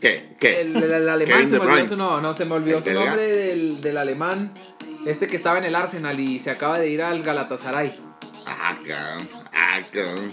¿Qué? 0.00 0.36
¿Qué? 0.38 0.60
el, 0.60 0.76
el- 0.76 0.90
el 0.92 1.08
alemán 1.08 1.48
se 1.48 1.58
me 1.58 1.66
olvidó 1.66 1.88
su 1.88 1.96
no, 1.96 2.20
no 2.20 2.34
se 2.34 2.44
me 2.44 2.54
olvidó 2.54 2.78
¿El 2.78 2.84
su 2.84 2.92
nombre 2.92 3.22
del, 3.30 3.80
del 3.80 3.96
alemán, 3.96 4.54
este 5.06 5.26
que 5.28 5.36
estaba 5.36 5.58
en 5.58 5.64
el 5.64 5.74
Arsenal 5.74 6.18
y 6.20 6.38
se 6.38 6.50
acaba 6.50 6.78
de 6.78 6.88
ir 6.88 7.02
al 7.02 7.22
Galatasaray. 7.22 7.98
Ah, 8.46 8.76
cabrón. 8.86 9.28
Ah, 9.52 9.80
cabrón. 9.92 10.32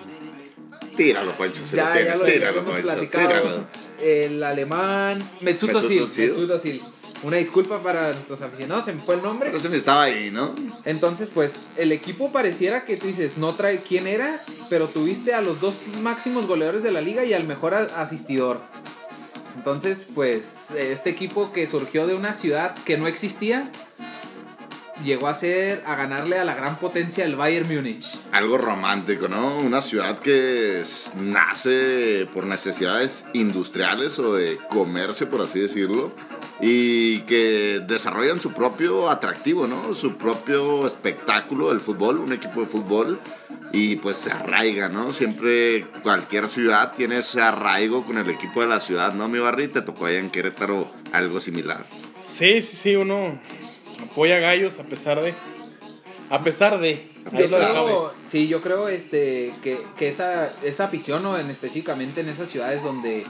Tíralo, 0.96 1.32
Poncho, 1.34 1.66
si 1.66 1.76
lo 1.76 1.84
Ya, 1.84 1.90
ya 1.90 1.94
tienes, 1.94 2.20
lo, 2.20 2.26
tíralo, 2.26 2.62
lo 2.62 3.08
tíralo. 3.08 3.68
El 4.02 4.44
alemán. 4.44 5.30
Mesut 5.42 5.72
Özil. 5.72 6.82
Una 7.24 7.38
disculpa 7.38 7.82
para 7.82 8.14
nuestros 8.14 8.42
aficionados, 8.42 8.86
se 8.86 8.94
me 8.94 9.02
fue 9.02 9.16
el 9.16 9.24
nombre. 9.24 9.50
Pero 9.50 9.60
se 9.60 9.70
me 9.70 9.78
estaba 9.78 10.04
ahí, 10.04 10.30
¿no? 10.32 10.54
Entonces, 10.84 11.30
pues, 11.34 11.54
el 11.78 11.92
equipo 11.92 12.32
pareciera 12.32 12.86
que 12.86 12.98
tú 12.98 13.08
dices, 13.08 13.38
no 13.38 13.56
trae 13.56 13.82
quién 13.82 14.06
era, 14.06 14.44
pero 14.70 14.90
tuviste 14.90 15.34
a 15.34 15.42
los 15.42 15.60
dos 15.60 15.74
máximos 16.04 16.46
goleadores 16.46 16.84
de 16.84 16.92
la 16.92 17.02
liga 17.02 17.24
y 17.24 17.34
al 17.34 17.46
mejor 17.48 17.74
asistidor. 17.74 18.62
Entonces, 19.58 20.06
pues, 20.14 20.72
este 20.72 21.10
equipo 21.10 21.52
que 21.52 21.66
surgió 21.66 22.06
de 22.06 22.14
una 22.14 22.34
ciudad 22.34 22.76
que 22.86 22.98
no 22.98 23.08
existía, 23.08 23.72
llegó 25.04 25.28
a 25.28 25.34
ser, 25.34 25.84
a 25.86 25.96
ganarle 25.96 26.38
a 26.40 26.46
la 26.46 26.56
gran 26.56 26.78
potencia 26.78 27.26
del 27.26 27.36
Bayern 27.36 27.68
Múnich. 27.74 28.06
Algo 28.32 28.58
romántico, 28.58 29.28
¿no? 29.28 29.58
Una 29.58 29.82
ciudad 29.82 30.20
que 30.20 30.80
es- 30.80 31.12
nace 31.16 32.28
por 32.34 32.46
necesidades 32.46 33.26
industriales 33.34 34.18
o 34.20 34.34
de 34.36 34.58
comercio, 34.70 35.30
por 35.30 35.42
así 35.42 35.60
decirlo, 35.60 36.12
y 36.62 37.20
que 37.22 37.82
desarrollan 37.86 38.40
su 38.40 38.54
propio 38.54 39.10
atractivo, 39.10 39.68
¿no? 39.68 39.94
Su 39.94 40.16
propio 40.18 40.88
espectáculo, 40.88 41.72
el 41.72 41.80
fútbol, 41.82 42.20
un 42.20 42.32
equipo 42.34 42.62
de 42.62 42.66
fútbol, 42.68 43.20
y 43.74 43.98
pues 43.98 44.16
se 44.18 44.32
arraiga, 44.32 44.88
¿no? 44.88 45.12
Siempre 45.12 45.86
cualquier 46.02 46.48
ciudad 46.48 46.94
tiene 46.96 47.18
ese 47.18 47.42
arraigo 47.42 48.06
con 48.06 48.18
el 48.18 48.30
equipo 48.30 48.62
de 48.62 48.68
la 48.68 48.80
ciudad, 48.80 49.14
¿no? 49.14 49.28
Mi 49.28 49.40
barri 49.40 49.68
te 49.68 49.82
tocó 49.82 50.06
allá 50.06 50.20
en 50.20 50.30
Querétaro 50.30 50.90
algo 51.12 51.42
similar. 51.42 51.84
Sí, 52.28 52.62
sí, 52.62 52.76
sí, 52.78 52.96
uno 52.96 53.38
apoya 54.16 54.38
a 54.38 54.40
gallos 54.40 54.80
a 54.80 54.84
pesar 54.84 55.22
de. 55.22 55.34
A 56.30 56.40
pesar 56.42 56.80
de. 56.80 57.10
Yo 57.26 57.48
creo, 57.50 58.14
sí, 58.32 58.48
yo 58.48 58.62
creo 58.62 58.88
este, 58.88 59.52
que, 59.62 59.82
que 59.98 60.08
esa, 60.08 60.54
esa 60.64 60.86
afición, 60.86 61.22
¿no? 61.22 61.38
en, 61.38 61.50
específicamente 61.50 62.22
en 62.22 62.30
esas 62.30 62.48
ciudades 62.50 62.82
donde 62.82 63.26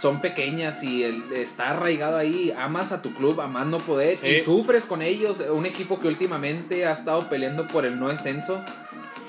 son 0.00 0.20
pequeñas 0.20 0.84
y 0.84 1.02
el, 1.02 1.32
está 1.32 1.70
arraigado 1.70 2.16
ahí, 2.16 2.54
amas 2.56 2.92
a 2.92 3.02
tu 3.02 3.12
club, 3.12 3.40
amas 3.40 3.66
no 3.66 3.78
poder 3.78 4.14
Sí. 4.16 4.26
y 4.28 4.40
sufres 4.40 4.84
con 4.84 5.02
ellos. 5.02 5.38
Un 5.50 5.66
equipo 5.66 5.98
que 5.98 6.06
últimamente 6.06 6.86
ha 6.86 6.92
estado 6.92 7.28
peleando 7.28 7.66
por 7.66 7.84
el 7.84 7.98
no 7.98 8.08
descenso, 8.08 8.64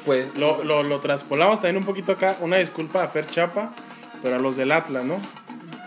pues 0.05 0.37
Lo, 0.37 0.63
lo, 0.63 0.83
lo 0.83 0.99
traspolamos 0.99 1.61
también 1.61 1.77
un 1.77 1.85
poquito 1.85 2.11
acá. 2.11 2.37
Una 2.41 2.57
disculpa 2.57 3.03
a 3.03 3.07
Fer 3.07 3.25
Chapa, 3.25 3.73
pero 4.21 4.35
a 4.35 4.39
los 4.39 4.55
del 4.55 4.71
Atlas, 4.71 5.03
¿no? 5.03 5.19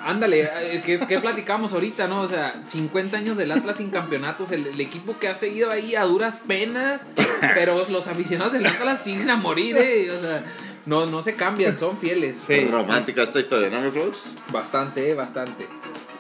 Ándale, 0.05 0.43
eh, 0.43 0.83
¿qué, 0.85 1.01
qué 1.01 1.19
platicamos 1.19 1.73
ahorita, 1.73 2.07
no? 2.07 2.23
O 2.23 2.29
sea, 2.29 2.63
50 2.67 3.17
años 3.17 3.37
del 3.37 3.51
Atlas 3.53 3.79
sin 3.79 3.91
campeonatos, 3.91 4.53
el, 4.53 4.67
el 4.67 4.81
equipo 4.81 5.19
que 5.19 5.29
ha 5.29 5.35
seguido 5.35 5.71
ahí 5.71 5.95
a 5.97 6.05
duras 6.05 6.41
penas, 6.47 7.07
pero 7.55 7.87
los 7.89 8.07
aficionados 8.07 8.53
del 8.53 8.67
Atlas 8.67 9.03
siguen 9.03 9.31
a 9.31 9.37
morir, 9.37 9.77
¿eh? 9.77 10.11
O 10.11 10.21
sea, 10.21 10.45
no, 10.87 11.07
no 11.07 11.23
se 11.23 11.35
cambian, 11.35 11.79
son 11.79 11.99
fieles. 11.99 12.45
Sí. 12.47 12.67
Romántica 12.67 13.23
esta 13.23 13.41
historia, 13.41 13.71
¿no, 13.71 13.81
mi 13.81 13.91
Flores? 13.91 14.37
Bastante, 14.53 15.11
eh, 15.11 15.15
bastante. 15.15 15.67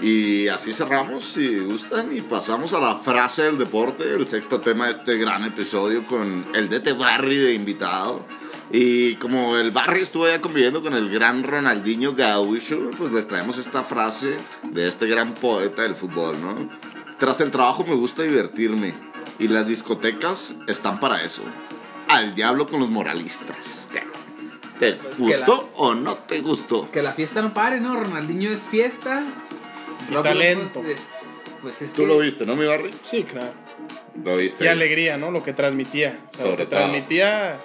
Y 0.00 0.48
así 0.48 0.74
cerramos, 0.74 1.24
si 1.24 1.60
gustan, 1.60 2.16
y 2.16 2.20
pasamos 2.20 2.72
a 2.74 2.80
la 2.80 2.96
frase 2.96 3.42
del 3.42 3.58
deporte, 3.58 4.04
el 4.04 4.26
sexto 4.26 4.60
tema 4.60 4.86
de 4.86 4.92
este 4.92 5.16
gran 5.18 5.44
episodio 5.44 6.02
con 6.04 6.46
el 6.54 6.68
DT 6.68 6.96
Barry 6.98 7.36
de 7.36 7.54
invitado. 7.54 8.20
Y 8.70 9.16
como 9.16 9.56
el 9.56 9.70
Barry 9.70 10.02
estuvo 10.02 10.26
ya 10.26 10.40
conviviendo 10.40 10.82
con 10.82 10.94
el 10.94 11.10
gran 11.10 11.42
Ronaldinho 11.44 12.14
Gaucho, 12.14 12.90
pues 12.96 13.12
les 13.12 13.28
traemos 13.28 13.58
esta 13.58 13.84
frase 13.84 14.36
de 14.62 14.88
este 14.88 15.06
gran 15.06 15.34
poeta 15.34 15.82
del 15.82 15.94
fútbol, 15.94 16.40
¿no? 16.40 16.68
Tras 17.18 17.40
el 17.40 17.50
trabajo 17.50 17.84
me 17.86 17.94
gusta 17.94 18.22
divertirme, 18.22 18.92
y 19.38 19.48
las 19.48 19.66
discotecas 19.66 20.54
están 20.66 21.00
para 21.00 21.22
eso. 21.22 21.42
Al 22.08 22.34
diablo 22.34 22.66
con 22.66 22.80
los 22.80 22.90
moralistas. 22.90 23.88
¿Te 24.78 24.94
Pues 24.94 25.16
que 25.16 25.22
gustó 25.22 25.70
o 25.76 25.94
no 25.94 26.14
te 26.14 26.40
gustó? 26.40 26.90
Que 26.90 27.02
la 27.02 27.12
fiesta 27.12 27.40
no 27.42 27.54
pare, 27.54 27.80
¿no? 27.80 27.94
Ronaldinho 27.94 28.50
es 28.50 28.60
fiesta. 28.60 29.22
Y 30.10 30.14
talento. 30.14 30.80
Pues, 30.80 31.00
pues 31.62 31.82
es 31.82 31.92
Tú 31.92 32.02
que 32.02 32.08
lo 32.08 32.18
viste, 32.18 32.44
¿no, 32.44 32.56
mi 32.56 32.66
Barry? 32.66 32.92
Sí, 33.02 33.22
claro. 33.22 33.52
Lo 34.22 34.36
viste. 34.36 34.64
Y 34.64 34.68
alegría, 34.68 35.16
¿no? 35.16 35.30
Lo 35.30 35.42
que 35.42 35.52
transmitía. 35.52 36.18
O 36.32 36.36
sea, 36.36 36.40
Sobre 36.42 36.50
lo 36.52 36.56
que 36.58 36.66
todo. 36.66 36.80
transmitía 36.80 37.58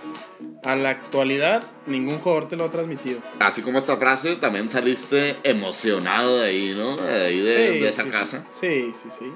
a 0.63 0.75
la 0.75 0.89
actualidad, 0.89 1.63
ningún 1.85 2.19
jugador 2.19 2.47
te 2.47 2.55
lo 2.55 2.65
ha 2.65 2.69
transmitido. 2.71 3.19
Así 3.39 3.61
como 3.61 3.77
esta 3.77 3.97
frase, 3.97 4.35
también 4.37 4.69
saliste 4.69 5.37
emocionado 5.43 6.37
de 6.39 6.47
ahí, 6.47 6.73
¿no? 6.75 6.97
De 6.97 7.25
ahí 7.25 7.39
de, 7.39 7.73
Sí, 7.73 7.79
de 7.79 7.87
esa 7.89 8.03
sí, 8.03 8.09
casa. 8.09 8.45
Sí, 8.49 8.91
sí, 8.93 9.09
sí. 9.09 9.31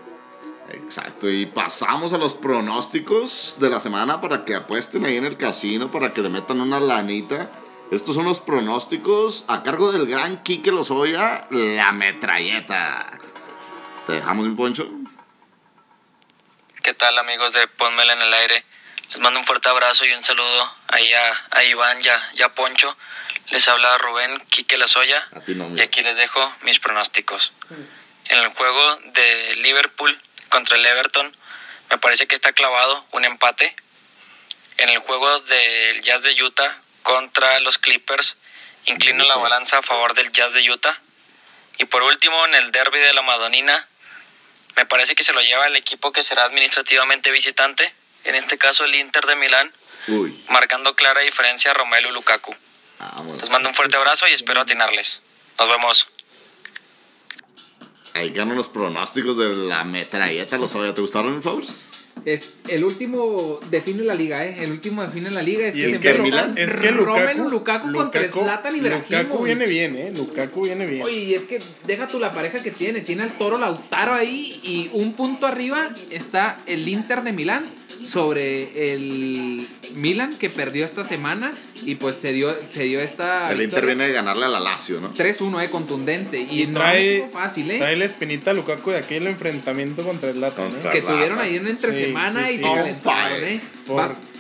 Exacto. 0.72 1.30
Y 1.30 1.46
pasamos 1.46 2.14
a 2.14 2.18
los 2.18 2.34
pronósticos 2.36 3.58
de 3.60 3.70
la 3.70 3.80
semana 3.80 4.22
para 4.22 4.44
que 4.46 4.56
apuesten 4.56 5.06
ahí 5.06 5.18
en 5.18 5.26
el 5.26 5.38
casino, 5.38 5.92
para 5.92 6.14
que 6.14 6.22
le 6.22 6.30
metan 6.30 6.60
una 6.62 6.80
lanita. 6.80 7.52
Estos 7.92 8.16
son 8.16 8.26
los 8.26 8.40
pronósticos 8.40 9.46
a 9.48 9.62
cargo 9.62 9.92
del 9.92 10.08
gran 10.08 10.42
Quique 10.42 10.72
Lozoya, 10.72 11.48
la 11.52 11.92
metralleta. 11.92 13.20
¿Te 14.08 14.14
dejamos 14.14 14.48
un 14.48 14.56
poncho? 14.56 14.88
¿Qué 16.84 16.94
tal 16.94 17.18
amigos 17.18 17.54
de 17.54 17.66
Pónmela 17.68 18.12
en 18.12 18.22
el 18.22 18.34
aire? 18.34 18.66
Les 19.12 19.18
mando 19.20 19.40
un 19.40 19.46
fuerte 19.46 19.70
abrazo 19.70 20.06
y 20.06 20.12
un 20.12 20.22
saludo 20.22 20.76
ahí 20.90 21.14
a, 21.14 21.46
a 21.52 21.64
Iván 21.64 22.00
y 22.04 22.10
a, 22.10 22.32
y 22.34 22.42
a 22.42 22.54
Poncho. 22.54 22.98
Les 23.52 23.66
habla 23.70 23.98
Rubén 24.00 24.38
Quique 24.50 24.78
Lazoya 24.78 25.26
no, 25.48 25.78
y 25.78 25.80
aquí 25.80 26.02
les 26.02 26.18
dejo 26.18 26.54
mis 26.64 26.82
pronósticos. 26.82 27.54
En 28.26 28.38
el 28.38 28.50
juego 28.50 28.98
de 29.14 29.56
Liverpool 29.56 30.22
contra 30.50 30.76
el 30.76 30.86
Everton 30.86 31.34
me 31.90 31.98
parece 32.00 32.28
que 32.28 32.36
está 32.36 32.52
clavado 32.52 33.06
un 33.12 33.24
empate. 33.24 33.74
En 34.76 34.90
el 34.90 34.98
juego 35.00 35.40
del 35.40 36.02
Jazz 36.02 36.24
de 36.24 36.44
Utah 36.44 36.82
contra 37.02 37.62
los 37.62 37.78
Clippers 37.78 38.36
inclino 38.88 39.24
la 39.24 39.38
balanza 39.38 39.78
a 39.78 39.82
favor 39.84 40.16
del 40.16 40.34
Jazz 40.34 40.52
de 40.52 40.70
Utah. 40.70 41.00
Y 41.78 41.86
por 41.86 42.04
último, 42.04 42.46
en 42.46 42.56
el 42.56 42.72
derby 42.72 43.00
de 43.00 43.14
la 43.14 43.22
Madonina, 43.22 43.88
me 44.76 44.86
parece 44.86 45.16
que 45.16 45.24
se 45.24 45.34
lo 45.34 45.42
lleva 45.42 45.68
el 45.68 45.76
equipo 45.76 46.12
que 46.12 46.24
será 46.24 46.46
administrativamente 46.46 47.32
visitante, 47.32 47.94
en 48.24 48.36
este 48.36 48.58
caso 48.58 48.86
el 48.86 48.96
Inter 48.96 49.26
de 49.26 49.36
Milán, 49.36 49.72
Uy, 50.08 50.44
marcando 50.50 50.96
clara 50.96 51.22
diferencia 51.22 51.72
a 51.72 51.74
Romelu 51.74 52.12
Lukaku. 52.12 52.56
Les 53.40 53.50
mando 53.50 53.70
un 53.70 53.76
fuerte 53.76 53.98
abrazo 53.98 54.28
y 54.28 54.32
espero 54.32 54.62
atinarles. 54.62 55.22
Nos 55.60 55.70
vemos. 55.70 56.08
Ahí 58.14 58.30
ganan 58.30 58.56
los 58.56 58.70
pronósticos 58.70 59.38
de 59.38 59.50
la 59.50 59.84
metralleta 59.84 60.58
Lozoya. 60.58 60.94
¿Te 60.94 61.02
gustaron, 61.02 61.42
Faust? 61.42 61.93
Es 62.26 62.54
el 62.70 62.84
último 62.86 63.60
define 63.70 64.04
la 64.04 64.16
liga, 64.16 64.46
¿eh? 64.46 64.56
El 64.60 64.72
último 64.72 65.02
define 65.02 65.30
la 65.32 65.42
liga. 65.42 65.68
Es 65.68 65.76
Y 65.76 65.82
que 65.82 65.90
es 65.90 65.98
que, 65.98 66.10
enfrentan 66.12 66.58
es 66.58 66.76
que 66.78 66.92
Lukaku, 66.92 67.18
Romelu 67.20 67.50
Lukaku 67.50 67.92
contra 67.94 68.22
Lukaku- 68.22 68.78
Ibrahimovic. 68.78 69.10
Lukaku 69.12 69.44
viene 69.44 69.66
bien, 69.68 69.96
¿eh? 69.98 70.14
Lukaku 70.16 70.62
viene 70.64 70.86
bien. 70.86 71.04
Oye, 71.04 71.18
y 71.20 71.34
es 71.34 71.44
que 71.44 71.60
deja 71.86 72.08
tú 72.08 72.20
la 72.20 72.34
pareja 72.34 72.64
que 72.64 72.72
tiene. 72.72 73.02
Tiene 73.02 73.24
al 73.24 73.32
Toro 73.38 73.58
Lautaro 73.58 74.14
ahí 74.14 74.60
y 74.64 74.90
un 74.94 75.14
punto 75.14 75.48
arriba 75.48 75.94
está 76.12 76.60
el 76.66 76.88
Inter 76.88 77.24
de 77.24 77.34
Milán 77.34 77.66
sobre 78.04 78.94
el 78.94 79.68
Milan 79.96 80.38
que 80.38 80.50
perdió 80.50 80.86
esta 80.86 81.04
semana 81.04 81.54
y 81.86 81.96
pues 81.96 82.16
se 82.16 82.32
dio, 82.34 82.56
se 82.70 82.84
dio 82.84 83.00
esta 83.00 83.52
El 83.52 83.62
Inter 83.62 83.86
viene 83.86 84.08
de 84.08 84.14
ganarle 84.14 84.46
a 84.46 84.50
la 84.50 84.60
Lazio, 84.60 85.00
¿no? 85.02 85.14
3-1, 85.14 85.62
eh, 85.64 85.70
contundente. 85.70 86.40
Y, 86.40 86.64
Y 86.64 86.68
no 86.68 86.80
trae- 86.80 87.26
es 87.26 87.32
fácil, 87.32 87.72
eh. 87.72 87.78
Trae 87.78 87.96
la 87.96 88.06
espinita 88.06 88.52
a 88.52 88.54
Lukaku 88.54 88.92
de 88.92 88.98
aquel 88.98 89.28
enfrentamiento 89.28 90.04
contra 90.04 90.30
el 90.30 90.42
Latan, 90.42 90.72
Contra- 90.72 90.90
¿eh? 90.92 90.94
que 90.94 91.02
tuvieron 91.02 91.40
ahí 91.40 91.58
una 91.58 91.70
entre 91.70 91.94
Sí, 91.94 92.06
semana 92.06 92.48
sí, 92.48 92.56
y 92.56 92.58
se 92.60 92.66
On 92.66 92.76
calentaron, 92.78 93.44
eh. 93.44 93.62
Por- 93.88 94.34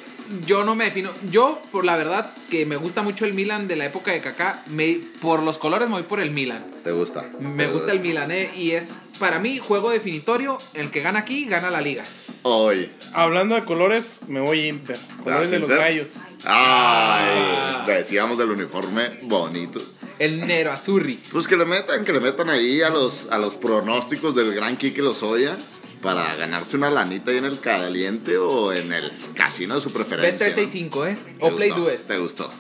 Yo 0.47 0.64
no 0.64 0.74
me 0.74 0.86
defino. 0.86 1.11
Yo, 1.30 1.61
por 1.72 1.84
la 1.86 1.97
verdad, 1.97 2.32
que 2.49 2.66
me 2.66 2.78
gusta 2.78 3.01
mucho 3.03 3.26
el 3.26 3.34
Milan 3.34 3.68
de 3.68 3.76
la 3.76 3.86
época 3.86 4.11
de 4.14 4.22
Kaká. 4.22 4.64
Me, 4.68 4.97
por 5.22 5.43
los 5.43 5.57
colores 5.57 5.89
me 5.89 5.95
voy 5.95 6.03
por 6.03 6.22
el 6.22 6.32
Milan. 6.32 6.66
¿Te 6.84 6.91
gusta? 6.91 7.30
Me 7.39 7.66
¿Te 7.66 7.70
gusta 7.72 7.91
el 7.91 7.99
Milan, 7.99 8.32
eh. 8.32 8.49
Y 8.55 8.72
es, 8.72 8.88
para 9.20 9.39
mí, 9.39 9.59
juego 9.59 9.91
definitorio. 9.91 10.57
El 10.74 10.91
que 10.91 11.01
gana 11.01 11.20
aquí, 11.20 11.45
gana 11.45 11.70
la 11.70 11.82
liga. 11.82 12.03
Hoy. 12.43 12.91
Hablando 13.13 13.55
de 13.55 13.63
colores, 13.63 14.19
me 14.27 14.41
voy 14.41 14.67
Inter. 14.67 14.97
Colores 15.23 15.49
de 15.49 15.59
los 15.59 15.69
Inter? 15.69 15.85
gallos. 15.85 16.35
Ay, 16.43 17.83
decíamos 17.87 18.37
del 18.37 18.51
uniforme 18.51 19.19
bonito. 19.23 19.79
El 20.19 20.45
Nero 20.45 20.71
Azurri. 20.71 21.19
Pues 21.31 21.47
que 21.47 21.55
le 21.55 21.65
metan, 21.65 22.03
que 22.05 22.11
le 22.13 22.19
metan 22.19 22.49
ahí 22.49 22.81
a 22.81 22.89
los, 22.89 23.27
a 23.31 23.37
los 23.37 23.55
pronósticos 23.55 24.35
del 24.35 24.53
gran 24.53 24.77
Kike 24.77 25.01
Lozoya 25.01 25.57
para 26.01 26.35
ganarse 26.35 26.75
una 26.75 26.89
lanita 26.89 27.31
ahí 27.31 27.37
en 27.37 27.45
el 27.45 27.59
caliente 27.61 28.37
o 28.37 28.73
en 28.73 28.91
el 28.91 29.11
casino 29.35 29.75
de 29.75 29.81
su 29.81 29.93
preferencia. 29.93 30.47
¿no? 30.47 30.53
Bet365, 30.53 31.07
eh. 31.07 31.17
¿Te 31.39 31.45
O 31.45 31.55
Play 31.55 31.69
It. 31.69 32.07
¿Te 32.07 32.17
gustó? 32.17 32.51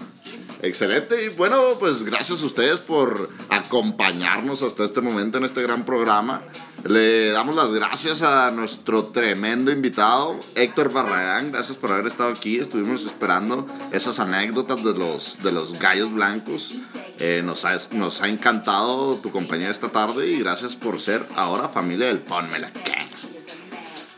Excelente. 0.61 1.25
Y 1.25 1.29
bueno, 1.29 1.75
pues 1.77 2.03
gracias 2.03 2.41
a 2.41 2.45
ustedes 2.45 2.79
por 2.79 3.29
acompañarnos 3.49 4.61
hasta 4.61 4.85
este 4.85 5.01
momento 5.01 5.37
en 5.37 5.43
este 5.43 5.61
gran 5.61 5.83
programa. 5.83 6.41
Le 6.83 7.31
damos 7.31 7.55
las 7.55 7.71
gracias 7.71 8.21
a 8.21 8.51
nuestro 8.51 9.05
tremendo 9.05 9.71
invitado, 9.71 10.37
Héctor 10.55 10.91
Barragán. 10.91 11.51
Gracias 11.51 11.77
por 11.77 11.91
haber 11.91 12.07
estado 12.07 12.31
aquí. 12.31 12.59
Estuvimos 12.59 13.05
esperando 13.05 13.67
esas 13.93 14.19
anécdotas 14.19 14.83
de 14.83 14.93
los, 14.93 15.41
de 15.41 15.51
los 15.53 15.79
gallos 15.79 16.11
blancos. 16.11 16.75
Eh, 17.19 17.41
nos, 17.43 17.63
ha, 17.63 17.77
nos 17.91 18.21
ha 18.21 18.27
encantado 18.27 19.15
tu 19.15 19.31
compañía 19.31 19.69
esta 19.69 19.89
tarde 19.89 20.27
y 20.27 20.39
gracias 20.39 20.75
por 20.75 20.99
ser 20.99 21.25
ahora 21.35 21.69
familia 21.69 22.07
del 22.07 22.19
Pónmela. 22.19 22.71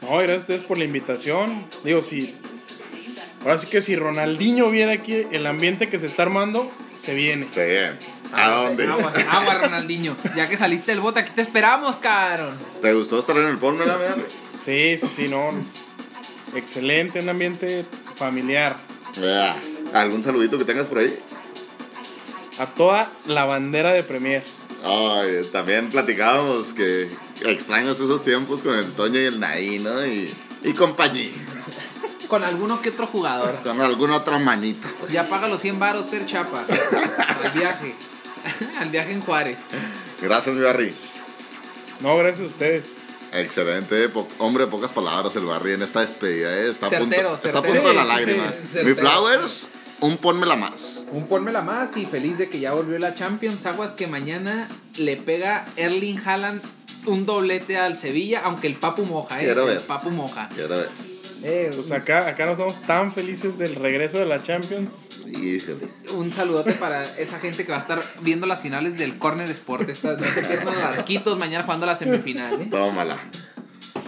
No, 0.01 0.17
gracias 0.17 0.37
a 0.37 0.41
ustedes 0.41 0.63
por 0.63 0.79
la 0.79 0.85
invitación. 0.85 1.67
Digo, 1.83 2.01
si 2.01 2.35
Ahora 3.45 3.59
sí 3.59 3.67
que 3.67 3.79
si 3.79 3.95
Ronaldinho 3.95 4.71
viera 4.71 4.93
aquí 4.93 5.21
el 5.31 5.45
ambiente 5.45 5.87
que 5.87 5.99
se 5.99 6.07
está 6.07 6.23
armando, 6.23 6.71
se 6.95 7.13
viene. 7.13 7.45
Sí. 7.51 8.14
¿A 8.35 8.49
dónde? 8.49 8.85
Agua, 8.85 9.11
agua, 9.31 9.53
Ronaldinho. 9.55 10.15
Ya 10.35 10.49
que 10.49 10.57
saliste 10.57 10.91
del 10.91 11.01
bote, 11.01 11.21
aquí 11.21 11.31
te 11.35 11.41
esperamos, 11.41 11.95
cabrón. 11.97 12.57
¿Te 12.81 12.93
gustó 12.93 13.19
estar 13.19 13.35
en 13.37 13.45
el 13.45 13.57
Henry? 13.61 14.25
Sí, 14.55 14.97
sí, 14.97 15.07
sí, 15.15 15.27
no. 15.27 15.51
Excelente, 16.55 17.19
un 17.19 17.29
ambiente 17.29 17.85
familiar. 18.15 18.77
¿Algún 19.93 20.23
saludito 20.23 20.57
que 20.57 20.65
tengas 20.65 20.87
por 20.87 20.99
ahí? 20.99 21.17
A 22.59 22.65
toda 22.67 23.11
la 23.25 23.45
bandera 23.45 23.93
de 23.93 24.03
Premier. 24.03 24.43
Ay, 24.83 25.41
también 25.51 25.89
platicábamos 25.89 26.73
que 26.73 27.09
extrañas 27.43 27.99
esos 27.99 28.23
tiempos 28.23 28.61
con 28.61 28.75
el 28.75 28.91
Toño 28.93 29.19
y 29.19 29.25
el 29.25 29.39
Naí, 29.39 29.79
¿no? 29.79 30.05
Y, 30.05 30.33
y 30.63 30.73
compañía. 30.73 31.31
Con 32.27 32.43
alguno 32.43 32.81
que 32.81 32.89
otro 32.89 33.07
jugador. 33.07 33.59
Con 33.63 33.81
alguna 33.81 34.17
otra 34.17 34.39
manita. 34.39 34.87
pues. 34.99 35.11
Ya 35.11 35.27
paga 35.27 35.47
los 35.47 35.61
100 35.61 35.79
baros, 35.79 36.05
Fer 36.07 36.25
Chapa. 36.25 36.65
Al 37.43 37.51
viaje. 37.51 37.95
Al 38.79 38.89
viaje 38.89 39.11
en 39.13 39.21
Juárez. 39.21 39.59
Gracias, 40.21 40.55
mi 40.55 40.61
Barry. 40.61 40.93
No, 42.01 42.17
gracias 42.17 42.41
a 42.41 42.45
ustedes. 42.45 42.97
Excelente, 43.33 44.07
po- 44.09 44.27
hombre, 44.37 44.67
pocas 44.67 44.91
palabras 44.91 45.35
el 45.35 45.45
Barry 45.45 45.73
en 45.73 45.81
esta 45.81 46.01
despedida, 46.01 46.53
¿eh? 46.57 46.69
Está 46.69 46.87
a 46.87 46.89
Certero, 46.89 47.29
punto, 47.29 47.35
está 47.47 47.59
a 47.59 47.61
certero. 47.61 47.73
punto 47.83 47.87
de 47.89 47.93
la 47.95 48.05
lágrima. 48.05 48.51
sí, 48.53 48.79
Mi. 48.83 48.93
Flowers, 48.93 49.67
un 49.99 50.17
pónmela 50.17 50.55
más. 50.55 51.05
Un 51.11 51.27
pónmela 51.27 51.61
más 51.61 51.97
y 51.97 52.05
feliz 52.05 52.37
de 52.37 52.49
que 52.49 52.59
ya 52.59 52.73
volvió 52.73 52.97
la 52.97 53.13
Champions. 53.15 53.65
Aguas 53.65 53.93
que 53.93 54.07
mañana 54.07 54.69
le 54.97 55.17
pega 55.17 55.65
Erling 55.75 56.19
Haaland 56.25 56.61
un 57.05 57.25
doblete 57.25 57.77
al 57.77 57.97
Sevilla, 57.99 58.41
aunque 58.45 58.67
el 58.67 58.75
Papu 58.75 59.03
moja, 59.05 59.39
¿eh? 59.41 59.45
Quiero 59.45 59.63
El 59.63 59.75
ver. 59.77 59.81
Papu 59.81 60.09
moja. 60.11 60.49
Quiero 60.55 60.77
ver. 60.77 60.89
Eh, 61.43 61.71
Pues 61.75 61.91
acá, 61.91 62.27
acá 62.27 62.45
nos 62.45 62.53
estamos 62.53 62.81
tan 62.87 63.13
felices 63.13 63.57
del 63.57 63.75
regreso 63.75 64.17
de 64.17 64.25
la 64.25 64.41
Champions. 64.41 65.09
Híjole. 65.27 65.87
un 66.13 66.31
saludote 66.31 66.73
para 66.73 67.03
esa 67.17 67.39
gente 67.39 67.65
que 67.65 67.71
va 67.71 67.77
a 67.77 67.81
estar 67.81 68.03
viendo 68.21 68.45
las 68.47 68.61
finales 68.61 68.97
del 68.97 69.17
Corner 69.17 69.49
Sport. 69.51 69.89
Estas, 69.89 70.19
no 70.19 70.25
se 70.25 70.41
pierdan 70.41 70.73
los 70.73 70.83
arquitos 70.83 71.37
mañana 71.37 71.63
jugando 71.63 71.85
la 71.85 71.95
semifinal, 71.95 72.61
¿eh? 72.61 72.67
Tómala. 72.71 73.17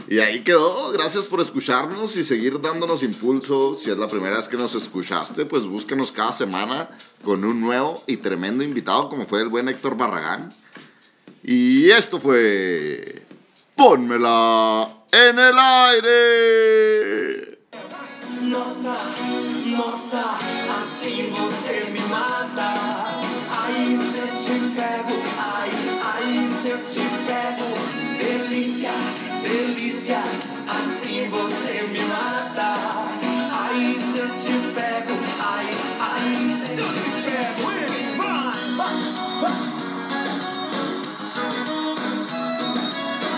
Y 0.10 0.20
ahí 0.20 0.40
quedó. 0.40 0.92
Gracias 0.92 1.28
por 1.28 1.42
escucharnos 1.42 2.16
y 2.16 2.24
seguir 2.24 2.62
dándonos 2.62 3.04
impulso. 3.04 3.78
Si 3.78 3.92
es 3.92 3.98
la 3.98 4.08
primera 4.08 4.38
vez 4.38 4.48
que 4.48 4.56
nos 4.56 4.74
escuchaste, 4.74 5.46
pues 5.46 5.64
búsquenos 5.64 6.12
cada 6.14 6.32
semana 6.32 6.90
con 7.24 7.44
un 7.44 7.60
nuevo 7.60 8.02
y 8.08 8.18
tremendo 8.18 8.64
invitado 8.64 9.10
como 9.10 9.26
fue 9.26 9.42
el 9.42 9.50
buen 9.50 9.68
Héctor 9.68 9.98
Barragán. 9.98 10.50
Y 11.44 11.90
esto 11.92 12.20
fue... 12.20 13.27
Pónmela 13.78 14.90
en 15.12 15.38
el 15.38 15.60
aire. 15.60 17.60
Nossa, 18.42 18.96
nossa, 19.68 20.24
assim 20.80 21.30
você 21.30 21.86
me 21.92 22.00
mata. 22.10 22.74
Aí 23.52 23.96
se 23.96 24.18
eu 24.18 24.28
te 24.36 24.60
pego, 24.76 25.16
ai, 25.38 25.70
aí 26.12 26.48
se 26.60 26.70
eu 26.70 26.80
te 26.86 27.02
pego. 27.28 27.68
Delícia, 28.18 28.94
delícia, 29.44 30.22
assim 30.68 31.30
você 31.30 31.84
me 31.84 32.00
mata. 32.00 33.07